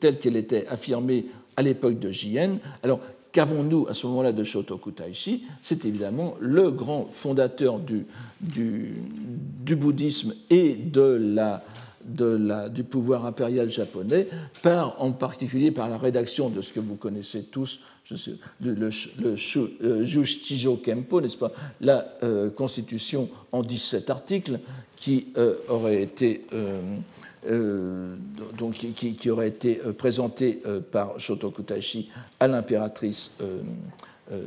telle 0.00 0.18
qu'elle 0.18 0.36
était 0.36 0.66
affirmée 0.66 1.26
à 1.56 1.62
l'époque 1.62 1.98
de 1.98 2.10
Jien. 2.10 2.58
Alors, 2.82 3.00
qu'avons-nous 3.32 3.86
à 3.88 3.94
ce 3.94 4.06
moment-là 4.06 4.32
de 4.32 4.44
Shotoku 4.44 4.92
Taishi 4.92 5.44
C'est 5.60 5.84
évidemment 5.84 6.36
le 6.40 6.70
grand 6.70 7.06
fondateur 7.10 7.78
du, 7.80 8.06
du, 8.40 9.76
bouddhisme 9.76 10.34
et 10.50 10.74
de 10.74 11.02
la, 11.02 11.64
de 12.04 12.24
la, 12.24 12.68
du 12.68 12.84
pouvoir 12.84 13.26
impérial 13.26 13.68
japonais, 13.68 14.28
par, 14.62 15.02
en 15.02 15.10
particulier 15.10 15.72
par 15.72 15.88
la 15.88 15.98
rédaction 15.98 16.48
de 16.48 16.60
ce 16.60 16.72
que 16.72 16.80
vous 16.80 16.94
connaissez 16.94 17.42
tous, 17.42 17.80
le, 18.60 18.74
le, 18.74 18.90
euh, 19.82 20.76
Kempo, 20.84 21.20
n'est-ce 21.20 21.36
pas, 21.36 21.52
la 21.80 22.06
euh, 22.22 22.50
constitution 22.50 23.28
en 23.50 23.62
17 23.62 24.10
articles 24.10 24.60
qui 24.96 25.28
euh, 25.36 25.56
aurait 25.68 26.02
été 26.02 26.42
euh, 27.46 28.16
donc, 28.56 28.74
qui, 28.74 29.30
aurait 29.30 29.48
été 29.48 29.80
euh, 29.84 29.92
présenté 29.92 30.62
euh, 30.66 30.80
par 30.80 31.20
Shotoku 31.20 31.62
Taishi 31.62 32.08
à 32.40 32.48
l'impératrice 32.48 33.30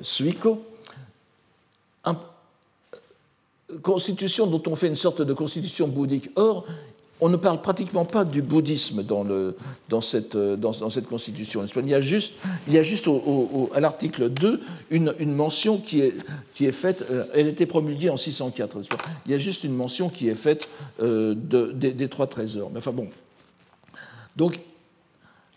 Suiko. 0.01 0.63
constitution 3.81 4.47
dont 4.47 4.63
on 4.67 4.75
fait 4.75 4.87
une 4.87 4.95
sorte 4.95 5.21
de 5.21 5.33
constitution 5.33 5.87
bouddhique. 5.87 6.31
Or, 6.35 6.65
on 7.19 7.29
ne 7.29 7.37
parle 7.37 7.61
pratiquement 7.61 8.05
pas 8.05 8.25
du 8.25 8.41
bouddhisme 8.41 9.03
dans, 9.03 9.25
dans, 9.89 10.01
cette, 10.01 10.35
constitution. 11.07 11.63
Il 11.65 11.89
y 11.89 11.95
a 11.95 12.01
juste, 12.01 12.33
il 12.67 12.73
y 12.73 12.77
a 12.77 12.83
juste 12.83 13.09
à 13.73 13.79
l'article 13.79 14.29
2 14.29 14.61
une, 14.91 15.33
mention 15.33 15.77
qui 15.77 16.01
est, 16.01 16.71
faite, 16.71 17.05
euh, 17.09 17.25
elle 17.33 17.47
a 17.47 17.49
été 17.49 17.65
promulguée 17.65 18.09
en 18.09 18.17
604. 18.17 18.77
Il 19.25 19.31
y 19.31 19.35
a 19.35 19.37
juste 19.37 19.63
une 19.63 19.75
mention 19.75 20.09
qui 20.09 20.29
est 20.29 20.35
faite 20.35 20.67
euh, 21.01 21.33
de, 21.35 21.71
des, 21.71 22.09
trois 22.09 22.27
trésors. 22.27 22.69
Mais 22.71 22.79
enfin 22.79 22.91
bon. 22.91 23.07
Donc, 24.35 24.59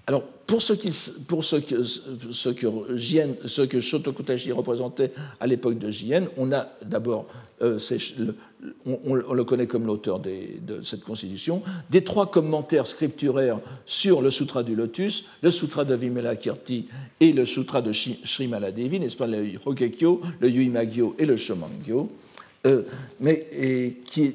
alors, 0.06 0.22
pour 0.46 0.62
ce, 0.62 0.74
ce 0.74 2.48
que, 2.48 3.80
ce 3.80 4.52
représentait 4.52 5.12
à 5.38 5.46
l'époque 5.46 5.78
de 5.78 5.90
Jien, 5.90 6.26
on 6.36 6.50
a 6.52 6.68
d'abord 6.84 7.26
euh, 7.62 7.78
on, 8.86 9.14
le 9.14 9.44
connaît 9.44 9.66
comme 9.66 9.86
l'auteur 9.86 10.18
de 10.18 10.82
cette 10.82 11.04
constitution, 11.04 11.62
des 11.90 12.02
trois 12.02 12.30
commentaires 12.30 12.86
scripturaires 12.86 13.60
sur 13.84 14.22
le 14.22 14.30
Sutra 14.30 14.62
du 14.62 14.74
Lotus, 14.74 15.26
le 15.42 15.50
Sutra 15.50 15.84
de 15.84 15.94
Vimalakirti 15.94 16.86
et 17.20 17.32
le 17.32 17.44
Sutra 17.44 17.82
de 17.82 17.92
Srimaladevi, 17.92 18.98
n'est-ce 18.98 19.16
pas, 19.16 19.26
le 19.26 19.46
Hokekyo, 19.64 20.22
le 20.40 20.48
Yuimagyo 20.50 21.14
et 21.18 21.26
le 21.26 21.36
Shomangyo, 21.36 22.10
euh, 22.66 22.82
mais 23.20 23.46
qui 24.06 24.24
est 24.24 24.34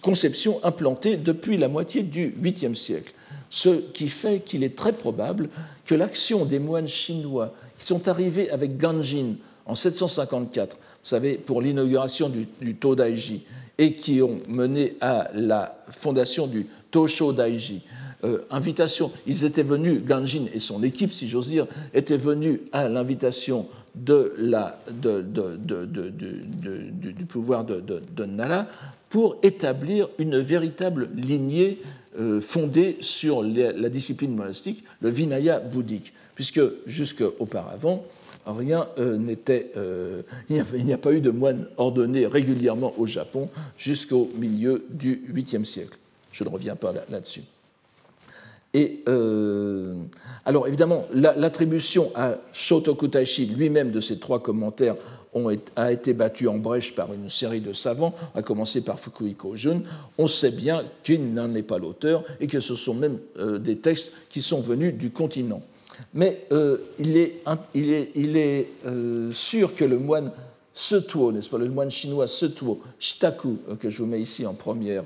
conception 0.00 0.62
implantée 0.64 1.16
depuis 1.16 1.56
la 1.56 1.68
moitié 1.68 2.02
du 2.02 2.28
8e 2.28 2.74
siècle. 2.74 3.14
Ce 3.48 3.68
qui 3.68 4.08
fait 4.08 4.40
qu'il 4.40 4.64
est 4.64 4.76
très 4.76 4.92
probable 4.92 5.48
que 5.84 5.94
l'action 5.94 6.44
des 6.44 6.58
moines 6.58 6.88
chinois 6.88 7.52
qui 7.78 7.86
sont 7.86 8.08
arrivés 8.08 8.50
avec 8.50 8.76
Ganjin 8.76 9.34
en 9.66 9.74
754 9.74 10.76
vous 10.76 11.08
savez, 11.08 11.34
pour 11.34 11.62
l'inauguration 11.62 12.28
du, 12.28 12.46
du 12.60 12.74
Todaiji 12.74 13.44
et 13.78 13.94
qui 13.94 14.20
ont 14.20 14.40
mené 14.46 14.96
à 15.00 15.30
la 15.34 15.82
fondation 15.90 16.46
du 16.46 16.66
Tosho 16.90 17.32
Daiji. 17.32 17.82
Euh, 18.22 18.40
invitation, 18.50 19.10
ils 19.26 19.46
étaient 19.46 19.62
venus, 19.62 20.04
Ganjin 20.04 20.44
et 20.52 20.58
son 20.58 20.82
équipe, 20.82 21.10
si 21.10 21.26
j'ose 21.26 21.48
dire, 21.48 21.66
étaient 21.94 22.18
venus 22.18 22.60
à 22.72 22.86
l'invitation 22.86 23.66
du 23.94 24.12
pouvoir 27.26 27.64
de, 27.64 28.24
Nara 28.26 28.66
pour 29.08 29.38
établir 29.42 30.10
une 30.18 30.38
véritable 30.38 31.08
lignée 31.16 31.80
fondée 32.40 32.96
sur 33.00 33.42
la 33.42 33.88
discipline 33.88 34.34
monastique, 34.34 34.84
le 35.00 35.10
Vinaya 35.10 35.60
bouddhique, 35.60 36.12
puisque 36.34 36.60
jusqu'auparavant, 36.86 38.04
rien 38.46 38.88
euh, 38.98 39.16
n'était. 39.16 39.72
Euh, 39.76 40.22
il 40.48 40.84
n'y 40.84 40.92
a, 40.92 40.98
pas 40.98 41.12
eu 41.12 41.20
de 41.20 41.30
moines 41.30 41.66
ordonnés 41.76 42.26
régulièrement 42.26 42.94
au 42.98 43.06
Japon 43.06 43.48
jusqu'au 43.76 44.28
milieu 44.36 44.84
du 44.90 45.22
8e 45.32 45.64
siècle. 45.64 45.98
Je 46.32 46.44
ne 46.44 46.48
reviens 46.48 46.76
pas 46.76 46.92
là-dessus. 47.08 47.42
et 48.72 49.02
euh, 49.08 49.94
alors 50.44 50.68
évidemment, 50.68 51.06
l'attribution 51.12 52.12
à 52.14 52.36
Shotoku 52.52 53.08
Taishi 53.08 53.46
lui-même 53.46 53.90
de 53.90 54.00
ces 54.00 54.18
trois 54.18 54.40
commentaires 54.40 54.96
a 55.76 55.92
été 55.92 56.12
battue 56.12 56.48
en 56.48 56.58
brèche 56.58 56.94
par 56.94 57.12
une 57.12 57.28
série 57.28 57.60
de 57.60 57.72
savants, 57.72 58.14
à 58.34 58.42
commencer 58.42 58.80
par 58.80 58.98
Fukuhiko 58.98 59.56
Jun. 59.56 59.82
On 60.18 60.26
sait 60.26 60.50
bien 60.50 60.84
qu'il 61.02 61.32
n'en 61.32 61.54
est 61.54 61.62
pas 61.62 61.78
l'auteur 61.78 62.24
et 62.40 62.46
que 62.46 62.60
ce 62.60 62.74
sont 62.74 62.94
même 62.94 63.18
des 63.60 63.76
textes 63.76 64.12
qui 64.28 64.42
sont 64.42 64.60
venus 64.60 64.94
du 64.94 65.10
continent. 65.10 65.62
Mais 66.14 66.46
euh, 66.52 66.78
il 66.98 67.16
est, 67.16 68.66
euh, 68.86 69.32
sûr 69.32 69.74
que 69.74 69.84
le 69.84 69.98
moine 69.98 70.32
Setuo, 70.74 71.32
n'est-ce 71.32 71.50
pas, 71.50 71.58
le 71.58 71.68
moine 71.68 71.90
chinois 71.90 72.26
Setuo, 72.26 72.80
Shitaku, 72.98 73.58
euh, 73.68 73.76
que 73.76 73.90
je 73.90 74.02
vous 74.02 74.08
mets 74.08 74.20
ici 74.20 74.46
en 74.46 74.54
première, 74.54 75.04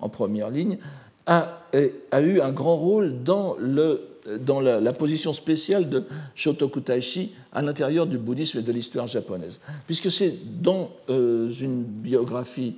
en 0.00 0.08
première 0.08 0.50
ligne, 0.50 0.78
a, 1.26 1.62
eu 1.72 2.40
un 2.40 2.52
grand 2.52 2.76
rôle 2.76 3.22
dans, 3.22 3.56
le, 3.58 4.02
dans 4.40 4.60
la, 4.60 4.92
position 4.92 5.32
spéciale 5.32 5.88
de 5.88 6.04
Shotoku 6.34 6.80
Taishi 6.80 7.32
à 7.52 7.62
l'intérieur 7.62 8.06
du 8.06 8.18
bouddhisme 8.18 8.58
et 8.58 8.62
de 8.62 8.72
l'histoire 8.72 9.06
japonaise. 9.06 9.60
Puisque 9.86 10.10
c'est 10.10 10.34
dans 10.60 10.90
une 11.08 11.82
biographie 11.82 12.76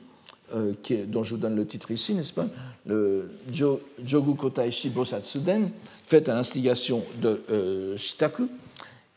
qui 0.82 0.94
est, 0.94 1.06
dont 1.06 1.24
je 1.24 1.34
vous 1.34 1.40
donne 1.40 1.56
le 1.56 1.66
titre 1.66 1.90
ici, 1.90 2.14
n'est-ce 2.14 2.32
pas, 2.32 2.46
le 2.86 3.30
Jogu 4.04 4.34
Kotaishi 4.34 4.90
Bosatsuden, 4.90 5.70
faite 6.04 6.28
à 6.28 6.34
l'instigation 6.34 7.02
de 7.20 7.40
euh, 7.50 7.96
Shitaku, 7.96 8.48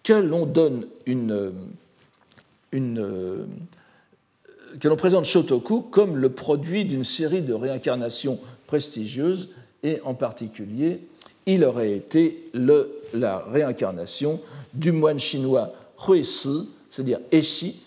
que 0.04 0.14
l'on 0.14 0.46
donne 0.46 0.88
une, 1.06 1.32
euh, 1.32 1.52
euh, 2.74 3.46
que 4.80 4.88
l'on 4.88 4.96
présente 4.96 5.26
Shotoku 5.26 5.82
comme 5.82 6.18
le 6.18 6.30
produit 6.30 6.86
d'une 6.86 7.04
série 7.04 7.42
de 7.42 7.54
réincarnations 7.54 8.40
prestigieuses, 8.66 9.50
et 9.82 10.02
en 10.04 10.14
particulier, 10.14 11.00
il 11.54 11.64
aurait 11.64 11.94
été 11.94 12.50
le, 12.54 13.02
la 13.14 13.40
réincarnation 13.40 14.40
du 14.74 14.92
moine 14.92 15.20
chinois 15.20 15.74
Huisi, 16.08 16.70
c'est-à-dire 16.90 17.20
Eshi, 17.32 17.82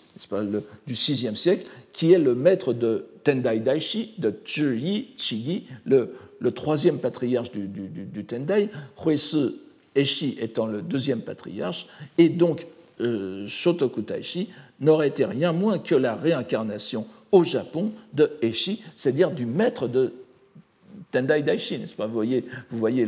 du 0.85 0.93
VIe 0.93 1.35
siècle, 1.35 1.65
qui 1.93 2.11
est 2.11 2.19
le 2.19 2.35
maître 2.35 2.73
de 2.73 3.05
Tendai 3.23 3.59
Daishi, 3.59 4.13
de 4.17 4.33
Zhiyi 4.45 5.07
Chiyi, 5.15 5.63
le, 5.85 6.13
le 6.39 6.51
troisième 6.51 6.99
patriarche 6.99 7.51
du, 7.51 7.67
du, 7.67 8.25
Tendai, 8.25 8.69
Huesu 9.03 9.53
Eshi 9.95 10.37
étant 10.41 10.67
le 10.67 10.81
deuxième 10.81 11.21
patriarche, 11.21 11.87
et 12.17 12.29
donc 12.29 12.67
euh, 12.99 13.47
Shotoku 13.47 14.01
Taishi 14.01 14.49
n'aurait 14.81 15.07
été 15.07 15.25
rien 15.25 15.53
moins 15.53 15.79
que 15.79 15.95
la 15.95 16.15
réincarnation 16.15 17.05
au 17.31 17.43
Japon 17.43 17.91
de 18.13 18.31
Eshi, 18.41 18.83
c'est-à-dire 18.95 19.31
du 19.31 19.45
maître 19.45 19.87
de 19.87 20.13
Tendai 21.13 21.43
Daishi, 21.43 21.77
n'est-ce 21.77 21.95
pas? 21.95 22.07
Vous 22.07 22.13
voyez, 22.13 22.43
vous 22.71 22.79
voyez, 22.79 23.05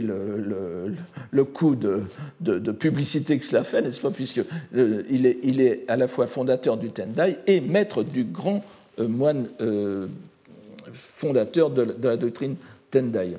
le, 0.00 1.44
coup 1.44 1.74
de, 1.74 2.70
publicité 2.72 3.36
que 3.36 3.44
cela 3.44 3.64
fait, 3.64 3.82
n'est-ce 3.82 4.00
pas? 4.00 4.12
Puisqu'il 4.12 4.44
euh, 4.76 5.02
il 5.10 5.60
est, 5.60 5.84
à 5.88 5.96
la 5.96 6.06
fois 6.06 6.28
fondateur 6.28 6.76
du 6.76 6.90
Tendai 6.90 7.36
et 7.48 7.60
maître 7.60 8.04
du 8.04 8.22
grand 8.22 8.64
euh, 9.00 9.08
moine 9.08 9.48
euh, 9.60 10.06
fondateur 10.92 11.70
de, 11.70 11.96
la 12.00 12.16
doctrine 12.16 12.54
Tendai. 12.92 13.36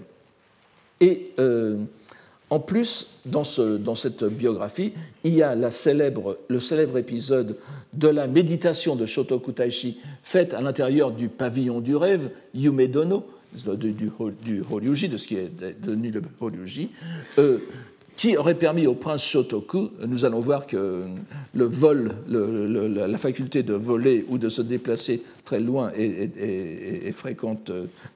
Et 1.00 1.32
en 2.50 2.60
plus, 2.60 3.08
dans, 3.26 3.44
ce, 3.44 3.78
dans, 3.78 3.96
cette 3.96 4.24
biographie, 4.24 4.94
il 5.24 5.34
y 5.34 5.44
a 5.44 5.72
célèbre, 5.72 6.38
le 6.48 6.60
célèbre 6.60 6.98
épisode 6.98 7.58
de 7.94 8.08
la 8.08 8.28
méditation 8.28 8.96
de 8.96 9.06
Shotoku 9.06 9.52
Taishi 9.52 9.98
faite 10.24 10.54
à 10.54 10.62
l'intérieur 10.62 11.12
du 11.12 11.30
pavillon 11.30 11.80
du 11.80 11.96
rêve, 11.96 12.30
Yume 12.54 12.82
Du, 13.78 13.94
du, 13.94 14.12
de 15.08 15.18
ce 15.18 15.28
qui 15.28 15.36
est 15.36 15.52
devenu 15.82 16.12
le 16.12 16.22
Horyuji, 16.40 16.90
euh, 17.38 17.60
qui 18.16 18.38
aurait 18.38 18.56
permis 18.56 18.88
au 18.88 18.94
prince 18.94 19.24
Shotoku, 19.24 19.92
nous 20.06 20.26
allons 20.26 20.40
voir 20.40 20.68
que 20.68 21.04
le 21.54 21.66
vol, 21.66 22.16
la 22.28 23.18
faculté 23.18 23.64
de 23.64 23.74
voler 23.74 24.26
ou 24.30 24.38
de 24.38 24.50
se 24.50 24.62
déplacer 24.62 25.22
très 25.44 25.60
loin 25.60 25.92
est, 25.98 27.12
fréquente 27.12 27.72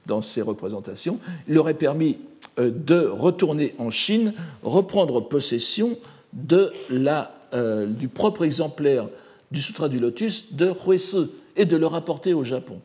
dans 0.06 0.22
ces 0.22 0.42
représentations, 0.42 1.18
il 1.48 1.58
aurait 1.58 1.74
permis 1.74 2.18
euh, 2.58 2.70
de 2.70 3.06
retourner 3.06 3.74
en 3.78 3.90
Chine, 3.90 4.32
reprendre 4.62 5.20
possession 5.20 5.98
de 6.32 6.72
la, 6.88 7.34
euh, 7.54 7.86
du 7.86 8.08
propre 8.08 8.44
exemplaire 8.44 9.08
du 9.50 9.60
Sutra 9.60 9.88
du 9.88 9.98
Lotus 9.98 10.52
de 10.52 10.72
Huese 10.86 11.30
et 11.56 11.64
de 11.64 11.76
le 11.76 11.86
rapporter 11.86 12.34
au 12.34 12.44
Japon. 12.44 12.80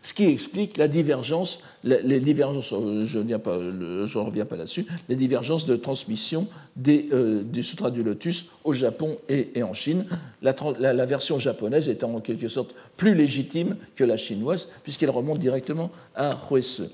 Ce 0.00 0.14
qui 0.14 0.24
explique 0.24 0.76
la 0.76 0.88
divergence, 0.88 1.60
les 1.84 2.20
divergences, 2.20 2.72
euh, 2.72 3.04
je 3.04 3.18
ne 3.18 4.24
reviens 4.24 4.44
pas 4.44 4.56
là-dessus, 4.56 4.86
les 5.08 5.16
divergences 5.16 5.66
de 5.66 5.76
transmission 5.76 6.48
des, 6.76 7.08
euh, 7.12 7.42
du 7.42 7.62
Sutra 7.62 7.90
du 7.90 8.02
Lotus 8.02 8.46
au 8.64 8.72
Japon 8.72 9.18
et, 9.28 9.62
en 9.62 9.72
Chine, 9.72 10.06
la, 10.42 11.06
version 11.06 11.38
japonaise 11.38 11.88
étant 11.88 12.14
en 12.14 12.20
quelque 12.20 12.48
sorte 12.48 12.74
plus 12.96 13.14
légitime 13.14 13.76
que 13.96 14.04
la 14.04 14.16
chinoise, 14.16 14.68
puisqu'elle 14.82 15.10
remonte 15.10 15.38
directement 15.38 15.90
à 16.14 16.38
Huese. 16.50 16.90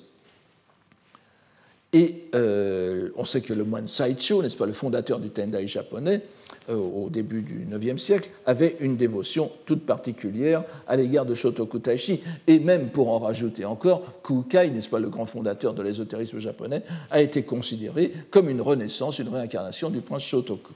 Et 1.95 2.24
euh, 2.34 3.09
on 3.16 3.24
sait 3.24 3.41
que 3.41 3.55
le 3.55 3.64
moine 3.64 3.86
Saicho, 3.86 4.43
n'est-ce 4.43 4.57
pas, 4.57 4.66
le 4.66 4.74
fondateur 4.74 5.18
du 5.18 5.30
Tendai 5.30 5.66
japonais, 5.66 6.20
euh, 6.68 6.74
au 6.74 7.09
début 7.09 7.41
du 7.41 7.66
IXe 7.72 8.01
siècle, 8.01 8.28
avait 8.45 8.76
une 8.80 8.99
dévotion 8.99 9.51
toute 9.64 9.86
particulière 9.86 10.64
à 10.86 10.97
l'égard 10.97 11.24
de 11.24 11.34
Shotoku 11.34 11.78
Taishi. 11.78 12.20
Et 12.47 12.59
même 12.59 12.91
pour 12.91 13.09
en 13.09 13.18
rajouter 13.18 13.64
encore, 13.64 14.03
Kukai, 14.22 14.68
n'est-ce 14.70 14.91
pas, 14.91 14.99
le 14.99 15.09
grand 15.09 15.24
fondateur 15.24 15.72
de 15.72 15.82
l'ésotérisme 15.82 16.39
japonais, 16.39 16.82
a 17.11 17.22
été 17.22 17.43
considéré 17.43 18.12
comme 18.30 18.51
une 18.51 18.61
renaissance, 18.61 19.18
une 19.18 19.30
réincarnation 19.30 19.89
du 19.89 20.03
prince 20.03 20.24
Shotoku. 20.24 20.74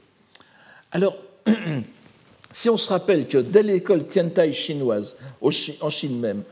Alors, 0.92 1.18
si 2.52 2.70
on 2.70 2.78
se 2.78 2.88
rappelle 2.88 3.26
que 3.26 3.36
dès 3.36 3.62
l'école 3.62 4.06
Tiantai 4.06 4.52
chinoise, 4.52 5.16
en 5.42 5.90
Chine 5.90 6.18
même, 6.18 6.42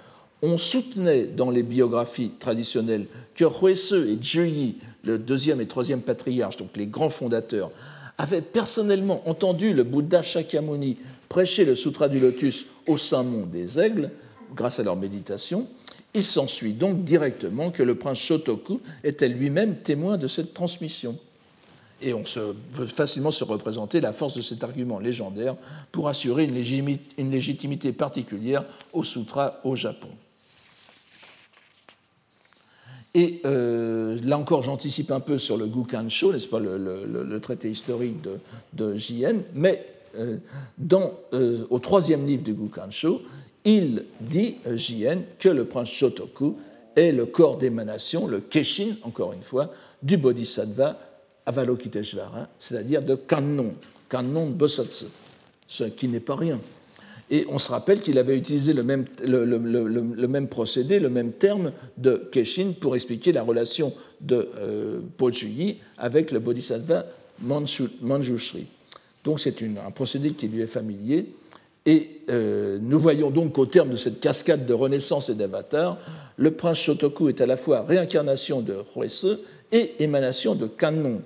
on 0.43 0.57
soutenait 0.57 1.25
dans 1.25 1.51
les 1.51 1.63
biographies 1.63 2.33
traditionnelles 2.39 3.07
que 3.35 3.45
Huese 3.45 3.93
et 3.93 4.19
Zhiyi, 4.23 4.77
le 5.05 5.19
deuxième 5.19 5.61
et 5.61 5.67
troisième 5.67 6.01
patriarche, 6.01 6.57
donc 6.57 6.77
les 6.77 6.87
grands 6.87 7.11
fondateurs, 7.11 7.71
avaient 8.19 8.43
personnellement 8.43 9.23
entendu 9.29 9.73
le 9.73 9.83
Bouddha 9.83 10.23
Shakyamuni 10.23 10.99
prêcher 11.29 11.65
le 11.65 11.75
Sutra 11.75 12.09
du 12.09 12.21
Lotus 12.21 12.67
au 12.87 12.99
Saint 12.99 13.23
Mont 13.23 13.47
des 13.47 13.79
Aigles, 13.79 14.11
grâce 14.55 14.81
à 14.81 14.83
leur 14.83 14.97
méditation, 14.97 15.67
il 16.13 16.25
s'ensuit 16.25 16.73
donc 16.73 17.05
directement 17.05 17.71
que 17.71 17.83
le 17.83 17.95
prince 17.95 18.19
Shotoku 18.19 18.81
était 19.05 19.29
lui-même 19.29 19.77
témoin 19.77 20.19
de 20.19 20.27
cette 20.27 20.53
transmission. 20.53 21.17
Et 22.03 22.15
on 22.15 22.25
peut 22.75 22.87
facilement 22.87 23.31
se 23.31 23.45
représenter 23.45 24.01
la 24.01 24.13
force 24.13 24.35
de 24.37 24.43
cet 24.43 24.65
argument 24.65 24.99
légendaire 24.99 25.55
pour 25.93 26.09
assurer 26.09 26.45
une 26.45 27.31
légitimité 27.31 27.93
particulière 27.93 28.65
au 28.93 29.05
sutra 29.05 29.61
au 29.65 29.77
Japon. 29.77 30.09
Et 33.15 33.41
euh, 33.45 34.19
là 34.25 34.39
encore, 34.39 34.63
j'anticipe 34.63 35.11
un 35.11 35.21
peu 35.21 35.39
sur 35.39 35.57
le 35.57 35.67
Gukansho, 35.67 36.33
n'est-ce 36.33 36.47
pas, 36.47 36.61
le, 36.61 37.39
traité 37.41 37.69
historique 37.69 38.23
de, 38.23 38.39
de 38.73 38.97
JN, 38.97 39.43
mais 39.55 39.85
euh, 40.17 40.37
euh, 41.33 41.67
au 41.71 41.79
troisième 41.81 42.27
livre 42.27 42.45
du 42.45 42.55
Gukansho, 42.55 43.23
il 43.65 44.05
dit, 44.21 44.57
JN, 44.65 45.23
que 45.39 45.49
le 45.49 45.65
prince 45.65 45.89
Shotoku 45.89 46.57
est 46.95 47.13
le 47.13 47.27
corps 47.27 47.59
d'émanation, 47.59 48.27
le 48.27 48.41
Keshin, 48.41 48.97
encore 49.03 49.33
une 49.33 49.43
fois, 49.43 49.71
du 50.03 50.17
Bodhisattva 50.17 50.99
Avalokiteshvara, 51.47 52.49
c'est-à-dire 52.59 53.03
de 53.03 53.17
Kannon, 53.17 53.75
Kannon 54.09 54.51
Bosatsu, 54.51 55.07
ce 55.67 55.85
qui 55.85 56.09
n'est 56.09 56.21
pas 56.21 56.37
rien. 56.37 56.61
Et 57.31 57.47
on 57.49 57.59
se 57.59 57.71
rappelle 57.71 58.01
qu'il 58.01 58.19
avait 58.19 58.37
utilisé 58.37 58.73
le 58.73 58.83
même, 58.83 59.05
le, 59.25 60.27
même, 60.27 60.49
procédé, 60.49 60.99
le 60.99 61.09
même 61.09 61.33
terme 61.33 61.71
de 61.97 62.17
Keshin 62.33 62.73
pour 62.79 62.97
expliquer 62.97 63.31
la 63.31 63.45
relation 63.45 63.93
de 64.21 64.49
euh, 64.59 65.01
avec 65.97 66.33
le 66.33 66.41
Bodhisattva 66.41 67.07
Manjushri. 67.41 68.67
Donc 69.23 69.39
c'est 69.39 69.63
un 69.63 69.91
procédé 69.93 70.33
qui 70.33 70.49
lui 70.49 70.63
est 70.63 70.67
familier. 70.67 71.27
Et 71.87 72.21
euh, 72.29 72.79
nous 72.83 72.99
voyons 72.99 73.31
donc 73.31 73.53
qu'au 73.53 73.67
terme 73.67 73.91
de 73.91 73.97
cette 73.97 74.21
cascade 74.21 74.67
de 74.67 74.75
renaissance 74.75 75.31
et 75.31 75.35
d'avatar, 75.35 75.99
le 76.37 76.51
prince 76.51 76.79
Shotoku 76.79 77.29
est 77.29 77.41
à 77.41 77.47
la 77.47 77.57
fois 77.57 77.83
réincarnation 77.83 78.61
de 78.61 78.77
Huese 78.97 79.39
et 79.73 79.95
émanation 80.01 80.55
de 80.55 80.67
Kannon, 80.67 81.23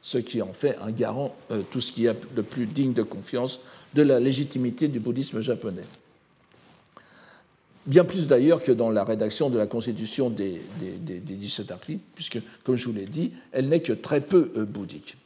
ce 0.00 0.18
qui 0.18 0.40
en 0.40 0.52
fait 0.52 0.76
un 0.82 0.92
garant, 0.92 1.34
euh, 1.50 1.62
tout 1.70 1.80
ce 1.80 1.92
qui 1.92 2.06
est 2.06 2.14
de 2.34 2.42
plus 2.42 2.66
digne 2.66 2.94
de 2.94 3.02
confiance 3.02 3.60
de 3.94 4.02
la 4.02 4.20
légitimité 4.20 4.88
du 4.88 5.00
bouddhisme 5.00 5.40
japonais. 5.40 5.84
Bien 7.88 8.04
plus 8.04 8.28
d'ailleurs 8.28 8.62
que 8.62 8.70
dans 8.70 8.90
la 8.90 9.02
rédaction 9.02 9.48
de 9.48 9.56
la 9.56 9.66
constitution 9.66 10.28
des, 10.28 10.60
des, 10.78 11.20
17 11.20 11.70
articles, 11.70 12.02
puisque, 12.14 12.38
comme 12.62 12.76
je 12.76 12.86
vous 12.86 12.92
l'ai 12.92 13.06
dit, 13.06 13.32
elle 13.50 13.70
n'est 13.70 13.80
que 13.80 13.94
très 13.94 14.20
peu 14.20 14.52
euh, 14.56 14.66
bouddhique, 14.66 15.16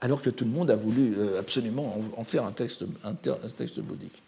alors 0.00 0.20
que 0.20 0.28
tout 0.28 0.44
le 0.44 0.50
monde 0.50 0.72
a 0.72 0.76
voulu 0.76 1.14
euh, 1.16 1.38
absolument 1.38 1.96
en 2.16 2.24
faire 2.24 2.44
un 2.44 2.50
texte, 2.50 2.82
bouddhique. 3.78 4.22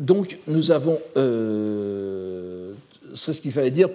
Donc 0.00 0.38
nous 0.48 0.72
avons, 0.72 0.98
euh, 1.16 2.72
c'est 3.14 3.32
ce 3.32 3.40
qu'il 3.40 3.52
fallait 3.52 3.70
dire 3.70 3.90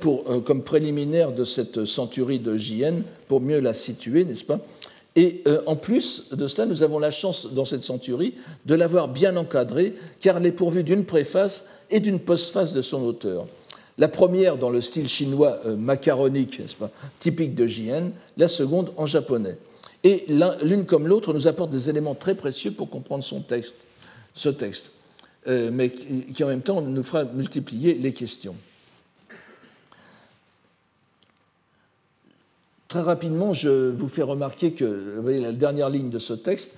comme 0.46 0.64
préliminaire 0.64 1.34
de 1.34 1.44
cette 1.44 1.84
centurie 1.84 2.40
de 2.40 2.58
JN, 2.58 3.02
pour 3.28 3.42
mieux 3.42 3.60
la 3.60 3.74
situer, 3.74 4.24
n'est-ce 4.24 4.46
pas? 4.46 4.62
Et 5.16 5.44
euh, 5.48 5.62
en 5.66 5.76
plus 5.76 6.24
de 6.32 6.46
cela, 6.48 6.66
nous 6.66 6.84
avons 6.84 7.00
la 7.00 7.12
chance 7.12 7.48
dans 7.52 7.64
cette 7.64 7.82
centurie 7.82 8.34
de 8.66 8.76
l'avoir 8.76 9.08
bien 9.08 9.38
encadrée, 9.38 9.96
car 10.20 10.38
elle 10.38 10.46
est 10.46 10.52
pourvue 10.52 10.84
d'une 10.84 11.06
préface 11.06 11.66
et 11.90 12.02
d'une 12.02 12.20
postface 12.20 12.74
de 12.74 12.82
son 12.82 13.02
auteur. 13.04 13.46
La 13.98 14.10
première 14.10 14.58
dans 14.58 14.70
le 14.70 14.82
style 14.82 15.08
chinois 15.08 15.60
euh, 15.66 15.78
macaronique, 15.78 16.62
pas, 16.78 16.92
typique 17.20 17.56
de 17.56 17.66
JN, 17.66 18.12
la 18.36 18.50
seconde 18.50 18.92
en 18.98 19.06
japonais. 19.06 19.58
Et 20.04 20.26
l'une 20.62 20.86
comme 20.86 21.08
l'autre 21.08 21.34
nous 21.34 21.48
apporte 21.48 21.72
des 21.72 21.90
éléments 21.90 22.14
très 22.14 22.36
précieux 22.36 22.72
pour 22.72 22.90
comprendre 22.90 23.24
ce 23.24 24.50
texte, 24.50 24.92
euh, 25.48 25.72
mais 25.72 25.90
qui 25.90 26.44
en 26.44 26.48
même 26.48 26.62
temps 26.62 26.82
nous 26.82 27.04
fera 27.04 27.24
multiplier 27.24 27.96
les 27.96 28.14
questions. 28.14 28.56
Très 32.88 33.02
rapidement, 33.02 33.54
je 33.54 33.90
vous 33.92 34.08
fais 34.08 34.22
remarquer 34.22 34.72
que, 34.74 35.16
vous 35.16 35.22
voyez 35.22 35.40
la 35.40 35.52
dernière 35.52 35.90
ligne 35.90 36.10
de 36.10 36.20
ce 36.20 36.34
texte, 36.34 36.78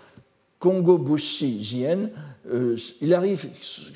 Kongo 0.60 0.98
Bushi 0.98 1.62
Jien, 1.62 2.10
euh, 2.50 2.78
il 3.02 3.14
arrive 3.14 3.48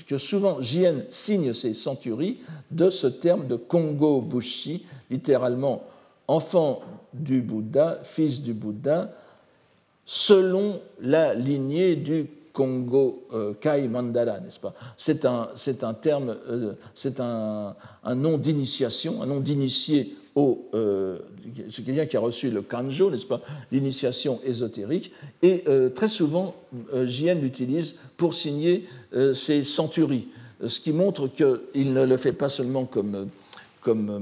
que 0.07 0.17
souvent 0.17 0.61
Jien 0.61 1.03
signe 1.09 1.53
ses 1.53 1.73
centuries 1.73 2.39
de 2.69 2.89
ce 2.89 3.07
terme 3.07 3.47
de 3.47 3.55
Kongo 3.55 4.21
Bushi, 4.21 4.85
littéralement 5.09 5.83
enfant 6.27 6.81
du 7.13 7.41
Bouddha, 7.41 7.99
fils 8.03 8.41
du 8.41 8.53
Bouddha, 8.53 9.11
selon 10.05 10.81
la 10.99 11.33
lignée 11.33 11.95
du 11.95 12.27
Congo 12.53 13.23
euh, 13.33 13.53
Kai 13.53 13.87
Mandala, 13.87 14.39
n'est-ce 14.39 14.59
pas? 14.59 14.73
C'est 14.97 15.25
un, 15.25 15.49
un, 15.81 15.93
terme, 15.93 16.35
euh, 16.49 16.73
c'est 16.93 17.19
un, 17.19 17.75
nom 18.15 18.37
d'initiation, 18.37 19.21
un 19.21 19.25
nom 19.25 19.39
d'initié 19.39 20.15
au. 20.35 20.69
Euh, 20.73 21.19
c'est 21.69 21.83
quelqu'un 21.83 22.05
qui 22.05 22.17
a 22.17 22.19
reçu 22.19 22.49
le 22.49 22.61
kanjo, 22.61 23.11
n'est-ce 23.11 23.25
pas, 23.25 23.41
l'initiation 23.71 24.39
ésotérique, 24.45 25.11
et 25.41 25.63
euh, 25.67 25.89
très 25.89 26.07
souvent, 26.07 26.55
euh, 26.93 27.05
JN 27.05 27.41
l'utilise 27.41 27.95
pour 28.17 28.33
signer 28.33 28.87
ses 29.33 29.65
centuries, 29.65 30.29
ce 30.65 30.79
qui 30.79 30.93
montre 30.93 31.27
qu'il 31.27 31.93
ne 31.93 32.05
le 32.05 32.15
fait 32.15 32.31
pas 32.31 32.47
seulement 32.47 32.85
comme, 32.85 33.27
comme 33.81 34.21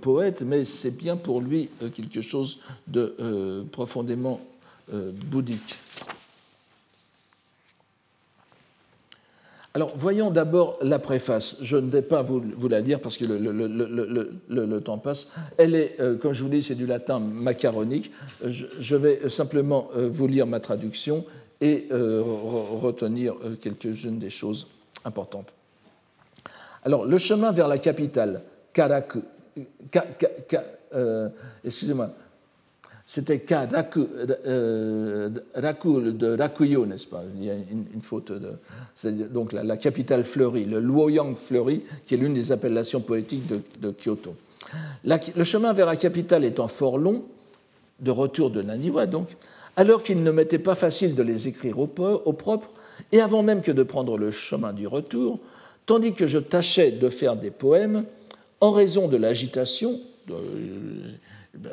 poète, 0.00 0.42
mais 0.42 0.64
c'est 0.64 0.96
bien 0.96 1.16
pour 1.16 1.42
lui 1.42 1.68
quelque 1.94 2.22
chose 2.22 2.58
de 2.88 3.66
profondément 3.70 4.40
bouddhique. 5.30 5.76
Alors, 9.72 9.92
voyons 9.94 10.30
d'abord 10.30 10.78
la 10.82 10.98
préface. 10.98 11.56
Je 11.60 11.76
ne 11.76 11.88
vais 11.88 12.02
pas 12.02 12.22
vous, 12.22 12.42
la 12.68 12.82
dire 12.82 13.00
parce 13.00 13.16
que 13.16 13.24
le, 13.24 14.80
temps 14.80 14.98
passe. 14.98 15.28
Elle 15.58 15.76
est, 15.76 16.00
euh, 16.00 16.16
comme 16.16 16.32
je 16.32 16.42
vous 16.42 16.48
dis, 16.48 16.62
c'est 16.62 16.74
du 16.74 16.86
latin 16.86 17.20
macaronique. 17.20 18.10
Je, 18.44 18.96
vais 18.96 19.28
simplement 19.28 19.88
euh, 19.96 20.08
vous 20.10 20.26
lire 20.26 20.46
ma 20.46 20.58
traduction 20.58 21.24
et 21.60 21.86
euh, 21.92 22.20
retenir 22.24 23.36
quelques-unes 23.60 24.18
des 24.18 24.30
choses 24.30 24.66
importantes. 25.04 25.52
Alors, 26.82 27.04
le 27.04 27.18
chemin 27.18 27.52
vers 27.52 27.68
la 27.68 27.78
capitale, 27.78 28.42
Karaku, 28.72 29.22
excusez-moi, 31.64 32.10
c'était 33.10 33.40
Ka 33.40 33.66
Raku, 33.66 34.06
euh, 34.46 35.28
de 35.28 36.36
Rakuyo, 36.36 36.86
n'est-ce 36.86 37.08
pas? 37.08 37.24
Il 37.34 37.44
y 37.44 37.50
a 37.50 37.54
une, 37.54 38.00
faute 38.00 38.30
de. 38.30 38.52
donc 39.26 39.52
la, 39.52 39.76
capitale 39.76 40.22
fleurie, 40.22 40.64
le 40.64 40.78
Luoyang 40.78 41.34
fleuri, 41.36 41.82
qui 42.06 42.14
est 42.14 42.16
l'une 42.16 42.34
des 42.34 42.52
appellations 42.52 43.00
poétiques 43.00 43.48
de, 43.48 43.90
Kyoto. 43.90 44.36
le 45.02 45.42
chemin 45.42 45.72
vers 45.72 45.86
la 45.86 45.96
capitale 45.96 46.44
étant 46.44 46.68
fort 46.68 46.98
long, 46.98 47.24
de 47.98 48.12
retour 48.12 48.48
de 48.48 48.62
Naniwa 48.62 49.06
donc, 49.06 49.30
alors 49.74 50.04
qu'il 50.04 50.22
ne 50.22 50.30
m'était 50.30 50.60
pas 50.60 50.76
facile 50.76 51.16
de 51.16 51.24
les 51.24 51.48
écrire 51.48 51.80
au, 51.80 51.90
au 51.98 52.32
propre, 52.32 52.70
et 53.10 53.20
avant 53.20 53.42
même 53.42 53.60
que 53.60 53.72
de 53.72 53.82
prendre 53.82 54.18
le 54.18 54.30
chemin 54.30 54.72
du 54.72 54.86
retour, 54.86 55.40
tandis 55.84 56.12
que 56.12 56.28
je 56.28 56.38
tâchais 56.38 56.92
de 56.92 57.08
faire 57.08 57.34
des 57.34 57.50
poèmes, 57.50 58.04
en 58.60 58.70
raison 58.70 59.08
de 59.08 59.16
l'agitation, 59.16 59.98
ben, 61.54 61.72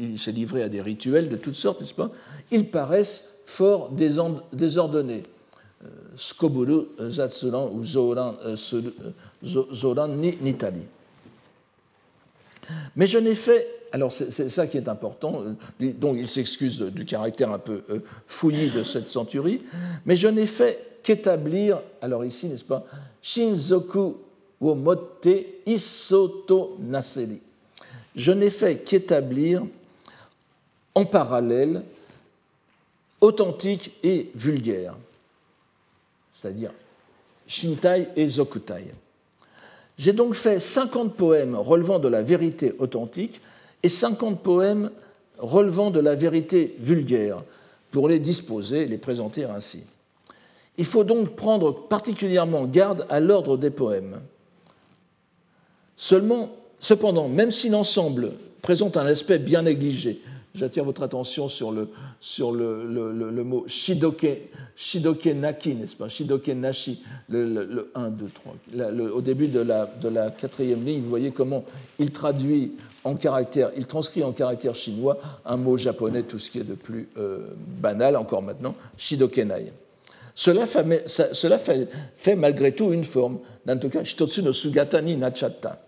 il 0.00 0.18
s'est 0.18 0.32
livré 0.32 0.62
à 0.62 0.68
des 0.68 0.80
rituels 0.80 1.28
de 1.28 1.36
toutes 1.36 1.54
sortes, 1.54 1.80
n'est-ce 1.80 1.94
pas? 1.94 2.10
Ils 2.50 2.70
paraissent 2.70 3.34
fort 3.44 3.90
désordonnés. 3.90 5.22
Euh, 5.84 5.88
Skoburu, 6.16 6.86
Zatsuran 7.10 7.70
ou 7.72 7.84
Zoran, 7.84 8.36
euh, 8.44 8.56
euh, 8.74 9.64
Zoran 9.72 10.08
Nitali. 10.08 10.82
Mais 12.96 13.06
je 13.06 13.18
n'ai 13.18 13.34
fait, 13.34 13.68
alors 13.92 14.10
c'est 14.10 14.48
ça 14.48 14.66
qui 14.66 14.78
est 14.78 14.88
important, 14.88 15.42
donc 15.78 16.16
il 16.18 16.30
s'excuse 16.30 16.80
du 16.80 17.04
caractère 17.04 17.52
un 17.52 17.58
peu 17.58 17.82
fouillis 18.26 18.70
de 18.70 18.82
cette 18.82 19.06
centurie, 19.06 19.60
mais 20.06 20.16
je 20.16 20.28
n'ai 20.28 20.46
fait 20.46 21.00
qu'établir, 21.02 21.82
alors 22.00 22.24
ici, 22.24 22.48
n'est-ce 22.48 22.64
pas, 22.64 22.86
Shinzoku 23.20 24.16
wo 24.60 24.74
motte 24.74 25.62
isoto 25.66 26.78
naseri 26.80 27.40
je 28.14 28.32
n'ai 28.32 28.50
fait 28.50 28.78
qu'établir 28.78 29.64
en 30.94 31.04
parallèle 31.04 31.84
authentique 33.20 33.92
et 34.02 34.30
vulgaire, 34.34 34.96
c'est-à-dire 36.30 36.70
Shintai 37.46 38.08
et 38.16 38.26
Zokutai. 38.26 38.92
J'ai 39.96 40.12
donc 40.12 40.34
fait 40.34 40.58
50 40.58 41.14
poèmes 41.14 41.54
relevant 41.54 41.98
de 41.98 42.08
la 42.08 42.22
vérité 42.22 42.74
authentique 42.78 43.40
et 43.82 43.88
50 43.88 44.42
poèmes 44.42 44.90
relevant 45.38 45.90
de 45.90 46.00
la 46.00 46.14
vérité 46.14 46.74
vulgaire 46.78 47.38
pour 47.90 48.08
les 48.08 48.18
disposer 48.18 48.82
et 48.82 48.86
les 48.86 48.98
présenter 48.98 49.44
ainsi. 49.44 49.84
Il 50.76 50.84
faut 50.84 51.04
donc 51.04 51.36
prendre 51.36 51.70
particulièrement 51.70 52.64
garde 52.64 53.06
à 53.08 53.20
l'ordre 53.20 53.56
des 53.56 53.70
poèmes. 53.70 54.20
Seulement, 55.96 56.50
Cependant, 56.84 57.28
même 57.28 57.50
si 57.50 57.70
l'ensemble 57.70 58.32
présente 58.60 58.98
un 58.98 59.06
aspect 59.06 59.38
bien 59.38 59.62
négligé, 59.62 60.20
j'attire 60.54 60.84
votre 60.84 61.02
attention 61.02 61.48
sur 61.48 61.72
le, 61.72 61.88
sur 62.20 62.52
le, 62.52 62.84
le, 62.84 63.42
mot 63.42 63.64
shidoke, 63.66 64.26
shidoke 64.76 65.24
naki, 65.34 65.76
n'est-ce 65.76 65.96
pas? 65.96 66.10
Shidoke 66.10 66.48
nashi, 66.48 67.02
le, 67.30 67.90
1, 67.94 68.10
2, 68.10 68.26
3. 68.74 68.90
au 69.14 69.22
début 69.22 69.48
de 69.48 69.60
la, 69.60 69.86
de 69.86 70.10
la 70.10 70.30
quatrième 70.30 70.84
ligne, 70.84 71.00
vous 71.00 71.08
voyez 71.08 71.30
comment 71.30 71.64
il 71.98 72.10
traduit 72.10 72.72
en 73.02 73.14
caractère, 73.14 73.70
il 73.78 73.86
transcrit 73.86 74.22
en 74.22 74.32
caractère 74.32 74.74
chinois 74.74 75.16
un 75.46 75.56
mot 75.56 75.78
japonais, 75.78 76.24
tout 76.24 76.38
ce 76.38 76.50
qui 76.50 76.58
est 76.58 76.64
de 76.64 76.74
plus 76.74 77.08
euh, 77.16 77.54
banal 77.80 78.14
encore 78.14 78.42
maintenant, 78.42 78.74
shidokenai. 78.98 79.72
Cela 80.34 80.66
fait, 80.66 81.08
cela 81.08 81.56
fait, 81.56 82.36
malgré 82.36 82.72
tout 82.72 82.92
une 82.92 83.04
forme, 83.04 83.38
cas, 83.66 84.04
shitotsu 84.04 84.42
no 84.42 84.52
sugata 84.52 85.00
ni 85.00 85.16
nachatta. 85.16 85.80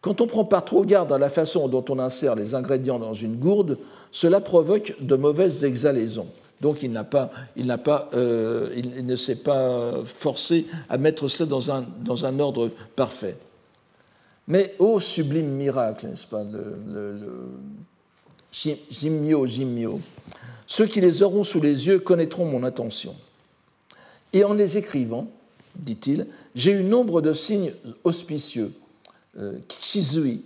Quand 0.00 0.20
on 0.22 0.26
prend 0.26 0.44
pas 0.44 0.62
trop 0.62 0.84
garde 0.84 1.12
à 1.12 1.18
la 1.18 1.28
façon 1.28 1.68
dont 1.68 1.84
on 1.90 1.98
insère 1.98 2.34
les 2.34 2.54
ingrédients 2.54 2.98
dans 2.98 3.12
une 3.12 3.36
gourde, 3.36 3.78
cela 4.10 4.40
provoque 4.40 4.94
de 5.00 5.14
mauvaises 5.14 5.64
exhalaisons. 5.64 6.28
Donc 6.60 6.82
il, 6.82 6.92
euh, 8.14 8.82
ne 9.02 9.16
s'est 9.16 9.36
pas 9.36 9.92
forcé 10.04 10.66
à 10.88 10.98
mettre 10.98 11.28
cela 11.28 11.48
dans 11.48 11.70
un, 12.26 12.38
ordre 12.38 12.70
parfait. 12.96 13.36
Mais 14.48 14.74
ô 14.78 15.00
sublime 15.00 15.48
miracle, 15.48 16.06
n'est-ce 16.06 16.26
pas, 16.26 16.44
le, 16.44 16.76
le, 16.92 17.18
ceux 20.66 20.86
qui 20.86 21.00
les 21.00 21.22
auront 21.22 21.44
sous 21.44 21.60
les 21.60 21.86
yeux 21.86 21.98
connaîtront 22.00 22.44
mon 22.44 22.64
intention. 22.64 23.14
Et 24.32 24.44
en 24.44 24.54
les 24.54 24.76
écrivant, 24.76 25.28
dit-il, 25.76 26.26
j'ai 26.54 26.72
eu 26.72 26.82
nombre 26.82 27.22
de 27.22 27.32
signes 27.32 27.72
auspicieux 28.04 28.72
euh, 29.38 29.58
Kichizui, 29.68 30.42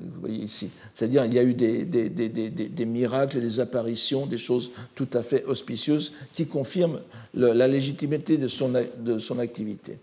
vous 0.00 0.20
voyez 0.20 0.42
ici. 0.42 0.70
C'est-à-dire 0.94 1.24
il 1.24 1.34
y 1.34 1.38
a 1.38 1.42
eu 1.42 1.54
des, 1.54 2.86
miracles, 2.86 3.40
des 3.40 3.60
apparitions, 3.60 4.26
des 4.26 4.38
choses 4.38 4.70
tout 4.94 5.08
à 5.12 5.22
fait 5.22 5.44
auspicieuses 5.44 6.12
qui 6.34 6.46
confirment 6.46 7.00
la 7.34 7.68
légitimité 7.68 8.36
de 8.36 8.46
son, 8.46 9.38
activité. 9.38 9.98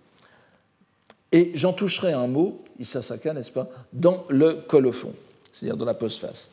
Et 1.31 1.51
j'en 1.55 1.73
toucherai 1.73 2.13
un 2.13 2.27
mot, 2.27 2.63
Isasaka, 2.79 3.33
n'est-ce 3.33 3.51
pas, 3.51 3.69
dans 3.93 4.25
le 4.29 4.53
colophon, 4.67 5.13
c'est-à-dire 5.51 5.77
dans 5.77 5.85
la 5.85 5.93
postface. 5.93 6.49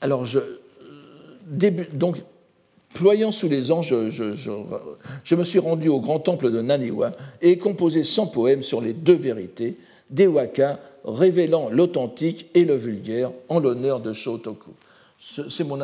Alors, 0.00 0.24
je, 0.24 0.40
début, 1.46 1.86
donc, 1.92 2.22
Ployant 2.94 3.32
sous 3.32 3.48
les 3.48 3.72
anges, 3.72 3.94
je, 4.08 5.34
me 5.34 5.44
suis 5.44 5.58
rendu 5.58 5.88
au 5.88 6.00
grand 6.00 6.18
temple 6.18 6.50
de 6.50 6.60
Naniwa 6.60 7.12
et 7.40 7.52
ai 7.52 7.58
composé 7.58 8.04
100 8.04 8.26
poèmes 8.28 8.62
sur 8.62 8.80
les 8.80 8.92
deux 8.92 9.14
vérités, 9.14 9.76
des 10.10 10.26
waka 10.26 10.78
révélant 11.04 11.68
l'authentique 11.70 12.48
et 12.54 12.64
le 12.64 12.76
vulgaire 12.76 13.32
en 13.48 13.58
l'honneur 13.58 14.00
de 14.00 14.12
Shotoku. 14.12 14.72
C'est 15.18 15.64
mon, 15.64 15.78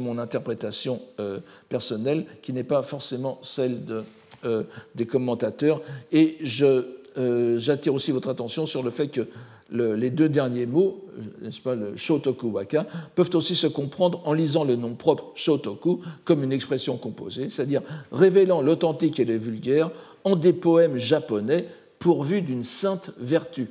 mon, 0.00 0.18
interprétation 0.18 1.00
euh, 1.20 1.40
personnelle 1.68 2.24
qui 2.40 2.54
n'est 2.54 2.64
pas 2.64 2.82
forcément 2.82 3.38
celle 3.42 3.84
de, 3.84 4.02
euh, 4.44 4.62
des 4.94 5.04
commentateurs. 5.04 5.82
Et 6.10 6.38
euh, 6.62 7.58
j'attire 7.58 7.92
aussi 7.94 8.12
votre 8.12 8.30
attention 8.30 8.64
sur 8.64 8.82
le 8.82 8.90
fait 8.90 9.08
que 9.08 9.28
les 9.72 10.10
deux 10.10 10.28
derniers 10.28 10.66
mots, 10.66 11.04
n'est-ce 11.40 11.60
pas, 11.60 11.74
le 11.74 11.96
shotoku 11.96 12.48
waka, 12.48 12.86
peuvent 13.14 13.30
aussi 13.34 13.54
se 13.54 13.66
comprendre 13.66 14.22
en 14.24 14.32
lisant 14.32 14.64
le 14.64 14.76
nom 14.76 14.94
propre 14.94 15.32
shotoku 15.34 16.00
comme 16.24 16.44
une 16.44 16.52
expression 16.52 16.96
composée, 16.96 17.48
c'est-à-dire 17.48 17.82
révélant 18.12 18.60
l'authentique 18.60 19.18
et 19.18 19.24
le 19.24 19.36
vulgaire 19.36 19.90
en 20.24 20.36
des 20.36 20.52
poèmes 20.52 20.96
japonais 20.96 21.66
pourvus 21.98 22.42
d'une 22.42 22.62
sainte 22.62 23.12
vertu. 23.18 23.68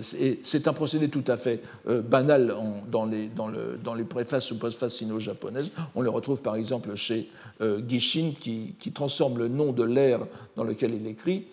C'est 0.00 0.66
un 0.66 0.72
procédé 0.72 1.08
tout 1.08 1.24
à 1.26 1.36
fait 1.36 1.60
euh, 1.88 2.00
banal 2.00 2.54
dans, 2.90 3.04
les, 3.04 3.28
dans, 3.28 3.48
le, 3.48 3.78
dans, 3.82 3.94
les, 3.94 4.04
préfaces 4.04 4.50
ou 4.50 4.58
postfaces 4.58 4.94
sino-japonaises. 4.94 5.72
On 5.94 6.00
le 6.00 6.08
retrouve 6.08 6.40
par 6.40 6.56
exemple 6.56 6.94
chez 6.94 7.28
euh, 7.60 7.82
Gishin 7.86 8.32
qui, 8.38 8.74
qui, 8.78 8.92
transforme 8.92 9.38
le 9.38 9.48
nom 9.48 9.72
de 9.72 9.84
l'ère 9.84 10.20
dans 10.56 10.64
lequel 10.64 10.94
il 10.94 11.06
écrit 11.06 11.44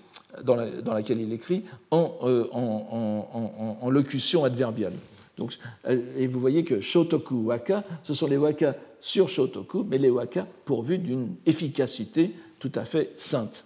dans, 0.44 0.56
laquelle 0.94 1.22
il 1.22 1.34
écrit 1.34 1.64
euh, 1.94 2.48
en, 2.52 3.78
en, 3.82 3.90
locution 3.90 4.44
adverbiale. 4.44 4.94
Donc, 5.38 5.58
euh, 5.88 6.00
et 6.18 6.28
vous 6.28 6.40
voyez 6.40 6.64
que 6.64 6.82
shotoku 6.82 7.36
waka, 7.46 7.84
ce 8.04 8.14
sont 8.14 8.28
les 8.28 8.38
waka 8.38 8.76
sur 9.00 9.30
shotoku, 9.30 9.86
mais 9.90 9.98
les 9.98 10.10
waka 10.10 10.48
pourvus 10.66 10.98
d'une 10.98 11.36
efficacité 11.46 12.36
tout 12.60 12.72
à 12.76 12.86
fait 12.86 13.12
sainte. 13.18 13.66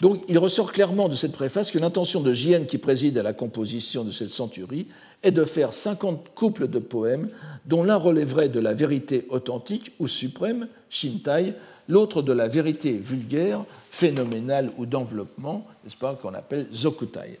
Donc 0.00 0.22
il 0.28 0.38
ressort 0.38 0.72
clairement 0.72 1.08
de 1.08 1.14
cette 1.14 1.32
préface 1.32 1.70
que 1.70 1.78
l'intention 1.78 2.20
de 2.20 2.32
Jien 2.32 2.64
qui 2.64 2.76
préside 2.76 3.16
à 3.16 3.22
la 3.22 3.32
composition 3.32 4.04
de 4.04 4.10
cette 4.10 4.30
centurie 4.30 4.88
est 5.22 5.30
de 5.30 5.44
faire 5.44 5.72
50 5.72 6.34
couples 6.34 6.68
de 6.68 6.78
poèmes 6.78 7.28
dont 7.64 7.82
l'un 7.82 7.96
relèverait 7.96 8.50
de 8.50 8.60
la 8.60 8.74
vérité 8.74 9.26
authentique 9.30 9.92
ou 9.98 10.06
suprême, 10.06 10.68
Shintai, 10.90 11.54
l'autre 11.88 12.22
de 12.22 12.32
la 12.32 12.48
vérité 12.48 12.92
vulgaire, 12.92 13.62
phénoménale 13.90 14.70
ou 14.76 14.86
d'enveloppement, 14.86 15.66
n'est-ce 15.84 15.96
pas, 15.96 16.14
qu'on 16.14 16.34
appelle 16.34 16.66
Zokutai. 16.72 17.38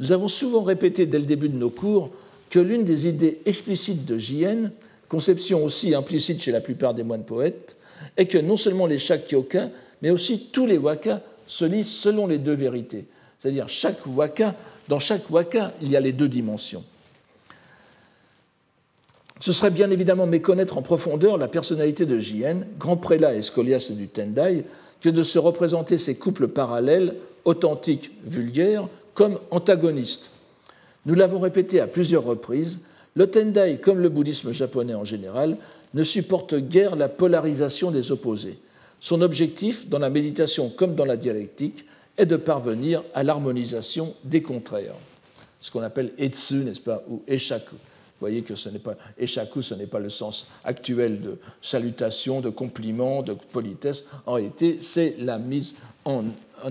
Nous 0.00 0.12
avons 0.12 0.28
souvent 0.28 0.62
répété 0.62 1.06
dès 1.06 1.18
le 1.18 1.24
début 1.24 1.48
de 1.48 1.56
nos 1.56 1.70
cours 1.70 2.10
que 2.50 2.58
l'une 2.58 2.84
des 2.84 3.08
idées 3.08 3.40
explicites 3.46 4.04
de 4.04 4.18
Jien, 4.18 4.70
conception 5.08 5.64
aussi 5.64 5.94
implicite 5.94 6.42
chez 6.42 6.52
la 6.52 6.60
plupart 6.60 6.94
des 6.94 7.04
moines 7.04 7.24
poètes, 7.24 7.76
est 8.16 8.26
que 8.26 8.38
non 8.38 8.56
seulement 8.56 8.86
les 8.86 8.98
Shakyoka, 8.98 9.70
mais 10.02 10.10
aussi 10.10 10.48
tous 10.52 10.66
les 10.66 10.78
Waka 10.78 11.22
se 11.46 11.64
lisent 11.64 11.92
selon 11.92 12.26
les 12.26 12.38
deux 12.38 12.54
vérités. 12.54 13.06
C'est-à-dire 13.40 13.68
chaque 13.68 14.06
Waka, 14.06 14.54
dans 14.88 14.98
chaque 14.98 15.30
Waka, 15.30 15.72
il 15.80 15.90
y 15.90 15.96
a 15.96 16.00
les 16.00 16.12
deux 16.12 16.28
dimensions. 16.28 16.84
Ce 19.44 19.52
serait 19.52 19.70
bien 19.70 19.90
évidemment 19.90 20.26
méconnaître 20.26 20.78
en 20.78 20.80
profondeur 20.80 21.36
la 21.36 21.48
personnalité 21.48 22.06
de 22.06 22.18
Jien, 22.18 22.60
grand 22.78 22.96
prélat 22.96 23.34
et 23.34 23.42
scoliaste 23.42 23.92
du 23.92 24.08
Tendai, 24.08 24.64
que 25.02 25.10
de 25.10 25.22
se 25.22 25.38
représenter 25.38 25.98
ces 25.98 26.14
couples 26.14 26.48
parallèles, 26.48 27.16
authentiques, 27.44 28.12
vulgaires, 28.24 28.88
comme 29.12 29.38
antagonistes. 29.50 30.30
Nous 31.04 31.14
l'avons 31.14 31.40
répété 31.40 31.78
à 31.78 31.86
plusieurs 31.86 32.24
reprises, 32.24 32.80
le 33.16 33.26
Tendai, 33.26 33.80
comme 33.82 33.98
le 33.98 34.08
bouddhisme 34.08 34.50
japonais 34.50 34.94
en 34.94 35.04
général, 35.04 35.58
ne 35.92 36.04
supporte 36.04 36.54
guère 36.54 36.96
la 36.96 37.10
polarisation 37.10 37.90
des 37.90 38.12
opposés. 38.12 38.56
Son 38.98 39.20
objectif, 39.20 39.90
dans 39.90 39.98
la 39.98 40.08
méditation 40.08 40.70
comme 40.70 40.94
dans 40.94 41.04
la 41.04 41.18
dialectique, 41.18 41.84
est 42.16 42.24
de 42.24 42.36
parvenir 42.36 43.04
à 43.12 43.22
l'harmonisation 43.22 44.14
des 44.24 44.40
contraires, 44.40 44.96
ce 45.60 45.70
qu'on 45.70 45.82
appelle 45.82 46.12
etsu, 46.16 46.64
n'est-ce 46.64 46.80
pas, 46.80 47.04
ou 47.10 47.22
eshaku. 47.28 47.76
Voyez 48.24 48.40
que 48.40 48.56
ce 48.56 48.70
n'est 48.70 48.78
pas 48.78 48.96
eshaku, 49.18 49.60
ce 49.60 49.74
n'est 49.74 49.86
pas 49.86 49.98
le 49.98 50.08
sens 50.08 50.46
actuel 50.64 51.20
de 51.20 51.36
salutation, 51.60 52.40
de 52.40 52.48
compliment, 52.48 53.22
de 53.22 53.34
politesse. 53.34 54.04
En 54.24 54.32
réalité, 54.32 54.78
c'est 54.80 55.16
la 55.18 55.38
mise 55.38 55.74
en, 56.06 56.24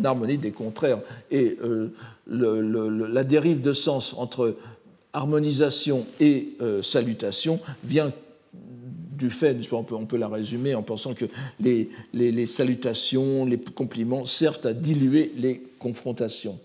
harmonie 0.03 0.39
des 0.39 0.49
contraires. 0.49 0.97
Et 1.29 1.59
euh, 1.61 1.93
la 2.25 3.23
dérive 3.23 3.61
de 3.61 3.71
sens 3.71 4.15
entre 4.17 4.55
harmonisation 5.13 6.07
et 6.19 6.55
euh, 6.59 6.81
salutation 6.81 7.59
vient 7.83 8.11
du 9.15 9.29
fait, 9.29 9.55
on 9.71 9.83
peut, 9.83 10.17
la 10.17 10.27
résumer 10.27 10.73
en 10.73 10.81
pensant 10.81 11.13
que 11.13 11.25
les, 11.59 12.47
salutations, 12.47 13.45
les 13.45 13.59
compliments 13.59 14.25
servent 14.25 14.65
à 14.65 14.73
diluer 14.73 15.31
les 15.37 15.61
confrontations. 15.77 16.57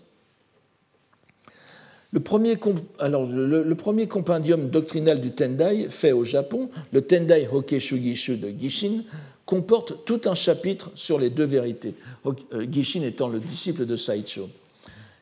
Le 2.11 2.19
premier, 2.21 2.57
compendium 4.07 4.69
doctrinal 4.69 5.21
du 5.21 5.31
Tendai, 5.31 5.87
fait 5.89 6.11
au 6.11 6.23
Japon, 6.23 6.69
le 6.91 7.01
Tendai 7.01 7.47
Hoke 7.51 7.77
Shugishu 7.77 8.37
de 8.37 8.49
Gishin, 8.49 9.03
comporte 9.45 10.05
tout 10.05 10.21
un 10.25 10.33
chapitre 10.33 10.91
sur 10.95 11.19
les 11.19 11.29
deux 11.29 11.45
vérités, 11.45 11.93
euh, 12.25 12.65
Gishin 12.71 13.03
étant 13.03 13.27
le 13.27 13.39
disciple 13.39 13.85
de 13.85 13.95
Saicho. 13.95 14.49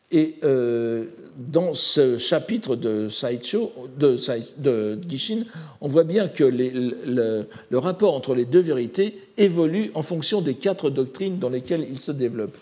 Et 0.09 0.35
euh, 0.45 1.05
dans 1.37 1.73
ce 1.73 2.17
chapitre 2.17 2.77
de 2.77 3.09
Saicho, 3.09 3.73
de, 3.97 4.99
Gishin, 5.09 5.43
on 5.81 5.89
voit 5.89 6.05
bien 6.05 6.29
que 6.29 6.45
le, 6.45 7.47
rapport 7.77 8.15
entre 8.15 8.33
les 8.33 8.45
deux 8.45 8.61
vérités 8.61 9.19
évolue 9.37 9.91
en 9.93 10.03
fonction 10.03 10.41
des 10.41 10.53
quatre 10.53 10.89
doctrines 10.89 11.37
dans 11.37 11.49
lesquelles 11.49 11.85
il 11.89 11.99
se 11.99 12.13
développe. 12.13 12.55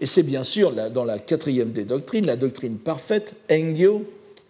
Et 0.00 0.06
c'est 0.06 0.22
bien 0.22 0.42
sûr 0.42 0.72
dans 0.90 1.04
la 1.04 1.18
quatrième 1.18 1.72
des 1.72 1.84
doctrines, 1.84 2.26
la 2.26 2.36
doctrine 2.36 2.78
parfaite, 2.78 3.34
Engyo, 3.50 4.04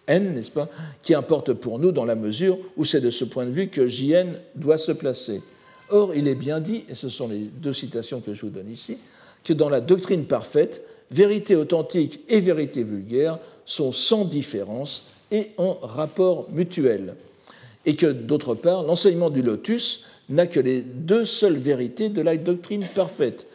N, 0.07 0.33
n'est-ce 0.33 0.51
pas, 0.51 0.69
qui 1.01 1.13
importe 1.13 1.53
pour 1.53 1.79
nous 1.79 1.91
dans 1.91 2.05
la 2.05 2.15
mesure 2.15 2.57
où 2.77 2.85
c'est 2.85 3.01
de 3.01 3.09
ce 3.09 3.25
point 3.25 3.45
de 3.45 3.51
vue 3.51 3.67
que 3.67 3.87
JN 3.87 4.39
doit 4.55 4.77
se 4.77 4.91
placer. 4.91 5.41
Or, 5.89 6.15
il 6.15 6.27
est 6.27 6.35
bien 6.35 6.59
dit, 6.59 6.83
et 6.89 6.95
ce 6.95 7.09
sont 7.09 7.27
les 7.27 7.39
deux 7.39 7.73
citations 7.73 8.21
que 8.21 8.33
je 8.33 8.41
vous 8.41 8.51
donne 8.51 8.69
ici, 8.69 8.97
que 9.43 9.53
dans 9.53 9.69
la 9.69 9.81
doctrine 9.81 10.25
parfaite, 10.25 10.81
vérité 11.11 11.55
authentique 11.55 12.21
et 12.29 12.39
vérité 12.39 12.83
vulgaire 12.83 13.39
sont 13.65 13.91
sans 13.91 14.25
différence 14.25 15.05
et 15.31 15.51
en 15.57 15.73
rapport 15.81 16.47
mutuel. 16.51 17.15
Et 17.85 17.95
que, 17.95 18.07
d'autre 18.07 18.55
part, 18.55 18.83
l'enseignement 18.83 19.29
du 19.29 19.43
lotus 19.43 20.03
n'a 20.29 20.47
que 20.47 20.59
les 20.59 20.81
deux 20.81 21.25
seules 21.25 21.57
vérités 21.57 22.09
de 22.09 22.21
la 22.21 22.35
doctrine 22.35 22.85
parfaite. 22.95 23.45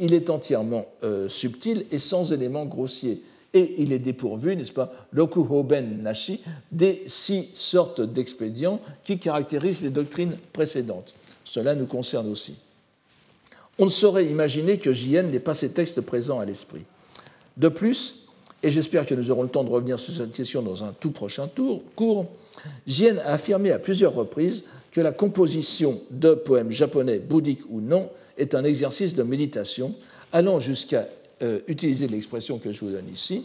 Il 0.00 0.14
est 0.14 0.30
entièrement 0.30 0.86
euh, 1.04 1.28
subtil 1.28 1.86
et 1.92 1.98
sans 1.98 2.32
éléments 2.32 2.64
grossiers. 2.64 3.22
Et 3.52 3.76
il 3.78 3.92
est 3.92 3.98
dépourvu, 3.98 4.56
n'est-ce 4.56 4.72
pas, 4.72 4.92
Roku 5.16 5.44
Hoben 5.48 6.02
Nashi, 6.02 6.40
des 6.72 7.02
six 7.06 7.48
sortes 7.54 8.00
d'expédients 8.00 8.80
qui 9.04 9.18
caractérisent 9.18 9.82
les 9.82 9.90
doctrines 9.90 10.36
précédentes. 10.52 11.14
Cela 11.44 11.74
nous 11.74 11.86
concerne 11.86 12.28
aussi. 12.30 12.54
On 13.78 13.86
ne 13.86 13.90
saurait 13.90 14.26
imaginer 14.26 14.78
que 14.78 14.92
JN 14.92 15.30
n'ait 15.30 15.40
pas 15.40 15.54
ces 15.54 15.70
textes 15.70 16.00
présents 16.00 16.38
à 16.38 16.44
l'esprit. 16.44 16.84
De 17.56 17.68
plus, 17.68 18.26
et 18.62 18.70
j'espère 18.70 19.06
que 19.06 19.14
nous 19.14 19.30
aurons 19.30 19.42
le 19.42 19.48
temps 19.48 19.64
de 19.64 19.70
revenir 19.70 19.98
sur 19.98 20.14
cette 20.14 20.32
question 20.32 20.62
dans 20.62 20.84
un 20.84 20.94
tout 20.98 21.10
prochain 21.10 21.48
tour, 21.48 21.82
cours, 21.96 22.26
Jien 22.86 23.16
a 23.18 23.32
affirmé 23.32 23.72
à 23.72 23.78
plusieurs 23.78 24.14
reprises 24.14 24.64
que 24.92 25.00
la 25.00 25.12
composition 25.12 26.00
de 26.10 26.34
poèmes 26.34 26.70
japonais, 26.70 27.18
bouddhiques 27.18 27.68
ou 27.70 27.80
non, 27.80 28.10
est 28.38 28.54
un 28.54 28.64
exercice 28.64 29.14
de 29.14 29.22
méditation, 29.22 29.94
allant 30.32 30.58
jusqu'à 30.58 31.08
euh, 31.42 31.60
utiliser 31.68 32.08
l'expression 32.08 32.58
que 32.58 32.72
je 32.72 32.80
vous 32.84 32.90
donne 32.90 33.08
ici, 33.12 33.44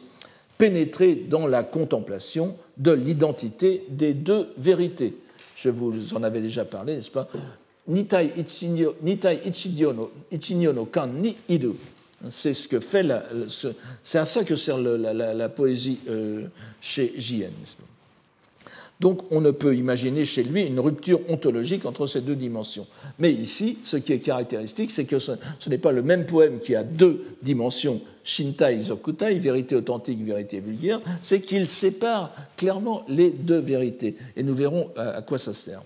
pénétrer 0.57 1.15
dans 1.15 1.47
la 1.47 1.63
contemplation 1.63 2.55
de 2.77 2.91
l'identité 2.91 3.83
des 3.89 4.13
deux 4.13 4.47
vérités. 4.57 5.13
Je 5.55 5.69
vous 5.69 6.13
en 6.13 6.23
avais 6.23 6.41
déjà 6.41 6.65
parlé, 6.65 6.95
n'est-ce 6.95 7.11
pas? 7.11 7.27
Nitai 7.87 8.31
ichidio 8.35 9.93
no, 10.73 10.85
kan 10.85 11.07
ni 11.07 11.35
iru 11.47 11.75
c'est 12.29 12.53
ce 12.53 14.17
à 14.17 14.25
ça 14.25 14.43
que 14.43 14.55
sert 14.55 14.77
la, 14.77 15.49
poésie 15.49 15.99
euh, 16.09 16.47
chez 16.81 17.13
J.N. 17.17 17.51
Donc 19.01 19.23
on 19.31 19.41
ne 19.41 19.51
peut 19.51 19.75
imaginer 19.75 20.23
chez 20.23 20.43
lui 20.43 20.65
une 20.65 20.79
rupture 20.79 21.19
ontologique 21.29 21.85
entre 21.85 22.07
ces 22.07 22.21
deux 22.21 22.35
dimensions. 22.35 22.87
Mais 23.19 23.31
ici, 23.33 23.77
ce 23.83 23.97
qui 23.97 24.13
est 24.13 24.19
caractéristique, 24.19 24.91
c'est 24.91 25.05
que 25.05 25.19
ce, 25.19 25.33
n'est 25.67 25.77
pas 25.77 25.91
le 25.91 26.01
même 26.01 26.25
poème 26.25 26.59
qui 26.59 26.75
a 26.75 26.83
deux 26.83 27.25
dimensions, 27.41 28.01
Shintai, 28.23 28.79
Zokutai, 28.79 29.37
vérité 29.39 29.75
authentique, 29.75 30.23
vérité 30.23 30.59
vulgaire, 30.59 31.01
c'est 31.21 31.41
qu'il 31.41 31.67
sépare 31.67 32.33
clairement 32.55 33.03
les 33.09 33.31
deux 33.31 33.59
vérités. 33.59 34.15
Et 34.37 34.43
nous 34.43 34.55
verrons 34.55 34.89
à 34.95 35.21
quoi 35.21 35.37
ça 35.37 35.53
sert. 35.53 35.81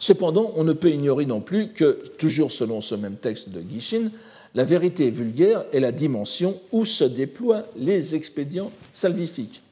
Cependant, 0.00 0.52
on 0.56 0.64
ne 0.64 0.72
peut 0.72 0.90
ignorer 0.90 1.26
non 1.26 1.40
plus 1.40 1.68
que, 1.68 1.98
toujours 2.18 2.52
selon 2.52 2.80
ce 2.80 2.94
même 2.94 3.16
texte 3.16 3.48
de 3.48 3.62
Gishin, 3.68 4.10
la 4.54 4.64
vérité 4.64 5.10
vulgaire 5.10 5.64
est 5.72 5.80
la 5.80 5.92
dimension 5.92 6.60
où 6.72 6.84
se 6.84 7.04
déploient 7.04 7.66
les 7.76 8.14
expédients 8.14 8.70
salvifiques. 8.92 9.62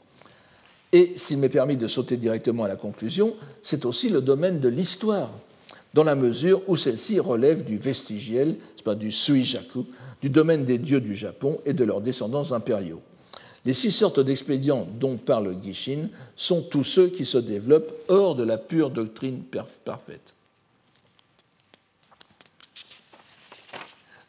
Et 0.93 1.13
s'il 1.17 1.39
m'est 1.39 1.49
permis 1.49 1.77
de 1.77 1.89
sauter 1.89 2.17
directement 2.17 2.65
à 2.65 2.69
la 2.69 2.77
conclusion, 2.77 3.35
c'est 3.63 3.85
aussi 3.85 4.09
le 4.09 4.21
domaine 4.21 4.61
de 4.61 4.69
l'histoire, 4.69 5.31
dans 5.95 6.05
la 6.05 6.15
mesure 6.15 6.63
où 6.69 6.77
celle-ci 6.77 7.21
relève 7.21 7.65
du 7.65 7.79
vestigiel, 7.79 8.57
pas 8.85 8.95
du 8.95 9.11
suijaku, 9.11 9.85
du 10.23 10.31
domaine 10.31 10.65
des 10.65 10.79
dieux 10.79 11.01
du 11.01 11.15
Japon 11.15 11.59
et 11.67 11.73
de 11.73 11.85
leurs 11.85 12.01
descendants 12.01 12.53
impériaux. 12.53 13.03
Les 13.65 13.75
six 13.75 13.91
sortes 13.91 14.21
d'expédients 14.21 14.87
dont 15.01 15.17
parle 15.17 15.57
Gishin 15.61 16.09
sont 16.37 16.63
tous 16.63 16.85
ceux 16.85 17.09
qui 17.09 17.25
se 17.25 17.39
développent 17.39 17.93
hors 18.07 18.37
de 18.37 18.45
la 18.45 18.59
pure 18.59 18.91
doctrine 18.91 19.43
parfaite. 19.85 20.35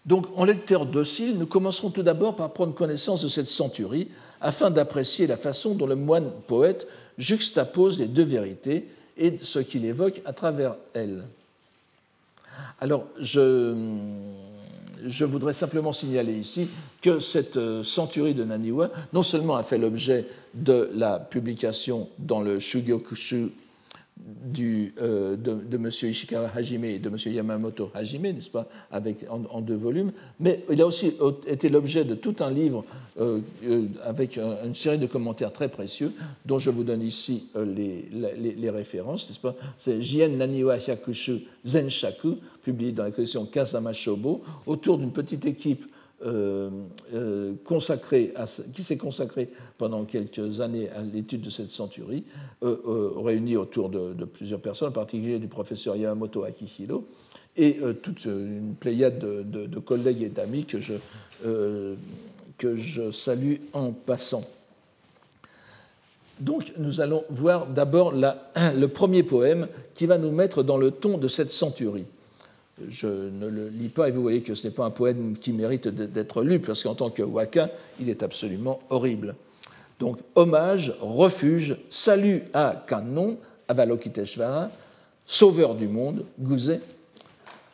Donc, 0.07 0.25
en 0.35 0.43
lecteur 0.43 0.87
docile, 0.87 1.37
nous 1.37 1.45
commencerons 1.45 1.91
tout 1.91 2.01
d'abord 2.01 2.35
par 2.35 2.51
prendre 2.51 2.73
connaissance 2.73 3.21
de 3.21 3.27
cette 3.27 3.45
centurie 3.45 4.07
afin 4.41 4.71
d'apprécier 4.71 5.27
la 5.27 5.37
façon 5.37 5.75
dont 5.75 5.87
le 5.87 5.95
moine 5.95 6.31
poète 6.47 6.87
juxtapose 7.17 7.99
les 7.99 8.07
deux 8.07 8.23
vérités 8.23 8.87
et 9.17 9.37
ce 9.41 9.59
qu'il 9.59 9.85
évoque 9.85 10.21
à 10.25 10.33
travers 10.33 10.75
elles. 10.93 11.23
Alors, 12.79 13.05
je 13.19 13.73
voudrais 15.25 15.53
simplement 15.53 15.93
signaler 15.93 16.33
ici 16.33 16.67
que 17.01 17.19
cette 17.19 17.57
euh, 17.57 17.83
centurie 17.83 18.33
de 18.33 18.43
Naniwa 18.43 18.91
non 19.13 19.23
seulement 19.23 19.55
a 19.55 19.63
fait 19.63 19.77
l'objet 19.77 20.25
de 20.53 20.89
la 20.93 21.19
publication 21.19 22.09
dans 22.19 22.41
le 22.41 22.59
Shugyokushu 22.59 23.49
euh, 24.59 25.35
de, 25.35 25.53
de, 25.53 25.77
M. 25.77 25.87
Ishikawa 25.87 26.49
Hajime 26.55 26.85
et 26.85 26.99
de 26.99 27.09
M. 27.09 27.17
Yamamoto 27.25 27.91
Hajime, 27.93 28.23
n'est-ce 28.23 28.49
pas, 28.49 28.67
avec, 28.91 29.25
en, 29.29 29.61
deux 29.61 29.75
volumes, 29.75 30.11
mais 30.39 30.63
il 30.71 30.81
a 30.81 30.85
aussi 30.85 31.13
été 31.45 31.69
l'objet 31.69 32.03
de 32.03 32.15
tout 32.15 32.35
un 32.39 32.49
livre 32.49 32.83
euh, 33.19 33.39
euh, 33.65 33.85
avec 34.03 34.37
une 34.37 34.73
série 34.73 34.97
de 34.97 35.05
commentaires 35.05 35.53
très 35.53 35.69
précieux, 35.69 36.11
dont 36.45 36.59
je 36.59 36.69
vous 36.69 36.83
donne 36.83 37.01
ici 37.01 37.47
les, 37.55 38.07
les, 38.11 38.55
les, 38.55 38.69
références, 38.69 39.29
n'est-ce 39.29 39.39
pas 39.39 39.55
C'est 39.77 40.01
Jien 40.01 40.29
Naniwa 40.29 40.77
Hyakushu 40.77 41.41
Zenshaku, 41.65 42.37
publié 42.63 42.91
dans 42.91 43.03
la 43.03 43.11
collection 43.11 43.45
Kazama 43.45 43.93
Shobo, 43.93 44.41
autour 44.65 44.97
d'une 44.97 45.11
petite 45.11 45.45
équipe 45.45 45.85
euh, 46.25 46.71
euh, 47.13 47.53
consacré 47.63 48.33
à, 48.35 48.45
qui 48.73 48.81
s'est 48.81 48.97
consacré 48.97 49.49
pendant 49.77 50.03
quelques 50.03 50.61
années 50.61 50.89
à 50.89 51.03
l'étude 51.03 51.41
de 51.41 51.51
cette 51.51 51.69
centurie, 51.69 52.23
euh, 52.63 53.11
réunie 53.17 53.55
autour 53.55 53.89
de, 53.89 54.25
plusieurs 54.25 54.59
personnes, 54.59 54.89
en 54.89 54.93
particulier 54.93 55.37
du 55.37 55.47
professeur 55.47 55.95
Yamamoto 55.95 56.43
Akihiro, 56.43 57.05
et 57.55 57.77
toute 58.01 58.25
une 58.25 58.73
pléiade 58.79 59.19
de, 59.19 59.79
collègues 59.79 60.23
et 60.23 60.29
d'amis 60.29 60.65
que 60.65 60.79
je, 60.79 60.95
que 61.43 62.75
je 62.75 63.11
salue 63.11 63.55
en 63.73 63.91
passant. 63.91 64.43
Donc 66.39 66.73
nous 66.79 66.99
allons 66.99 67.25
voir 67.29 67.67
d'abord 67.67 68.11
le 68.11 68.85
premier 68.87 69.21
poème 69.21 69.67
qui 69.93 70.07
va 70.07 70.17
nous 70.17 70.31
mettre 70.31 70.63
dans 70.63 70.77
le 70.77 70.89
ton 70.89 71.19
de 71.19 71.27
cette 71.27 71.51
centurie 71.51 72.05
je 72.89 73.07
ne 73.07 73.47
le 73.47 73.69
lis 73.69 73.89
pas 73.89 74.07
et 74.07 74.11
vous 74.11 74.21
voyez 74.21 74.41
que 74.41 74.55
ce 74.55 74.67
n'est 74.67 74.73
pas 74.73 74.85
un 74.85 74.91
poème 74.91 75.37
qui 75.37 75.51
mérite 75.51 75.87
d'être 75.87 76.43
lu, 76.43 76.59
parce 76.59 76.83
qu'en 76.83 76.95
tant 76.95 77.09
que 77.09 77.23
waka, 77.23 77.69
il 77.99 78.09
est 78.09 78.23
absolument 78.23 78.79
horrible. 78.89 79.35
Donc, 79.99 80.19
hommage, 80.35 80.95
refuge, 80.99 81.77
salut 81.89 82.43
à 82.53 82.83
Kannon, 82.87 83.37
Avalokiteshvara, 83.67 84.69
sauveur 85.25 85.75
du 85.75 85.87
monde, 85.87 86.25
Guzé. 86.39 86.79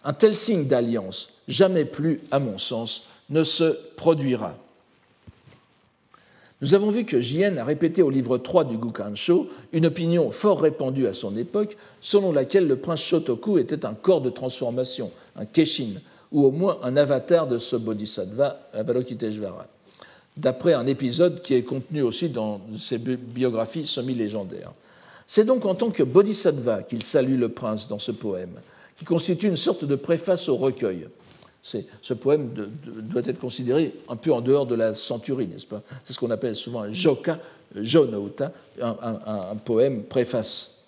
Un 0.06 0.14
tel 0.14 0.36
signe 0.36 0.68
d'alliance, 0.68 1.34
jamais 1.48 1.86
plus, 1.86 2.22
à 2.32 2.40
mon 2.40 2.58
sens, 2.58 3.08
ne 3.30 3.44
se 3.44 3.78
produira. 3.96 4.58
Nous 6.64 6.74
avons 6.74 6.92
vu 6.92 7.04
que 7.04 7.20
Jien 7.20 7.58
a 7.58 7.66
répété 7.66 8.02
au 8.02 8.10
livre 8.10 8.38
3 8.38 8.64
du 8.64 8.78
Gukansho 8.78 9.50
une 9.74 9.86
opinion 9.86 10.32
fort 10.32 10.62
répandue 10.62 11.08
à 11.08 11.14
son 11.14 11.36
époque, 11.36 11.76
selon 12.00 12.32
laquelle 12.32 12.70
le 12.70 12.78
prince 12.78 13.02
Shotoku 13.02 13.58
était 13.58 13.86
un 13.86 13.94
corps 13.94 14.22
de 14.22 14.30
transformation, 14.30 15.12
un 15.36 15.44
keshin, 15.44 15.96
ou 16.32 16.46
au 16.46 16.52
moins 16.52 16.80
un 16.82 16.96
avatar 16.96 17.50
de 17.50 17.58
ce 17.58 17.76
bodhisattva, 17.76 18.70
Avalokiteshvara, 18.72 19.68
d'après 20.38 20.74
un 20.74 20.88
épisode 20.88 21.42
qui 21.42 21.54
est 21.54 21.64
contenu 21.64 22.02
aussi 22.02 22.30
dans 22.30 22.62
ses 22.78 22.98
biographies 22.98 23.86
semi-légendaires. 23.86 24.72
C'est 25.28 25.44
donc 25.44 25.66
en 25.66 25.76
tant 25.76 25.90
que 25.90 26.04
bodhisattva 26.04 26.84
qu'il 26.84 27.04
salue 27.04 27.38
le 27.38 27.50
prince 27.50 27.90
dans 27.90 28.00
ce 28.00 28.14
poème, 28.14 28.62
qui 28.96 29.04
constitue 29.04 29.50
une 29.50 29.58
sorte 29.58 29.84
de 29.84 29.98
préface 29.98 30.48
au 30.48 30.56
recueil 30.56 31.10
ce 31.64 32.14
poème 32.14 32.50
doit 32.86 33.22
être 33.26 33.40
considéré 33.40 33.94
un 34.10 34.18
peu 34.18 34.34
en 34.34 34.42
dehors 34.42 34.66
de 34.66 34.76
la 34.76 34.94
centurie, 34.94 35.48
n'est-ce 35.48 35.66
pas? 35.66 35.82
C'est 36.04 36.12
ce 36.12 36.20
qu'on 36.20 36.32
appelle 36.32 36.56
souvent 36.56 36.82
un 36.82 36.92
joka, 36.92 37.40
jonota, 37.76 38.52
un, 38.82 39.56
poème 39.64 40.04
préface. 40.04 40.84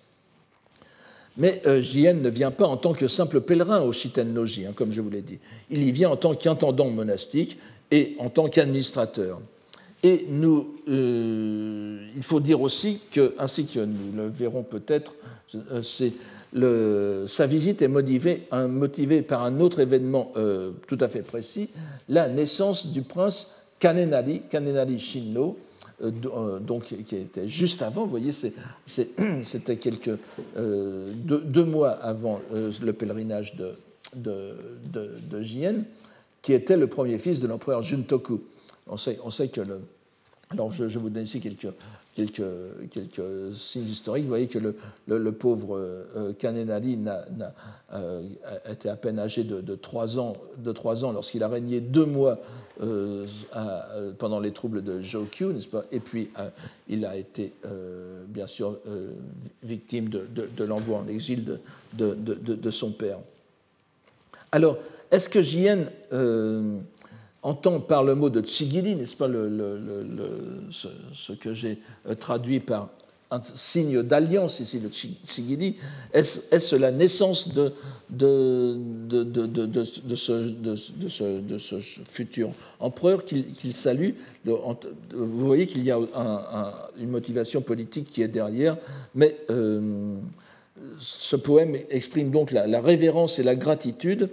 Mais 1.38 1.62
euh, 1.66 1.82
Jien 1.82 2.14
ne 2.14 2.30
vient 2.30 2.52
pas 2.52 2.66
en 2.66 2.78
tant 2.78 2.94
que 2.94 3.08
simple 3.08 3.42
pèlerin 3.42 3.82
au 3.82 3.92
Shitennoji, 3.92 4.66
hein, 4.66 4.74
comme 4.74 4.92
je 4.92 5.02
vous 5.02 5.10
l'ai 5.10 5.22
dit. 5.22 5.40
Il 5.70 5.84
y 5.84 5.92
vient 5.92 6.10
en 6.10 6.16
tant 6.16 6.34
qu'intendant 6.34 6.90
monastique 6.90 7.58
et 7.92 8.16
en 8.20 8.30
tant 8.30 8.48
qu'administrateur. 8.48 9.42
Et 10.04 10.28
nous, 10.30 10.76
euh, 10.88 12.06
il 12.16 12.24
faut 12.24 12.40
dire 12.40 12.62
aussi 12.62 13.02
que, 13.12 13.34
ainsi 13.38 13.66
que 13.66 13.80
nous 13.80 14.14
le 14.16 14.28
verrons 14.28 14.64
peut-être, 14.64 15.14
euh, 15.72 15.82
sa 17.28 17.48
visite 17.48 17.82
est 17.82 17.88
motivée, 17.88 19.22
par 19.22 19.44
un 19.44 19.60
autre 19.60 19.80
événement 19.80 20.32
euh, 20.38 20.72
tout 20.88 20.98
à 21.02 21.10
fait 21.10 21.22
précis, 21.22 21.70
la 22.08 22.30
naissance 22.30 22.88
du 22.88 23.02
prince 23.02 23.56
Kanenari, 23.80 24.42
Kanenari 24.50 25.00
Shinno, 25.00 25.58
euh, 26.02 26.12
euh, 26.26 26.60
donc, 26.60 26.86
qui 26.86 27.16
était 27.16 27.48
juste 27.48 27.82
avant, 27.82 28.04
vous 28.04 28.10
voyez, 28.10 28.32
c'était 29.44 29.78
quelques 29.78 30.18
deux, 30.56 31.66
mois 31.66 31.92
avant 31.92 32.42
le 32.52 32.92
pèlerinage 32.92 33.56
de, 33.56 33.76
de, 34.16 35.42
Jien, 35.42 35.84
qui 36.42 36.54
était 36.54 36.78
le 36.78 36.88
premier 36.88 37.18
fils 37.18 37.42
de 37.42 37.48
l'empereur 37.48 37.82
Juntoku. 37.82 38.42
On 38.88 38.98
sait, 38.98 39.20
on 39.24 39.30
sait 39.30 39.48
que 39.48 39.62
le, 39.62 39.82
alors 40.50 40.72
je, 40.72 40.86
vous 40.86 41.10
donne 41.10 41.24
ici 41.24 41.40
quelques 41.40 41.68
quelques, 42.16 42.44
quelques 42.92 43.56
signes 43.56 43.84
historiques. 43.84 44.24
Vous 44.24 44.30
voyez 44.30 44.48
que 44.48 44.58
le, 44.58 44.76
le, 45.08 45.32
pauvre 45.32 45.78
euh, 45.78 46.34
Kanenari 46.34 46.98
a, 47.08 47.26
euh, 47.94 48.24
été 48.72 48.90
à 48.90 48.96
peine 48.96 49.20
âgé 49.20 49.44
de, 49.44 49.62
de 49.62 49.76
3 49.76 50.18
ans, 50.18 50.34
de 50.58 50.72
3 50.72 51.06
ans 51.06 51.12
lorsqu'il 51.12 51.44
a 51.44 51.48
régné 51.48 51.82
deux 51.82 52.06
mois 52.06 52.40
euh, 52.82 53.26
pendant 54.18 54.40
les 54.40 54.52
troubles 54.52 54.84
de 54.84 55.02
Jokyu, 55.02 55.48
n'est-ce 55.48 55.68
pas? 55.68 55.84
Et 55.92 56.00
puis 56.00 56.30
il 56.90 57.06
a 57.06 57.16
été 57.16 57.54
bien 58.28 58.48
sûr 58.48 58.80
victime 59.64 60.10
de, 60.10 60.28
de 60.34 60.64
l'envoi 60.64 60.98
en 61.00 61.08
exil 61.08 61.46
de, 61.94 62.72
son 62.72 62.92
père. 62.92 63.20
Alors, 64.52 64.78
est-ce 65.12 65.30
que 65.30 65.42
Jien 65.42 65.86
entend 67.46 67.80
par 67.80 68.04
le 68.04 68.16
mot 68.16 68.32
de 68.32 68.42
Tsigiri, 68.42 68.96
n'est-ce 68.96 69.16
pas 69.16 69.28
le, 69.28 70.68
ce, 70.72 71.32
que 71.34 71.54
j'ai 71.54 71.78
euh, 72.10 72.16
traduit 72.16 72.60
par 72.60 72.90
un 73.30 73.40
signe 73.44 74.02
d'alliance 74.02 74.60
ici, 74.60 74.80
de 74.80 74.90
Tsigiri, 74.90 75.76
est-ce 76.12 76.76
la 76.76 76.92
naissance 76.92 77.50
de, 77.54 77.72
ce, 80.18 81.80
futur 82.10 82.50
empereur 82.80 83.24
qu'il 83.26 83.74
salue? 83.76 84.12
Vous 84.44 85.46
voyez 85.46 85.68
qu'il 85.68 85.84
y 85.84 85.92
a 85.92 86.00
une 87.00 87.10
motivation 87.10 87.62
politique 87.62 88.10
qui 88.10 88.24
est 88.24 88.28
derrière, 88.28 88.76
mais 89.14 89.38
euh, 89.52 90.16
ce 90.98 91.36
poème 91.36 91.78
exprime 91.92 92.32
donc 92.32 92.50
la 92.52 92.82
révérence 92.82 93.38
et 93.38 93.44
la 93.44 93.56
gratitude 93.56 94.30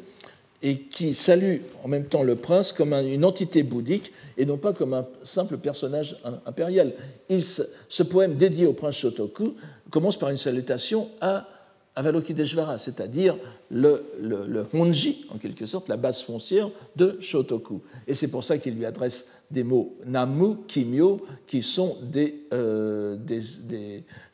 et 0.62 0.78
qui 0.78 1.12
salue 1.12 1.56
en 1.82 1.88
même 1.88 2.06
temps 2.06 2.22
le 2.22 2.36
prince 2.36 2.72
comme 2.72 2.92
une 2.92 3.24
entité 3.24 3.62
bouddhique 3.62 4.12
et 4.38 4.46
non 4.46 4.56
pas 4.56 4.72
comme 4.72 4.94
un 4.94 5.06
simple 5.24 5.58
personnage 5.58 6.16
impérial. 6.46 6.92
Ce 7.28 8.02
poème 8.02 8.36
dédié 8.36 8.66
au 8.66 8.72
prince 8.72 8.96
Shotoku 8.96 9.54
commence 9.90 10.16
par 10.16 10.30
une 10.30 10.36
salutation 10.36 11.08
à 11.20 11.48
Avalokiteshvara, 11.94 12.78
c'est-à-dire 12.78 13.36
le, 13.70 14.02
le, 14.18 14.66
Honji, 14.72 15.26
en 15.28 15.36
quelque 15.36 15.66
sorte, 15.66 15.88
la 15.88 15.98
base 15.98 16.22
foncière 16.22 16.70
de 16.96 17.18
Shotoku. 17.20 17.82
Et 18.06 18.14
c'est 18.14 18.28
pour 18.28 18.44
ça 18.44 18.56
qu'il 18.56 18.74
lui 18.74 18.86
adresse 18.86 19.26
des 19.50 19.62
mots 19.62 19.94
Namu, 20.06 20.56
Kimyo, 20.68 21.20
qui 21.46 21.62
sont 21.62 21.98
des, 22.02 22.44
euh, 22.54 23.18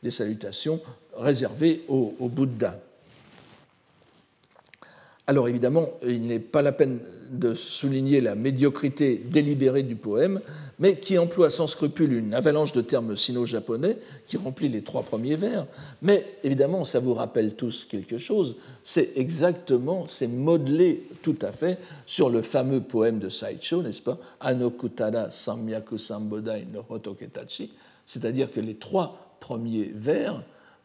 salutations 0.08 0.80
réservées 1.16 1.82
au 1.88 2.28
Bouddha. 2.28 2.78
Alors 5.28 5.46
évidemment, 5.46 5.90
il 6.06 6.22
n'est 6.22 6.38
pas 6.38 6.62
la 6.62 6.72
peine 6.72 7.00
de 7.30 7.52
souligner 7.52 8.22
la 8.22 8.34
médiocrité 8.34 9.22
délibérée 9.30 9.82
du 9.82 9.94
poème, 9.94 10.40
mais 10.78 10.96
qui 10.96 11.18
emploie 11.18 11.50
sans 11.50 11.66
scrupule 11.66 12.14
une 12.14 12.32
avalanche 12.32 12.72
de 12.72 12.80
termes 12.80 13.14
sino-japonais 13.14 13.98
qui 14.26 14.38
remplit 14.38 14.70
les 14.70 14.80
trois 14.80 15.02
premiers 15.02 15.36
vers. 15.36 15.66
Mais 16.00 16.24
évidemment, 16.44 16.82
ça 16.84 16.98
vous 16.98 17.12
rappelle 17.12 17.56
tous 17.56 17.84
quelque 17.84 18.16
chose, 18.16 18.56
c'est 18.82 19.18
exactement, 19.18 20.06
c'est 20.08 20.28
modelé 20.28 21.02
tout 21.20 21.36
à 21.42 21.52
fait 21.52 21.78
sur 22.06 22.30
le 22.30 22.40
fameux 22.40 22.80
poème 22.80 23.18
de 23.18 23.28
Saicho, 23.28 23.82
n'est-ce 23.82 24.00
pas? 24.00 24.16
Anokutara 24.40 25.30
Samyaku 25.30 25.98
Sambodai 25.98 26.64
no 26.72 26.86
Hotoketachi, 26.88 27.70
c'est-à-dire 28.06 28.50
que 28.50 28.60
les 28.60 28.76
trois 28.76 29.36
premiers 29.40 29.92
vers 29.94 30.42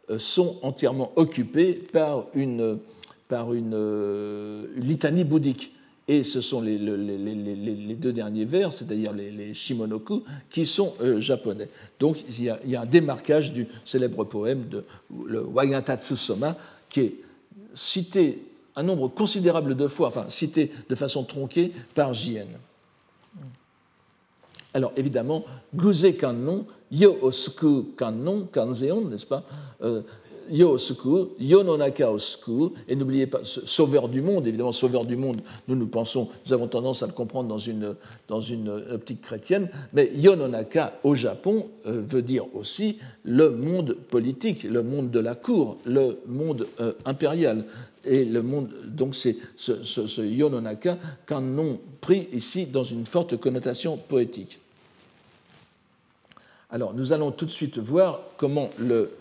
euh, 0.10 0.20
sont 0.20 0.58
entièrement 0.64 1.14
occupés 1.16 1.76
par 1.76 2.26
une 2.34 2.80
par 3.28 3.53
une, 3.53 3.74
euh, 3.74 4.67
litanie 4.76 5.24
bouddhique. 5.24 5.74
Et 6.07 6.26
ce 6.26 6.41
sont 6.41 6.59
les, 6.59 6.78
deux 6.78 8.11
derniers 8.11 8.43
vers, 8.43 8.74
c'est-à-dire 8.74 9.13
les, 9.13 9.53
Shimonoku, 9.53 10.24
qui 10.49 10.65
sont 10.65 10.93
euh, 11.01 11.21
japonais. 11.21 11.69
Donc 11.97 12.24
il 12.28 12.43
y, 12.43 12.49
a, 12.49 12.82
un 12.82 12.86
démarquage 12.86 13.53
du 13.53 13.67
célèbre 13.86 14.26
poème 14.26 14.67
de 14.67 14.84
le 15.26 15.41
Wagatatsu 15.41 16.17
Soma, 16.17 16.57
qui 16.89 16.99
est 16.99 17.15
cité 17.74 18.43
un 18.76 18.84
nombre 18.84 19.07
considérable 19.07 19.76
de 19.76 19.88
fois, 19.88 20.07
enfin 20.07 20.26
cité 20.30 20.71
de 20.89 20.95
façon 20.95 21.24
tronquée 21.24 21.71
par 21.95 22.13
Jien. 22.13 22.47
Alors 24.74 24.91
évidemment, 24.97 25.45
Guze 25.74 26.17
Kannon, 26.19 26.65
Yo 26.94 27.18
Osuku 27.24 27.96
Kanzeon, 27.98 29.06
n'est-ce 29.10 29.26
pas? 29.26 29.44
Euh, 29.82 30.02
Yo 30.52 30.74
Osuku, 30.74 31.30
Yo 31.39 31.64
Osuku, 31.64 32.74
et 32.88 32.96
n'oubliez 32.96 33.26
pas, 33.26 33.39
sauveur 33.44 34.08
du 34.08 34.22
monde, 34.22 34.46
évidemment, 34.46 34.72
sauveur 34.72 35.04
du 35.04 35.16
monde, 35.16 35.41
nous 35.68 35.76
nous 35.76 35.88
pensons, 35.88 36.30
nous 36.46 36.54
avons 36.54 36.68
tendance 36.68 37.02
à 37.02 37.08
le 37.08 37.14
comprendre 37.14 37.50
dans 37.50 37.58
une, 37.58 38.70
optique 38.91 39.22
chrétienne, 39.22 39.70
mais 39.91 40.12
Yo 40.14 40.36
Nonaka 40.36 41.00
au 41.04 41.16
Japon 41.16 41.66
euh, 41.88 42.04
veut 42.06 42.22
dire 42.22 42.46
aussi 42.54 43.00
le 43.24 43.50
monde 43.50 43.98
politique, 44.10 44.62
le 44.62 44.84
monde 44.84 45.10
de 45.10 45.20
la 45.20 45.34
cour, 45.34 45.80
le 45.86 46.20
monde 46.28 46.68
euh, 46.80 46.94
impérial 47.06 47.66
et 48.06 48.24
le 48.24 48.44
monde. 48.44 48.70
Donc 48.86 49.16
c'est 49.16 49.38
ce, 49.56 49.82
ce, 49.82 50.06
ce 50.06 50.22
Yononaka 50.22 51.00
qu'un 51.26 51.41
nom 51.41 51.80
pris 52.02 52.28
ici 52.34 52.68
dans 52.68 52.84
une 52.84 53.08
forte 53.08 53.38
connotation 53.38 53.98
poétique. 53.98 54.60
Alors 56.74 56.95
nous 56.95 57.13
allons 57.13 57.32
tout 57.32 57.45
de 57.45 57.51
suite 57.51 57.78
voir 57.78 58.21
comment 58.36 58.71
le 58.80 59.11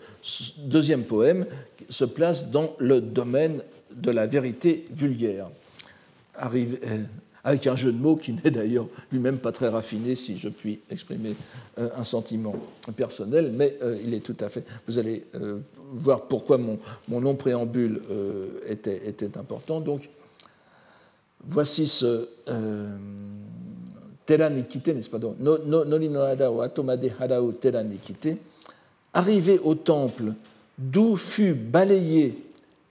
deuxième 0.57 1.03
poème 1.03 1.45
se 1.87 2.03
place 2.03 2.49
dans 2.49 2.73
le 2.79 2.99
domaine 2.99 3.61
de 3.95 4.09
la 4.09 4.25
vérité 4.25 4.85
vulgaire. 4.91 5.49
Avec 7.43 7.67
un 7.67 7.75
jeu 7.75 7.91
de 7.91 7.97
mots 7.97 8.15
qui 8.15 8.33
n'est 8.33 8.49
d'ailleurs 8.49 8.87
lui-même 9.11 9.37
pas 9.37 9.51
très 9.51 9.67
raffiné, 9.67 10.15
si 10.15 10.39
je 10.39 10.49
puis 10.49 10.79
exprimer 10.89 11.35
euh, 11.77 11.89
un 11.95 12.03
sentiment 12.03 12.55
personnel, 12.95 13.51
mais 13.53 13.77
euh, 13.83 13.99
il 14.03 14.15
est 14.15 14.21
tout 14.21 14.37
à 14.39 14.49
fait. 14.49 14.65
Vous 14.87 14.97
allez 14.97 15.25
euh, 15.35 15.59
voir 15.93 16.23
pourquoi 16.23 16.57
mon, 16.57 16.79
long 17.19 17.35
préambule 17.35 18.01
était, 18.67 19.37
important. 19.37 19.79
Donc, 19.79 20.09
voici 21.45 21.85
ce 21.85 22.27
Nikite, 24.29 24.87
n'est-ce 24.89 25.09
pas 25.09 25.19
Nori 25.19 26.09
no 26.09 26.21
hada 26.21 26.51
o 26.51 26.61
atomade 26.61 27.11
harau 27.19 27.51
Tera 27.53 27.83
Nikite, 27.83 28.37
arrivé 29.13 29.59
au 29.59 29.75
temple 29.75 30.33
d'où 30.77 31.17
fut 31.17 31.53
balayé 31.53 32.35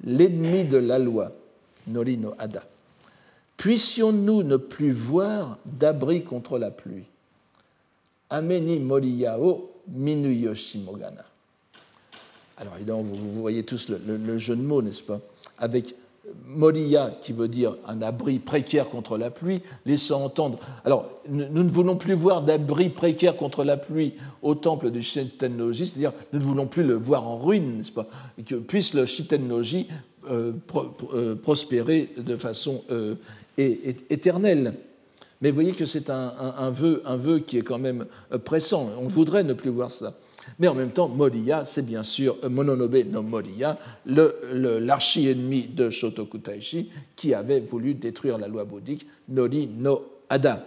l'ennemi 0.04 0.64
de 0.64 0.76
la 0.76 0.98
loi, 0.98 1.32
Nori 1.86 2.16
no 2.18 2.34
Hada 2.38 2.62
puissions-nous 3.62 4.42
ne 4.42 4.56
plus 4.56 4.90
voir 4.90 5.56
d'abri 5.64 6.24
contre 6.24 6.58
la 6.58 6.72
pluie? 6.72 7.04
Ameni 8.28 8.80
moriyao 8.80 9.70
minuyoshimogana. 9.86 11.24
Alors 12.56 12.74
évidemment, 12.74 13.02
vous, 13.02 13.40
voyez 13.40 13.62
tous 13.62 13.88
le, 13.88 14.38
jeu 14.38 14.56
de 14.56 14.62
mots, 14.62 14.82
n'est-ce 14.82 15.04
pas? 15.04 15.20
Avec 15.58 15.94
Moriya, 16.46 17.18
qui 17.22 17.32
veut 17.32 17.48
dire 17.48 17.76
un 17.86 18.00
abri 18.00 18.38
précaire 18.38 18.88
contre 18.88 19.18
la 19.18 19.30
pluie, 19.30 19.60
laissant 19.86 20.24
entendre. 20.24 20.58
Alors, 20.84 21.08
nous, 21.28 21.64
ne 21.64 21.68
voulons 21.68 21.96
plus 21.96 22.14
voir 22.14 22.42
d'abri 22.42 22.90
précaire 22.90 23.36
contre 23.36 23.64
la 23.64 23.76
pluie 23.76 24.14
au 24.40 24.54
temple 24.54 24.90
du 24.90 25.02
Shitennoji, 25.02 25.86
c'est-à-dire 25.86 26.12
nous 26.32 26.38
ne 26.38 26.44
voulons 26.44 26.66
plus 26.66 26.84
le 26.84 26.94
voir 26.94 27.26
en 27.26 27.38
ruine, 27.38 27.78
n'est-ce 27.78 27.92
pas 27.92 28.06
que 28.46 28.54
puisse 28.54 28.94
le 28.94 29.06
Shitennoji 29.06 29.88
euh, 30.30 30.52
euh, 31.12 31.34
prospérer 31.34 32.10
de 32.16 32.36
façon 32.36 32.84
euh, 32.90 33.16
et, 33.58 33.96
éternel. 34.10 34.72
Mais 35.40 35.50
vous 35.50 35.56
voyez 35.56 35.72
que 35.72 35.86
c'est 35.86 36.08
un, 36.08 36.70
vœu, 36.70 37.02
un 37.04 37.16
vœu 37.16 37.40
qui 37.40 37.58
est 37.58 37.62
quand 37.62 37.78
même 37.78 38.06
euh, 38.32 38.38
pressant. 38.38 38.90
On 39.00 39.08
voudrait 39.08 39.42
ne 39.42 39.54
plus 39.54 39.70
voir 39.70 39.90
ça. 39.90 40.14
Mais 40.58 40.68
en 40.68 40.74
même 40.74 40.90
temps, 40.90 41.08
Moriya, 41.08 41.64
c'est 41.64 41.84
bien 41.84 42.02
sûr 42.02 42.36
euh, 42.44 42.48
Mononobe 42.48 42.96
no 43.10 43.22
Moriya, 43.22 43.78
l'archi-ennemi 44.06 45.68
de 45.68 45.90
Shotoku 45.90 46.38
Taishi, 46.38 46.90
qui 47.16 47.34
avait 47.34 47.60
voulu 47.60 47.94
détruire 47.94 48.38
la 48.38 48.48
loi 48.48 48.64
bouddhique, 48.64 49.06
Nori 49.28 49.68
no 49.68 50.04
Ada. 50.28 50.66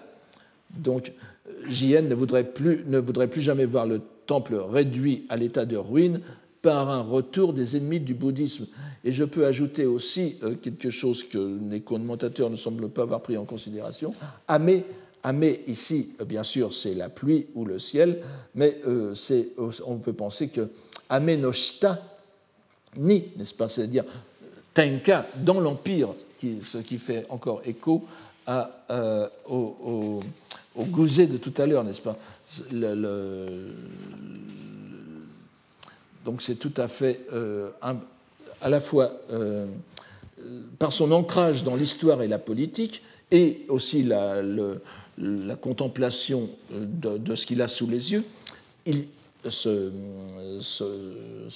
Donc, 0.69 1.13
euh, 1.47 1.51
Jien 1.69 2.01
ne 2.01 2.15
voudrait, 2.15 2.43
plus, 2.43 2.83
ne 2.87 2.99
voudrait 2.99 3.27
plus 3.27 3.41
jamais 3.41 3.65
voir 3.65 3.85
le 3.85 4.01
temple 4.25 4.55
réduit 4.55 5.25
à 5.29 5.35
l'état 5.35 5.65
de 5.65 5.77
ruine 5.77 6.21
par 6.61 6.89
un 6.89 7.01
retour 7.01 7.53
des 7.53 7.77
ennemis 7.77 7.99
du 7.99 8.15
bouddhisme. 8.15 8.65
Et 9.03 9.11
je 9.11 9.23
peux 9.23 9.45
ajouter 9.45 9.85
aussi 9.85 10.37
euh, 10.41 10.55
quelque 10.55 10.89
chose 10.89 11.23
que 11.23 11.59
les 11.69 11.81
commentateurs 11.81 12.49
ne 12.49 12.55
semblent 12.55 12.89
pas 12.89 13.03
avoir 13.03 13.21
pris 13.21 13.37
en 13.37 13.45
considération. 13.45 14.15
Amé, 14.47 14.83
Amé 15.25 15.61
ici, 15.65 16.09
euh, 16.21 16.25
bien 16.25 16.43
sûr, 16.43 16.71
c'est 16.71 16.93
la 16.93 17.09
pluie 17.09 17.47
ou 17.55 17.65
le 17.65 17.79
ciel, 17.79 18.21
mais 18.53 18.77
euh, 18.87 19.15
on 19.87 19.95
peut 19.95 20.13
penser 20.13 20.49
que 20.49 20.69
Amé 21.09 21.35
no 21.35 21.51
shita, 21.51 21.99
ni, 22.95 23.25
n'est-ce 23.35 23.55
pas, 23.55 23.67
c'est-à-dire 23.67 24.03
Tenka 24.75 25.25
dans 25.37 25.59
l'Empire, 25.59 26.09
ce 26.61 26.77
qui 26.77 26.99
fait 26.99 27.25
encore 27.29 27.63
écho 27.65 28.05
à, 28.45 28.69
au, 29.49 30.21
au, 30.75 30.83
de 30.85 31.37
tout 31.37 31.53
à 31.57 31.65
l'heure, 31.65 31.83
n'est-ce 31.83 32.01
pas? 32.01 32.17
Le, 32.71 33.73
donc 36.23 36.41
c'est 36.41 36.55
tout 36.55 36.73
à 36.77 36.87
fait 36.87 37.21
euh, 37.33 37.69
à 38.61 38.69
la 38.69 38.79
fois 38.79 39.11
euh, 39.31 39.65
par 40.79 40.91
son 40.91 41.11
ancrage 41.11 41.63
dans 41.63 41.75
l'histoire 41.75 42.21
et 42.21 42.27
la 42.27 42.39
politique, 42.39 43.01
et 43.31 43.65
aussi 43.69 44.03
la, 44.03 44.41
contemplation 45.61 46.49
de, 46.71 47.35
ce 47.35 47.45
qu'il 47.45 47.61
a 47.61 47.67
sous 47.67 47.87
les 47.87 48.11
yeux, 48.11 48.23
ce, 49.49 49.91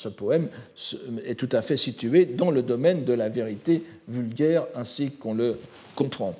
poème 0.10 0.50
est 1.26 1.36
tout 1.36 1.50
à 1.52 1.62
fait 1.62 1.78
situé 1.78 2.26
dans 2.26 2.52
le 2.52 2.62
domaine 2.62 3.04
de 3.06 3.14
la 3.14 3.30
vérité 3.30 3.84
vulgaire 4.08 4.66
ainsi 4.76 5.12
qu'on 5.12 5.34
le 5.34 5.58
comprend. 5.96 6.36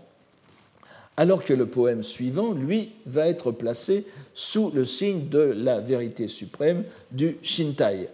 Alors 1.18 1.44
que 1.44 1.54
le 1.54 1.66
poème 1.66 2.02
suivant, 2.02 2.54
lui, 2.54 2.92
va 3.06 3.28
être 3.28 3.52
placé 3.52 4.06
sous 4.34 4.72
le 4.74 4.86
signe 4.86 5.28
de 5.28 5.40
la 5.40 5.80
vérité 5.80 6.30
suprême 6.30 6.86
du 7.12 7.38
Shintai, 7.44 8.08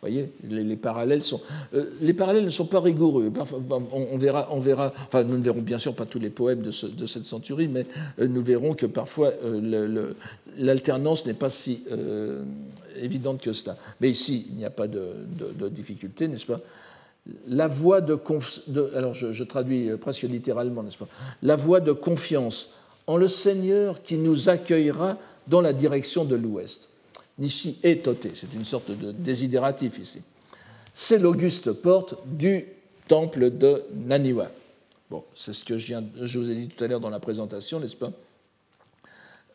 voyez, 0.00 0.30
les, 0.44 0.76
parallèles 0.76 1.22
sont, 1.22 1.40
euh, 1.74 1.90
les 2.00 2.12
parallèles 2.12 2.44
ne 2.44 2.50
sont 2.50 2.66
pas 2.66 2.80
rigoureux. 2.80 3.32
On, 3.90 4.16
verra, 4.16 4.48
on 4.50 4.60
verra, 4.60 4.92
enfin, 5.06 5.24
nous 5.24 5.36
ne 5.36 5.42
verrons 5.42 5.60
bien 5.60 5.78
sûr 5.78 5.94
pas 5.94 6.06
tous 6.06 6.20
les 6.20 6.30
poèmes 6.30 6.62
de, 6.62 6.70
cette 6.70 7.24
centurie, 7.24 7.68
mais 7.68 7.86
euh, 8.20 8.28
nous 8.28 8.42
verrons 8.42 8.74
que 8.74 8.86
parfois 8.86 9.32
euh, 9.44 10.12
l'alternance 10.56 11.26
n'est 11.26 11.34
pas 11.34 11.50
si 11.50 11.82
évidente 13.00 13.40
que 13.40 13.52
cela. 13.52 13.76
Mais 14.00 14.10
ici, 14.10 14.46
il 14.50 14.56
n'y 14.56 14.64
a 14.64 14.70
pas 14.70 14.86
de, 14.86 15.14
difficulté, 15.70 16.28
n'est-ce 16.28 16.46
pas? 16.46 16.60
La 17.46 17.66
voie 17.66 18.00
de, 18.00 18.18
alors 18.96 19.14
je, 19.14 19.44
traduis 19.44 19.90
presque 20.00 20.22
littéralement, 20.22 20.82
n'est-ce 20.82 20.96
pas? 20.96 21.08
La 21.42 21.56
voie 21.56 21.80
de 21.80 21.92
confiance 21.92 22.70
en 23.06 23.16
le 23.16 23.28
Seigneur 23.28 24.02
qui 24.02 24.16
nous 24.16 24.48
accueillera 24.48 25.18
dans 25.48 25.60
la 25.60 25.72
direction 25.72 26.24
de 26.24 26.36
l'Ouest. 26.36 26.88
Nishi 27.38 27.78
et 27.82 27.98
Toté, 27.98 28.32
c'est 28.34 28.52
une 28.54 28.64
sorte 28.64 28.90
de 28.90 29.12
désidératif 29.12 29.98
ici. 29.98 30.20
C'est 30.92 31.18
l'auguste 31.18 31.72
porte 31.72 32.14
du 32.26 32.64
temple 33.06 33.50
de 33.50 33.82
Naniwa. 34.06 34.50
Bon, 35.10 35.24
c'est 35.34 35.52
ce 35.52 35.64
que 35.64 35.78
je, 35.78 35.86
viens, 35.86 36.04
je, 36.20 36.38
vous 36.38 36.50
ai 36.50 36.54
dit 36.54 36.68
tout 36.68 36.82
à 36.82 36.86
l'heure 36.86 37.00
dans 37.00 37.10
la 37.10 37.20
présentation, 37.20 37.80
n'est-ce 37.80 37.96
pas? 37.96 38.12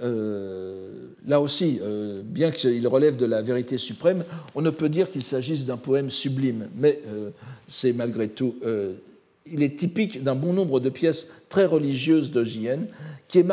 Euh, 0.02 1.10
Là 1.28 1.40
aussi, 1.40 1.80
euh, 1.82 2.22
bien 2.24 2.50
qu'il 2.52 2.88
relève 2.88 3.18
de 3.18 3.26
la 3.26 3.42
vérité 3.42 3.78
suprême, 3.78 4.26
on 4.56 4.62
ne 4.62 4.72
peut 4.72 4.90
dire 4.90 5.12
qu'il 5.12 5.24
s'agisse 5.24 5.66
d'un 5.66 5.78
poème 5.78 6.10
sublime, 6.10 6.70
mais 6.76 7.00
euh, 7.08 7.30
c'est 7.68 7.94
malgré 7.94 8.30
tout 8.30 8.56
il 9.46 9.64
est 9.64 9.78
typique 9.78 10.24
d'un 10.24 10.36
bon 10.36 10.54
nombre 10.54 10.80
de 10.80 10.90
pièces 10.90 11.28
très 11.50 11.66
religieuses 11.66 12.32
de 12.32 12.44
J.N. 12.44 12.88
Qui, 13.28 13.44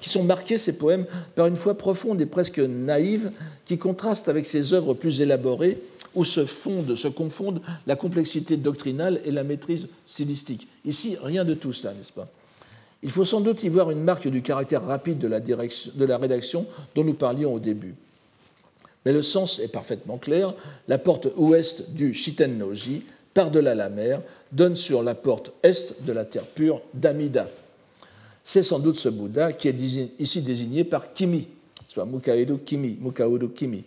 sont 0.00 0.22
marquées, 0.22 0.58
ces 0.58 0.74
poèmes, 0.74 1.06
par 1.34 1.46
une 1.46 1.56
foi 1.56 1.76
profonde 1.76 2.20
et 2.20 2.26
presque 2.26 2.60
naïve 2.60 3.30
qui 3.64 3.76
contraste 3.76 4.28
avec 4.28 4.46
ses 4.46 4.72
œuvres 4.72 4.94
plus 4.94 5.20
élaborées 5.20 5.78
où 6.14 6.24
se, 6.24 6.46
fondent, 6.46 6.94
se 6.94 7.08
confondent 7.08 7.60
la 7.86 7.96
complexité 7.96 8.56
doctrinale 8.56 9.20
et 9.24 9.32
la 9.32 9.42
maîtrise 9.42 9.88
stylistique. 10.06 10.68
Ici, 10.84 11.16
rien 11.20 11.44
de 11.44 11.54
tout 11.54 11.72
ça, 11.72 11.92
n'est-ce 11.92 12.12
pas? 12.12 12.28
Il 13.02 13.10
faut 13.10 13.24
sans 13.24 13.40
doute 13.40 13.62
y 13.64 13.68
voir 13.68 13.90
une 13.90 14.02
marque 14.02 14.28
du 14.28 14.40
caractère 14.40 14.84
rapide 14.84 15.18
de 15.18 15.28
la, 15.28 15.40
de 15.40 16.04
la 16.04 16.18
rédaction 16.18 16.66
dont 16.94 17.04
nous 17.04 17.14
parlions 17.14 17.52
au 17.54 17.58
début. 17.58 17.94
Mais 19.04 19.12
le 19.12 19.22
sens 19.22 19.58
est 19.58 19.68
parfaitement 19.68 20.18
clair. 20.18 20.54
La 20.86 20.98
porte 20.98 21.28
ouest 21.36 21.90
du 21.90 22.14
Shitennoji 22.14 23.02
par-delà 23.34 23.74
la 23.74 23.88
mer, 23.88 24.20
donne 24.52 24.76
sur 24.76 25.02
la 25.02 25.14
porte 25.14 25.52
est 25.62 26.02
de 26.04 26.12
la 26.12 26.24
terre 26.24 26.46
pure 26.46 26.80
d'Amida. 26.94 27.48
C'est 28.42 28.62
sans 28.62 28.78
doute 28.78 28.96
ce 28.96 29.08
Bouddha 29.08 29.52
qui 29.52 29.68
est 29.68 29.76
ici 30.18 30.42
désigné 30.42 30.84
par 30.84 31.12
Kimi, 31.12 31.48
soit 31.86 32.06
Mukaedo 32.06 32.58
Kimi, 32.58 32.98
Kimi. 33.54 33.84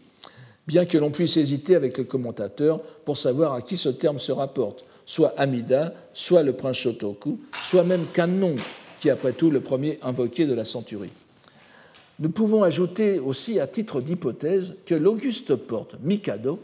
Bien 0.68 0.86
que 0.86 0.98
l'on 0.98 1.10
puisse 1.10 1.38
hésiter 1.38 1.76
avec 1.76 1.98
le 1.98 2.04
commentateur 2.04 2.82
pour 3.04 3.18
savoir 3.18 3.54
à 3.54 3.62
qui 3.62 3.78
ce 3.78 3.90
terme 3.90 4.20
se 4.20 4.32
rapporte, 4.32 4.86
soit 5.06 5.34
Amida, 5.38 5.94
soit 6.14 6.44
le 6.44 6.54
prince 6.54 6.78
Shotoku, 6.78 7.40
soit 7.64 7.84
même 7.84 8.06
Kannon, 8.14 8.56
qui 9.00 9.08
est 9.08 9.12
après 9.12 9.34
tout 9.34 9.50
le 9.50 9.62
premier 9.62 9.98
invoqué 10.04 10.46
de 10.46 10.54
la 10.54 10.64
centurie. 10.64 11.10
Nous 12.20 12.30
pouvons 12.30 12.62
ajouter 12.62 13.18
aussi 13.18 13.60
à 13.60 13.66
titre 13.66 14.00
d'hypothèse 14.00 14.76
que 14.86 14.94
l'auguste 14.94 15.56
porte 15.56 15.96
Mikado 16.04 16.60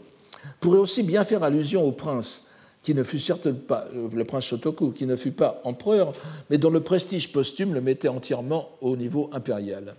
pourrait 0.60 0.78
aussi 0.78 1.02
bien 1.02 1.24
faire 1.24 1.42
allusion 1.42 1.84
au 1.84 1.90
prince 1.90 2.46
qui 2.88 2.94
ne 2.94 3.02
fut 3.02 3.18
certes 3.18 3.52
pas 3.52 3.86
euh, 3.94 4.08
le 4.10 4.24
prince 4.24 4.46
Shotoku, 4.46 4.92
qui 4.92 5.04
ne 5.04 5.14
fut 5.14 5.32
pas 5.32 5.60
empereur, 5.64 6.14
mais 6.48 6.56
dont 6.56 6.70
le 6.70 6.80
prestige 6.80 7.30
posthume 7.30 7.74
le 7.74 7.82
mettait 7.82 8.08
entièrement 8.08 8.70
au 8.80 8.96
niveau 8.96 9.28
impérial. 9.34 9.94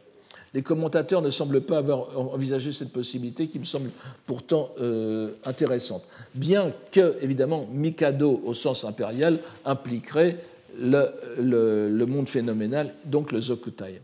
Les 0.56 0.64
commentateurs 0.64 1.22
ne 1.22 1.30
semblent 1.30 1.62
pas 1.62 1.78
avoir 1.78 2.18
envisagé 2.18 2.72
cette 2.72 2.92
possibilité 2.92 3.46
qui 3.46 3.60
me 3.60 3.64
semble 3.64 3.92
pourtant 4.26 4.72
euh, 4.82 5.34
intéressante. 5.46 6.02
Bien 6.34 6.74
que, 6.92 7.16
évidemment, 7.22 7.68
Mikado 7.72 8.42
au 8.44 8.56
sens 8.56 8.84
impérial 8.84 9.38
impliquerait 9.66 10.40
le, 10.80 12.06
monde 12.08 12.28
phénoménal, 12.28 12.96
donc 13.06 13.32
le 13.32 13.40
Zokutai. 13.40 14.02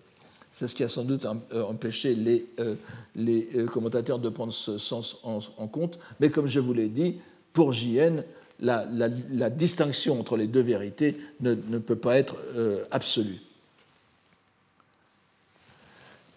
C'est 0.51 0.67
ce 0.67 0.75
qui 0.75 0.83
a 0.83 0.89
sans 0.89 1.05
doute 1.05 1.25
euh, 1.25 1.63
empêché 1.63 2.13
les, 2.13 2.45
les 3.15 3.47
commentateurs 3.65 4.19
de 4.19 4.29
prendre 4.29 4.53
ce 4.53 4.77
sens 4.77 5.17
en, 5.23 5.67
compte. 5.67 5.97
Mais 6.19 6.29
comme 6.29 6.45
je 6.45 6.59
vous 6.59 6.73
l'ai 6.73 6.89
dit, 6.89 7.15
pour 7.51 7.73
JN, 7.73 8.21
la, 8.59 9.49
distinction 9.49 10.19
entre 10.19 10.37
les 10.37 10.47
deux 10.47 10.61
vérités 10.61 11.17
ne, 11.41 11.55
peut 11.77 11.95
pas 11.95 12.17
être 12.17 12.35
absolue. 12.91 13.41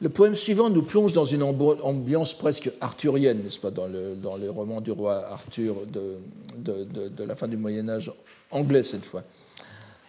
Le 0.01 0.09
poème 0.09 0.37
suivant 0.37 0.71
nous 0.71 0.83
plonge 0.83 1.13
dans 1.13 1.25
une 1.25 1.43
ambiance 1.43 2.33
presque 2.33 2.71
arthurienne, 2.81 3.43
n'est-ce 3.43 3.59
pas, 3.59 3.73
dans 3.73 3.89
le, 3.89 4.15
dans 4.15 4.39
roman 4.53 4.81
du 4.81 4.93
roi 4.93 5.27
Arthur 5.29 5.75
de, 5.87 6.19
de, 6.57 7.25
la 7.25 7.35
fin 7.35 7.49
du 7.49 7.57
Moyen 7.57 7.89
Âge, 7.89 8.13
anglais 8.53 8.85
cette 8.85 9.05
fois. 9.05 9.25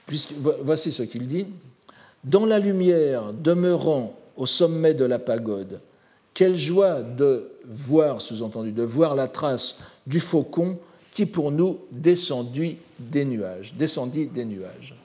Puisque, 0.06 0.34
voici 0.64 0.92
ce 0.92 1.04
qu'il 1.04 1.26
dit. 1.26 1.48
Dans 2.24 2.46
la 2.46 2.60
lumière, 2.60 3.34
demeurant 3.34 4.16
au 4.38 4.46
sommet 4.46 4.94
de 4.94 5.06
la 5.06 5.18
pagode, 5.18 5.80
quelle 6.36 6.56
joie 6.56 7.02
de 7.02 7.50
voir, 7.66 8.22
sous-entendu, 8.22 8.72
de 8.72 8.84
voir 8.84 9.16
la 9.16 9.28
trace 9.28 9.78
du 10.06 10.20
faucon 10.20 10.78
qui 11.20 11.26
pour 11.26 11.52
nous 11.52 11.80
descendit 11.92 12.78
des 12.98 13.26
nuages, 13.26 13.74
descendit 13.74 14.28
des 14.28 14.46
nuages. 14.46 14.96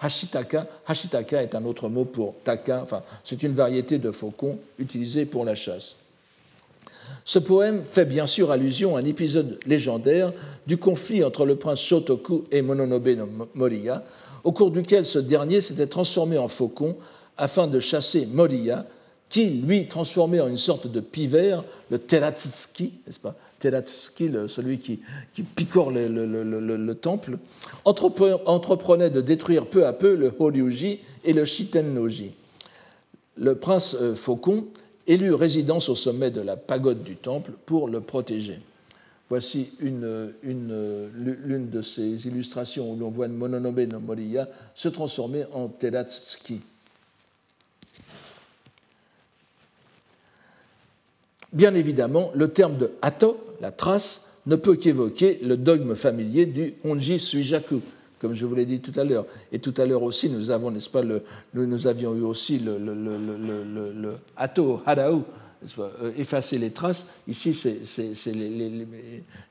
Hashitaka, 0.00 0.66
hashitaka 0.86 1.42
est 1.42 1.54
un 1.54 1.66
autre 1.66 1.90
mot 1.90 2.06
pour 2.06 2.36
taka, 2.44 2.80
enfin, 2.82 3.02
c'est 3.24 3.42
une 3.42 3.52
variété 3.52 3.98
de 3.98 4.10
faucon 4.10 4.58
utilisée 4.78 5.26
pour 5.26 5.44
la 5.44 5.54
chasse. 5.54 5.98
Ce 7.26 7.38
poème 7.38 7.84
fait 7.84 8.06
bien 8.06 8.26
sûr 8.26 8.50
allusion 8.50 8.96
à 8.96 9.00
un 9.00 9.04
épisode 9.04 9.60
légendaire 9.66 10.32
du 10.66 10.78
conflit 10.78 11.22
entre 11.22 11.44
le 11.44 11.56
prince 11.56 11.80
Shotoku 11.80 12.44
et 12.50 12.62
Mononobe 12.62 13.08
no 13.08 13.28
Moriya, 13.54 14.04
au 14.44 14.52
cours 14.52 14.70
duquel 14.70 15.04
ce 15.04 15.18
dernier 15.18 15.60
s'était 15.60 15.88
transformé 15.88 16.38
en 16.38 16.48
faucon 16.48 16.96
afin 17.36 17.66
de 17.66 17.80
chasser 17.80 18.24
Moriya, 18.24 18.86
qui, 19.28 19.50
lui, 19.50 19.88
transformé 19.88 20.40
en 20.40 20.48
une 20.48 20.56
sorte 20.56 20.86
de 20.86 21.00
pivert, 21.00 21.64
le 21.90 21.98
Teratsuki, 21.98 22.94
n'est-ce 23.06 23.20
pas? 23.20 23.36
Teratsuki, 23.58 24.30
celui 24.48 24.78
qui, 24.78 25.00
picore 25.42 25.90
le, 25.90 26.92
temple, 26.94 27.38
entreprenait 27.84 29.10
de 29.10 29.20
détruire 29.20 29.66
peu 29.66 29.86
à 29.86 29.92
peu 29.92 30.14
le 30.14 30.32
Horyuji 30.38 31.00
et 31.24 31.32
le 31.32 31.44
Shitennoji. 31.44 32.32
Le 33.36 33.54
prince 33.54 33.96
euh, 34.00 34.14
Faucon 34.14 34.66
élut 35.06 35.34
résidence 35.34 35.88
au 35.88 35.94
sommet 35.94 36.30
de 36.30 36.40
la 36.40 36.56
pagode 36.56 37.02
du 37.02 37.16
temple 37.16 37.52
pour 37.66 37.88
le 37.88 38.00
protéger. 38.00 38.58
Voici 39.28 39.70
l'une 39.78 40.32
une, 40.42 41.70
de 41.70 41.82
ces 41.82 42.26
illustrations 42.26 42.92
où 42.92 42.96
l'on 42.96 43.10
voit 43.10 43.28
Mononobe 43.28 43.80
no 43.80 44.00
Moriya 44.00 44.48
se 44.74 44.88
transformer 44.88 45.44
en 45.52 45.68
Teratsuki. 45.68 46.60
Bien 51.52 51.74
évidemment, 51.74 52.30
le 52.34 52.48
terme 52.48 52.76
de 52.76 52.92
hato, 53.00 53.38
la 53.60 53.70
trace, 53.70 54.26
ne 54.46 54.56
peut 54.56 54.76
qu'évoquer 54.76 55.38
le 55.42 55.56
dogme 55.56 55.94
familier 55.94 56.46
du 56.46 56.74
Honji 56.84 57.18
Suijaku, 57.18 57.80
comme 58.18 58.34
je 58.34 58.46
vous 58.46 58.54
l'ai 58.54 58.66
dit 58.66 58.80
tout 58.80 58.98
à 58.98 59.04
l'heure. 59.04 59.26
Et 59.52 59.58
tout 59.58 59.74
à 59.76 59.84
l'heure 59.84 60.02
aussi, 60.02 60.30
nous 60.30 60.50
avons, 60.50 60.70
n'est-ce 60.70 60.90
pas, 60.90 61.02
le, 61.02 61.22
nous 61.54 61.86
avions 61.86 62.14
eu 62.14 62.22
aussi 62.22 62.58
le, 62.58 62.78
le, 62.78 64.14
harau, 64.36 65.24
euh, 65.78 66.12
effacer 66.16 66.58
les 66.58 66.70
traces. 66.70 67.08
Ici, 67.26 67.52
c'est 67.52 68.32
les, 68.32 68.86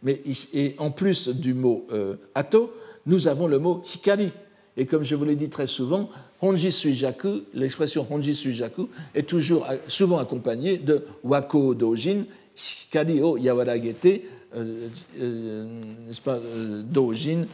Mais 0.02 0.22
et 0.54 0.76
en 0.78 0.90
plus 0.90 1.30
du 1.30 1.54
mot 1.54 1.86
euh, 1.92 2.16
hato, 2.34 2.74
nous 3.06 3.28
avons 3.28 3.48
le 3.48 3.60
mot 3.60 3.84
hikari. 3.94 4.32
Et 4.78 4.86
comme 4.86 5.04
je 5.04 5.16
vous 5.16 5.26
l'ai 5.26 5.36
dit 5.36 5.50
très 5.50 5.68
souvent, 5.68 6.10
Honji 6.42 6.72
Suijaku, 6.72 7.44
l'expression 7.54 8.06
Honji 8.10 8.36
Suijaku 8.36 8.90
est 9.16 9.28
toujours 9.28 9.68
souvent 9.88 10.20
accompagnée 10.20 10.78
de 10.78 11.04
Wako 11.24 11.74
Dojin, 11.74 12.26
Shikari 12.58 13.22
o 13.22 13.38
Yawaragete, 13.38 14.24
euh, 14.56 14.88
euh, 15.22 15.66
n'est-ce 16.08 16.22
pas, 16.22 16.36
euh, 16.36 16.82
Dojin, 16.82 17.46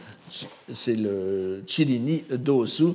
c'est 0.72 0.94
le 0.94 1.62
Chirini 1.66 2.24
Dosu, 2.30 2.94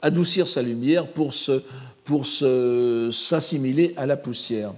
adoucir 0.00 0.48
sa 0.48 0.62
lumière 0.62 1.06
pour 1.06 1.32
se, 1.32 1.62
pour 2.04 2.26
s'assimiler 2.26 3.94
à 3.96 4.06
la 4.06 4.16
poussière. 4.16 4.72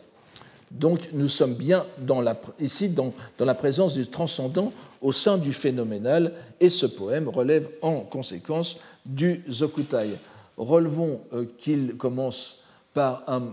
Donc 0.71 1.11
nous 1.13 1.29
sommes 1.29 1.55
bien 1.55 1.87
dans 1.99 2.21
la, 2.21 2.39
ici 2.61 2.89
dans, 2.89 3.15
dans, 3.39 3.45
la 3.45 3.55
présence 3.55 3.95
du 3.95 4.07
transcendant 4.07 4.73
au 5.01 5.13
sein 5.13 5.39
du 5.39 5.53
phénoménal, 5.53 6.33
et 6.61 6.69
ce 6.69 6.87
poème 6.87 7.29
relève 7.29 7.69
en 7.81 7.97
conséquence 7.97 8.79
du 9.07 9.43
Zokutai. 9.49 10.17
Relevons 10.57 11.21
euh, 11.33 11.45
qu'il 11.59 11.95
commence 11.97 12.64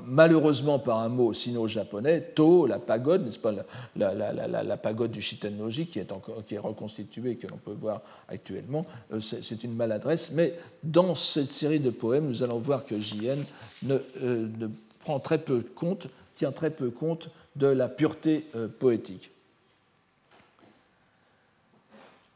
malheureusement 0.08 0.80
par 0.80 1.00
un 1.00 1.10
mot 1.10 1.34
sino-japonais, 1.34 2.32
To, 2.36 2.66
la 2.66 2.80
pagode, 2.80 3.26
n'est-ce 3.26 3.39
pas, 3.39 3.54
la, 3.96 4.78
pagode 4.78 5.12
du 5.12 5.22
Shitennoji 5.22 5.88
qui 5.88 6.00
est, 6.00 6.12
encore, 6.12 6.44
qui 6.46 6.56
est 6.56 6.60
reconstituée, 6.60 7.36
que 7.36 7.48
l'on 7.48 7.58
peut 7.58 7.76
voir 7.80 8.02
actuellement, 8.28 8.86
euh, 9.14 9.20
c'est 9.20 9.64
une 9.64 9.76
maladresse, 9.76 10.32
mais 10.34 10.54
dans 10.84 11.16
cette 11.16 11.50
série 11.50 11.80
de 11.80 11.89
poèmes, 11.89 12.28
nous 12.28 12.44
allons 12.44 12.60
voir 12.60 12.86
que 12.86 13.00
JN 13.00 13.44
ne, 13.84 13.96
euh, 14.24 14.48
ne 14.60 14.68
prend 15.00 15.20
très 15.20 15.39
peu 15.39 15.62
compte, 15.76 16.08
tient 16.36 16.52
très 16.52 16.70
peu 16.70 16.89
compte 16.89 17.30
de 17.56 17.68
la 17.68 17.89
pureté 17.89 18.46
poétique. 18.80 19.32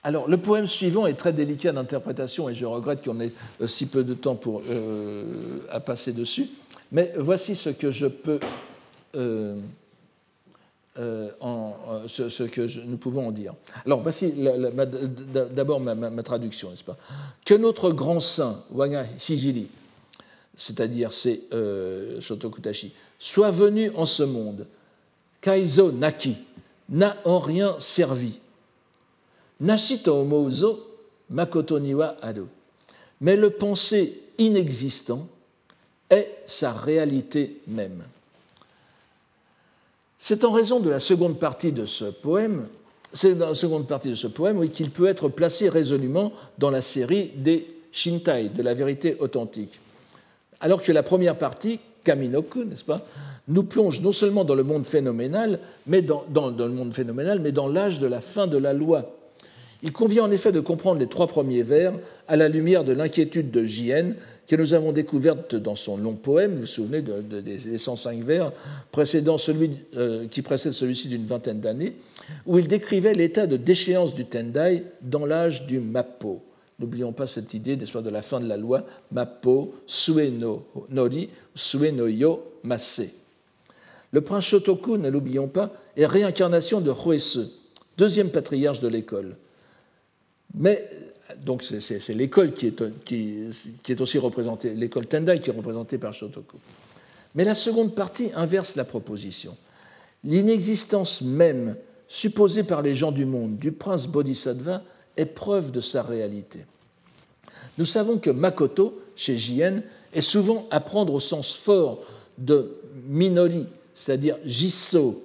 Alors, 0.06 0.30
le 0.30 0.38
poème 0.38 0.68
suivant 0.68 1.08
est 1.08 1.16
très 1.16 1.34
délicat 1.34 1.72
d'interprétation 1.72 2.47
et 2.47 2.53
je 2.53 2.64
regrette 2.68 3.03
qu'on 3.03 3.20
ait 3.20 3.32
euh, 3.60 3.66
si 3.66 3.88
peu 3.88 4.03
de 4.03 4.14
temps 4.14 4.39
euh, 4.70 5.62
à 5.72 5.80
passer 5.80 6.14
dessus. 6.14 6.47
Mais 6.92 7.14
voici 7.18 7.56
ce 7.56 7.70
que 7.70 7.92
je 7.92 8.08
peux. 8.08 8.40
Euh, 9.16 9.60
en, 11.42 11.74
ce, 12.08 12.44
que 12.44 12.86
nous 12.86 12.96
pouvons 12.96 13.28
en 13.28 13.32
dire. 13.32 13.54
Alors, 13.86 14.00
voici 14.00 14.34
d'abord 15.52 15.82
ma, 15.82 16.24
traduction, 16.24 16.70
n'est-ce 16.70 16.86
pas? 16.86 16.96
Que 17.44 17.54
notre 17.54 17.92
grand 17.92 18.22
saint, 18.22 18.64
Wanga 18.72 19.06
Hijiri, 19.28 19.68
c'est-à-dire 20.56 21.12
c'est 21.12 21.42
Shotokutashi, 22.22 22.94
soit 23.20 23.52
venu 23.52 23.92
en 23.96 24.06
ce 24.06 24.24
monde, 24.24 24.68
Kaizo 25.42 25.92
Naki, 25.92 26.38
n'a 26.88 27.18
en 27.26 27.40
rien 27.40 27.76
servi 27.80 28.40
Nashito 29.60 30.22
omouzo 30.22 30.80
makoto 31.30 31.80
niwa 31.80 32.18
ado. 32.22 32.48
Mais 33.22 33.36
le 33.36 33.50
pensée 33.50 34.22
inexistant 34.38 35.28
est 36.10 36.32
sa 36.45 36.72
réalité 36.72 37.62
même. 37.68 38.03
C'est 40.20 40.43
en 40.43 40.51
raison 40.51 40.80
de 40.80 40.89
la 40.89 40.99
seconde 40.99 41.39
partie 41.39 41.72
de 41.72 41.86
ce 41.86 42.06
poème, 42.06 42.68
c'est 43.14 43.36
dans 43.36 43.47
la 43.47 43.53
seconde 43.53 43.88
partie 43.88 44.10
de 44.10 44.16
ce 44.16 44.28
poème 44.28 44.70
qu'il 44.70 44.89
peut 44.89 45.08
être 45.08 45.30
placé 45.30 45.70
résolument 45.70 46.34
dans 46.58 46.72
la 46.72 46.82
série 46.82 47.32
des 47.36 47.68
Shintai, 47.91 48.49
de 48.49 48.62
la 48.62 48.74
vérité 48.74 49.16
authentique. 49.20 49.80
Alors 50.60 50.84
que 50.84 50.91
la 50.91 51.03
première 51.03 51.38
partie, 51.38 51.80
Kaminoku, 52.03 52.66
n'est-ce 52.66 52.84
pas, 52.84 53.06
nous 53.47 53.64
plonge 53.64 54.01
non 54.01 54.12
seulement 54.12 54.43
dans 54.43 54.56
le 54.56 54.64
monde 54.64 54.86
phénoménal, 54.86 55.60
mais 55.88 56.01
dans, 56.01 56.26
dans 56.28 56.49
le 56.49 56.70
monde 56.70 56.93
phénoménal, 56.93 57.39
mais 57.39 57.51
dans 57.51 57.68
l'âge 57.68 57.99
de 57.99 58.08
la 58.08 58.20
fin 58.20 58.47
de 58.47 58.58
la 58.58 58.74
loi, 58.74 59.16
il 59.84 59.91
convient 59.91 60.24
en 60.24 60.32
effet 60.32 60.51
de 60.51 60.60
comprendre 60.60 60.99
les 60.99 61.08
trois 61.08 61.28
premiers 61.28 61.64
vers 61.64 61.93
à 62.28 62.36
la 62.36 62.49
lumière 62.49 62.84
de 62.84 62.91
l'inquiétude 62.91 63.51
de 63.51 63.64
J.N. 63.64 64.16
que 64.48 64.56
nous 64.56 64.74
avons 64.74 64.91
découverte 64.91 65.56
dans 65.56 65.76
son 65.76 65.98
long 65.98 66.14
poème, 66.14 66.54
vous 66.54 66.62
vous 66.62 66.66
souvenez 66.66 67.02
des 67.02 67.78
105 67.78 68.24
vers 68.24 68.52
précédant 68.91 69.38
celui, 69.38 69.72
euh, 69.96 70.28
qui 70.28 70.41
précède 70.41 70.74
celui-ci 70.74 71.08
d'une 71.08 71.26
vingtaine 71.26 71.60
d'années, 71.60 71.96
où 72.46 72.60
il 72.60 72.68
décrivait 72.68 73.14
l'état 73.14 73.48
de 73.48 73.58
déchéance 73.58 74.14
du 74.14 74.26
Tendai 74.26 74.84
dans 75.02 75.26
l'âge 75.26 75.66
du 75.66 75.80
Mappo. 75.80 76.43
N'oublions 76.80 77.14
pas 77.14 77.26
cette 77.26 77.54
idée 77.54 77.76
de 77.76 78.10
la 78.10 78.22
fin 78.22 78.39
de 78.39 78.48
la 78.48 78.58
loi, 78.58 78.86
Mappo, 79.12 79.74
Sue 79.88 80.30
no 80.30 80.68
Nori, 80.89 81.30
Sue 81.56 81.91
no 81.91 82.08
Yo, 82.08 82.43
Masse. 82.64 83.02
Le 84.12 84.22
prince 84.22 84.46
Shotoku, 84.46 84.98
ne 84.98 85.10
l'oublions 85.10 85.48
pas, 85.48 85.72
est 85.98 86.06
réincarnation 86.06 86.82
de 86.82 86.91
Hoesu, 86.91 87.48
deuxième 87.98 88.30
patriarche 88.30 88.80
de 88.80 88.88
l'école. 88.88 89.38
Mais 90.54 90.88
donc 91.44 91.64
c'est 91.64 92.10
l'école 92.10 92.54
qui 92.54 92.68
est, 92.68 93.04
qui, 93.04 93.48
est, 93.88 94.02
aussi 94.02 94.18
représentée, 94.18 94.74
l'école 94.74 95.08
Tendai 95.08 95.40
qui 95.40 95.50
est 95.50 95.54
représentée 95.54 95.98
par 95.98 96.14
Shotoku. 96.14 96.58
Mais 97.36 97.44
la 97.44 97.56
seconde 97.56 97.96
partie 97.96 98.30
inverse 98.36 98.76
la 98.76 98.86
proposition. 98.86 99.58
L'inexistence 100.24 101.22
même 101.22 101.76
supposée 102.07 102.64
par 102.64 102.82
les 102.82 102.95
gens 102.95 103.12
du 103.12 103.26
monde 103.26 103.57
du 103.57 103.72
prince 103.72 104.07
Bodhisattva 104.07 104.84
est 105.18 105.26
preuve 105.26 105.72
de 105.72 105.82
sa 105.82 106.03
réalité. 106.03 106.60
Nous 107.78 107.86
savons 107.86 108.18
que 108.18 108.30
Makoto, 108.30 109.02
chez 109.16 109.38
Jien, 109.38 109.84
est 110.14 110.22
souvent 110.22 110.66
à 110.72 110.80
prendre 110.80 111.14
au 111.14 111.20
sens 111.20 111.53
fort 111.53 112.02
de 112.38 112.78
Minori, 113.07 113.66
c'est-à-dire 113.94 114.38
Jisso, 114.45 115.24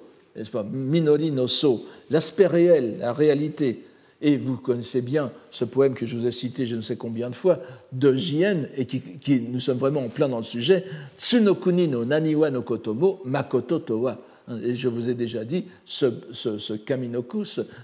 Minori 0.72 1.30
no 1.30 1.48
So, 1.48 1.84
l'aspect 2.08 2.46
réel, 2.46 2.98
la 2.98 3.12
réalité. 3.12 3.84
Et 4.22 4.36
vous 4.36 4.56
connaissez 4.56 5.00
bien 5.00 5.32
ce 5.50 5.64
poème 5.64 5.94
que 5.94 6.04
je 6.04 6.16
vous 6.16 6.26
ai 6.26 6.30
cité 6.30 6.66
je 6.66 6.76
ne 6.76 6.80
sais 6.80 6.96
combien 6.96 7.30
de 7.30 7.34
fois, 7.34 7.58
de 7.92 8.14
Jien, 8.14 8.64
et 8.76 8.84
qui, 8.84 9.40
nous 9.40 9.60
sommes 9.60 9.78
vraiment 9.78 10.04
en 10.04 10.08
plein 10.08 10.28
dans 10.28 10.38
le 10.38 10.44
sujet, 10.44 10.84
Tsunokuni 11.16 11.88
no 11.88 12.04
Naniwa 12.04 12.50
no 12.50 12.62
Kotomo, 12.62 13.20
Makoto 13.24 13.78
Towa. 13.78 14.18
Et 14.64 14.74
je 14.74 14.88
vous 14.88 15.08
ai 15.08 15.14
déjà 15.14 15.44
dit, 15.44 15.64
ce, 15.84 16.06
ce, 16.32 16.58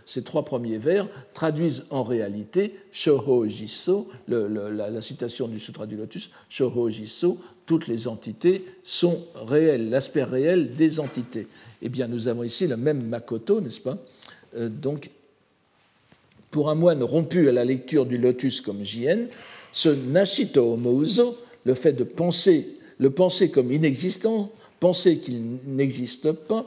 ces 0.04 0.22
trois 0.24 0.44
premiers 0.44 0.78
vers, 0.78 1.06
traduisent 1.32 1.84
en 1.90 2.02
réalité 2.02 2.74
Shoho 2.90 3.46
Jiso, 3.46 4.08
la, 4.26 5.00
citation 5.02 5.46
du 5.46 5.60
Sutra 5.60 5.86
du 5.86 5.96
Lotus, 5.96 6.30
Shoho 6.48 6.90
Jiso, 6.90 7.38
toutes 7.66 7.86
les 7.86 8.08
entités 8.08 8.64
sont 8.82 9.26
réelles, 9.34 9.90
l'aspect 9.90 10.24
réel 10.24 10.74
des 10.74 10.98
entités. 10.98 11.46
Eh 11.82 11.88
bien, 11.88 12.08
nous 12.08 12.26
avons 12.28 12.42
ici 12.42 12.66
le 12.66 12.76
même 12.76 13.06
Makoto, 13.06 13.60
n'est-ce 13.60 13.80
pas? 13.80 13.98
Euh, 14.56 14.68
Donc, 14.68 15.10
pour 16.56 16.70
un 16.70 16.74
moine 16.74 17.02
rompu 17.02 17.50
à 17.50 17.52
la 17.52 17.66
lecture 17.66 18.06
du 18.06 18.16
lotus 18.16 18.62
comme 18.62 18.82
Jien, 18.82 19.26
ce 19.72 19.90
Nashito 19.90 20.72
Omouzo, 20.72 21.36
le 21.66 21.74
fait 21.74 21.92
de 21.92 22.02
penser, 22.02 22.78
le 22.98 23.10
penser 23.10 23.50
comme 23.50 23.70
inexistant, 23.70 24.50
penser 24.80 25.18
qu'il 25.18 25.58
n'existe 25.66 26.32
pas, 26.32 26.64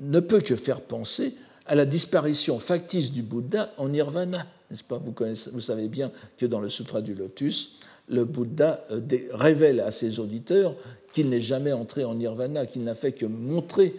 ne 0.00 0.18
peut 0.18 0.40
que 0.40 0.56
faire 0.56 0.80
penser 0.80 1.34
à 1.66 1.76
la 1.76 1.84
disparition 1.84 2.58
factice 2.58 3.12
du 3.12 3.22
Bouddha 3.22 3.72
en 3.78 3.90
nirvana. 3.90 4.48
N'est-ce 4.68 4.82
pas? 4.82 4.98
Vous, 4.98 5.14
vous, 5.52 5.60
savez 5.60 5.86
bien 5.86 6.10
que 6.36 6.46
dans 6.46 6.58
le 6.58 6.68
Sutra 6.68 7.00
du 7.00 7.14
Lotus, 7.14 7.78
le 8.08 8.24
Bouddha 8.24 8.84
euh, 8.90 9.00
révèle 9.30 9.78
à 9.78 9.92
ses 9.92 10.18
auditeurs 10.18 10.74
qu'il 11.12 11.28
n'est 11.28 11.40
jamais 11.40 11.72
entré 11.72 12.04
en 12.04 12.16
nirvana, 12.16 12.66
qu'il 12.66 12.82
n'a 12.82 12.96
fait 12.96 13.12
que 13.12 13.26
montrer 13.26 13.94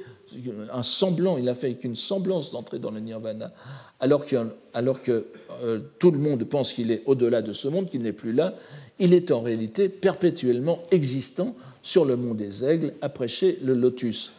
un 0.71 0.83
semblant, 0.83 1.37
il 1.37 1.45
n'a 1.45 1.55
fait 1.55 1.73
qu'une 1.73 1.95
semblance 1.95 2.51
d'entrer 2.51 2.79
dans 2.79 2.91
le 2.91 2.99
nirvana, 2.99 3.51
alors 3.99 4.25
que, 4.25 4.35
alors 4.73 5.01
que 5.01 5.27
euh, 5.63 5.79
tout 5.99 6.11
le 6.11 6.19
monde 6.19 6.43
pense 6.45 6.73
qu'il 6.73 6.91
est 6.91 7.03
au-delà 7.05 7.41
de 7.41 7.53
ce 7.53 7.67
monde, 7.67 7.89
qu'il 7.89 8.01
n'est 8.01 8.13
plus 8.13 8.33
là, 8.33 8.55
il 8.99 9.13
est 9.13 9.31
en 9.31 9.41
réalité 9.41 9.89
perpétuellement 9.89 10.79
existant 10.91 11.55
sur 11.81 12.05
le 12.05 12.15
mont 12.15 12.33
des 12.33 12.63
aigles, 12.63 12.93
à 13.01 13.09
prêcher 13.09 13.57
le 13.63 13.73
lotus. 13.73 14.33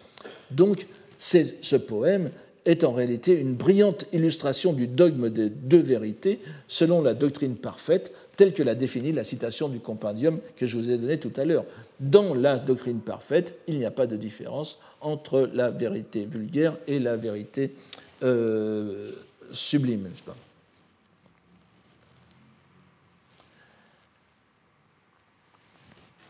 Donc, 0.50 0.86
ce 1.18 1.76
poème 1.76 2.30
est 2.64 2.84
en 2.84 2.92
réalité 2.92 3.32
une 3.32 3.54
brillante 3.54 4.06
illustration 4.12 4.72
du 4.72 4.86
dogme 4.86 5.30
des 5.30 5.48
deux 5.48 5.80
vérités 5.80 6.40
selon 6.68 7.02
la 7.02 7.14
doctrine 7.14 7.56
parfaite, 7.56 8.12
telle 8.40 8.54
que 8.54 8.62
l'a 8.62 8.74
définie 8.74 9.12
la 9.12 9.22
citation 9.22 9.68
du 9.68 9.80
compendium 9.80 10.40
que 10.56 10.64
je 10.64 10.78
vous 10.78 10.90
ai 10.90 10.96
donné 10.96 11.18
tout 11.18 11.32
à 11.36 11.44
l'heure. 11.44 11.66
Dans 12.00 12.32
la 12.32 12.58
doctrine 12.58 13.00
parfaite, 13.00 13.58
il 13.68 13.76
n'y 13.76 13.84
a 13.84 13.90
pas 13.90 14.06
de 14.06 14.16
différence 14.16 14.78
entre 15.02 15.50
la 15.52 15.68
vérité 15.68 16.24
vulgaire 16.24 16.78
et 16.86 16.98
la 16.98 17.16
vérité 17.16 17.74
euh, 18.22 19.10
sublime, 19.52 20.04
n'est-ce 20.04 20.22
pas? 20.22 20.34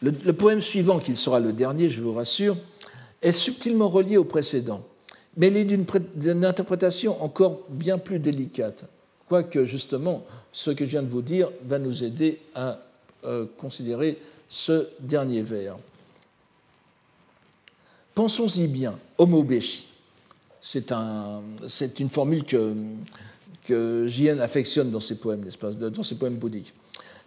Le, 0.02 0.10
le, 0.10 0.32
poème 0.32 0.60
suivant, 0.60 0.98
qui 0.98 1.14
sera 1.14 1.38
le 1.38 1.52
dernier, 1.52 1.90
je 1.90 2.02
vous 2.02 2.14
rassure, 2.14 2.56
est 3.22 3.30
subtilement 3.30 3.88
relié 3.88 4.16
au 4.16 4.24
précédent, 4.24 4.84
mais 5.36 5.46
il 5.46 5.56
est 5.58 5.64
d'une 5.64 6.44
interprétation 6.44 7.22
encore 7.22 7.60
bien 7.68 7.98
plus 7.98 8.18
délicate, 8.18 8.82
quoique 9.28 9.64
justement 9.64 10.26
ce 10.52 10.70
que 10.70 10.84
je 10.84 10.90
viens 10.90 11.02
de 11.02 11.08
vous 11.08 11.22
dire 11.22 11.50
va 11.64 11.78
nous 11.78 12.02
aider 12.04 12.40
à 12.54 12.78
euh, 13.24 13.46
considérer 13.58 14.18
ce 14.48 14.88
dernier 15.00 15.42
vers. 15.42 15.76
Pensons-y 18.14 18.66
bien, 18.66 18.98
homobeshi. 19.18 19.88
C'est 20.60 20.92
un, 20.92 21.42
une 21.98 22.08
formule 22.08 22.44
que, 22.44 22.74
que 23.66 24.06
Jien 24.08 24.38
affectionne 24.40 24.90
dans 24.90 25.00
ses 25.00 25.16
poèmes, 25.16 25.44
dans 25.74 26.02
ses 26.02 26.16
poèmes 26.16 26.36
bouddhiques. 26.36 26.74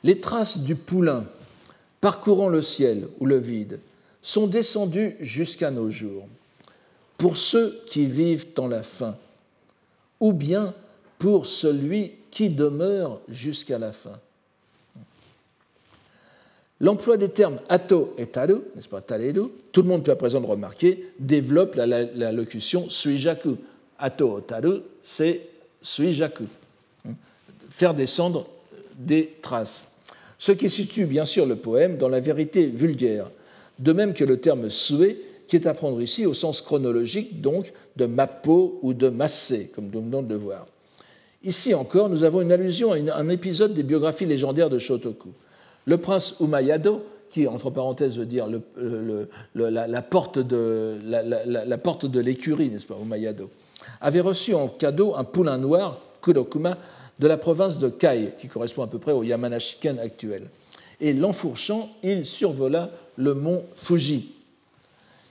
Les 0.03 0.19
traces 0.19 0.59
du 0.59 0.75
poulain 0.75 1.25
parcourant 2.01 2.49
le 2.49 2.61
ciel 2.61 3.07
ou 3.19 3.25
le 3.25 3.37
vide 3.37 3.79
sont 4.21 4.47
descendues 4.47 5.15
jusqu'à 5.19 5.71
nos 5.71 5.89
jours. 5.89 6.27
Pour 7.17 7.37
ceux 7.37 7.81
qui 7.87 8.05
vivent 8.05 8.47
en 8.57 8.67
la 8.67 8.83
fin, 8.83 9.15
ou 10.19 10.33
bien 10.33 10.73
pour 11.17 11.45
celui 11.45 12.11
qui 12.33 12.49
demeure 12.49 13.21
jusqu'à 13.29 13.77
la 13.77 13.93
fin. 13.93 14.19
L'emploi 16.79 17.15
des 17.15 17.29
termes 17.29 17.59
ato 17.69 18.15
et 18.17 18.25
taru, 18.25 18.55
n'est-ce 18.75 18.89
pas, 18.89 19.01
tareru, 19.01 19.51
tout 19.71 19.83
le 19.83 19.87
monde 19.87 20.03
peut 20.03 20.11
à 20.11 20.15
présent 20.15 20.39
le 20.39 20.47
remarquer, 20.47 21.11
développe 21.19 21.75
la, 21.75 22.31
locution 22.31 22.89
suijaku. 22.89 23.55
Ato 23.99 24.41
taru, 24.41 24.79
c'est 25.03 25.41
suijaku. 25.79 26.45
Faire 27.69 27.93
descendre 27.93 28.47
des 28.97 29.35
traces. 29.43 29.85
Ce 30.39 30.51
qui 30.51 30.71
situe 30.71 31.05
bien 31.05 31.25
sûr 31.25 31.45
le 31.45 31.55
poème 31.55 31.97
dans 31.97 32.09
la 32.09 32.19
vérité 32.19 32.65
vulgaire, 32.65 33.29
de 33.77 33.93
même 33.93 34.15
que 34.15 34.23
le 34.23 34.39
terme 34.39 34.71
sue, 34.71 35.17
qui 35.47 35.55
est 35.55 35.67
à 35.67 35.75
prendre 35.75 36.01
ici 36.01 36.25
au 36.25 36.33
sens 36.33 36.61
chronologique, 36.61 37.41
donc 37.41 37.71
de 37.95 38.07
mappo 38.07 38.79
ou 38.81 38.95
de 38.95 39.09
massé, 39.09 39.71
comme 39.73 39.91
nous 39.93 40.01
venons 40.01 40.23
de 40.23 40.33
le 40.33 40.39
voir. 40.39 40.65
Ici 41.43 41.73
encore, 41.73 42.07
nous 42.07 42.23
avons 42.23 42.41
une 42.41 42.53
allusion 42.53 42.93
à 42.93 42.97
un 43.17 43.27
épisode 43.27 43.73
des 43.73 43.83
biographies 43.83 44.25
légendaires 44.25 44.69
de 44.69 44.79
Shotoku. 44.79 45.29
Le 45.85 45.97
prince 45.97 46.35
Umayado, 46.39 47.03
qui, 47.29 47.47
entre 47.47 47.69
parenthèses, 47.69 48.17
veut 48.17 48.25
dire 48.25 48.47
la, 49.53 50.01
porte 50.01 50.39
de, 50.39 52.19
l'écurie, 52.21 52.69
n'est-ce 52.69 52.87
pas, 52.87 52.95
Umayado, 53.01 53.49
avait 53.99 54.21
reçu 54.21 54.53
en 54.53 54.69
cadeau 54.69 55.15
un 55.15 55.25
poulain 55.25 55.57
noir, 55.57 55.99
Kurokuma, 56.21 56.77
de 57.19 57.27
la 57.27 57.35
province 57.35 57.77
de 57.77 57.89
Kai, 57.89 58.35
qui 58.39 58.47
correspond 58.47 58.83
à 58.83 58.87
peu 58.87 58.99
près 58.99 59.11
au 59.11 59.23
Yamanashiken 59.23 59.99
actuel. 59.99 60.43
Et 61.01 61.11
l'enfourchant, 61.11 61.89
il 62.03 62.25
survola 62.25 62.89
le 63.17 63.33
mont 63.33 63.63
Fuji. 63.75 64.31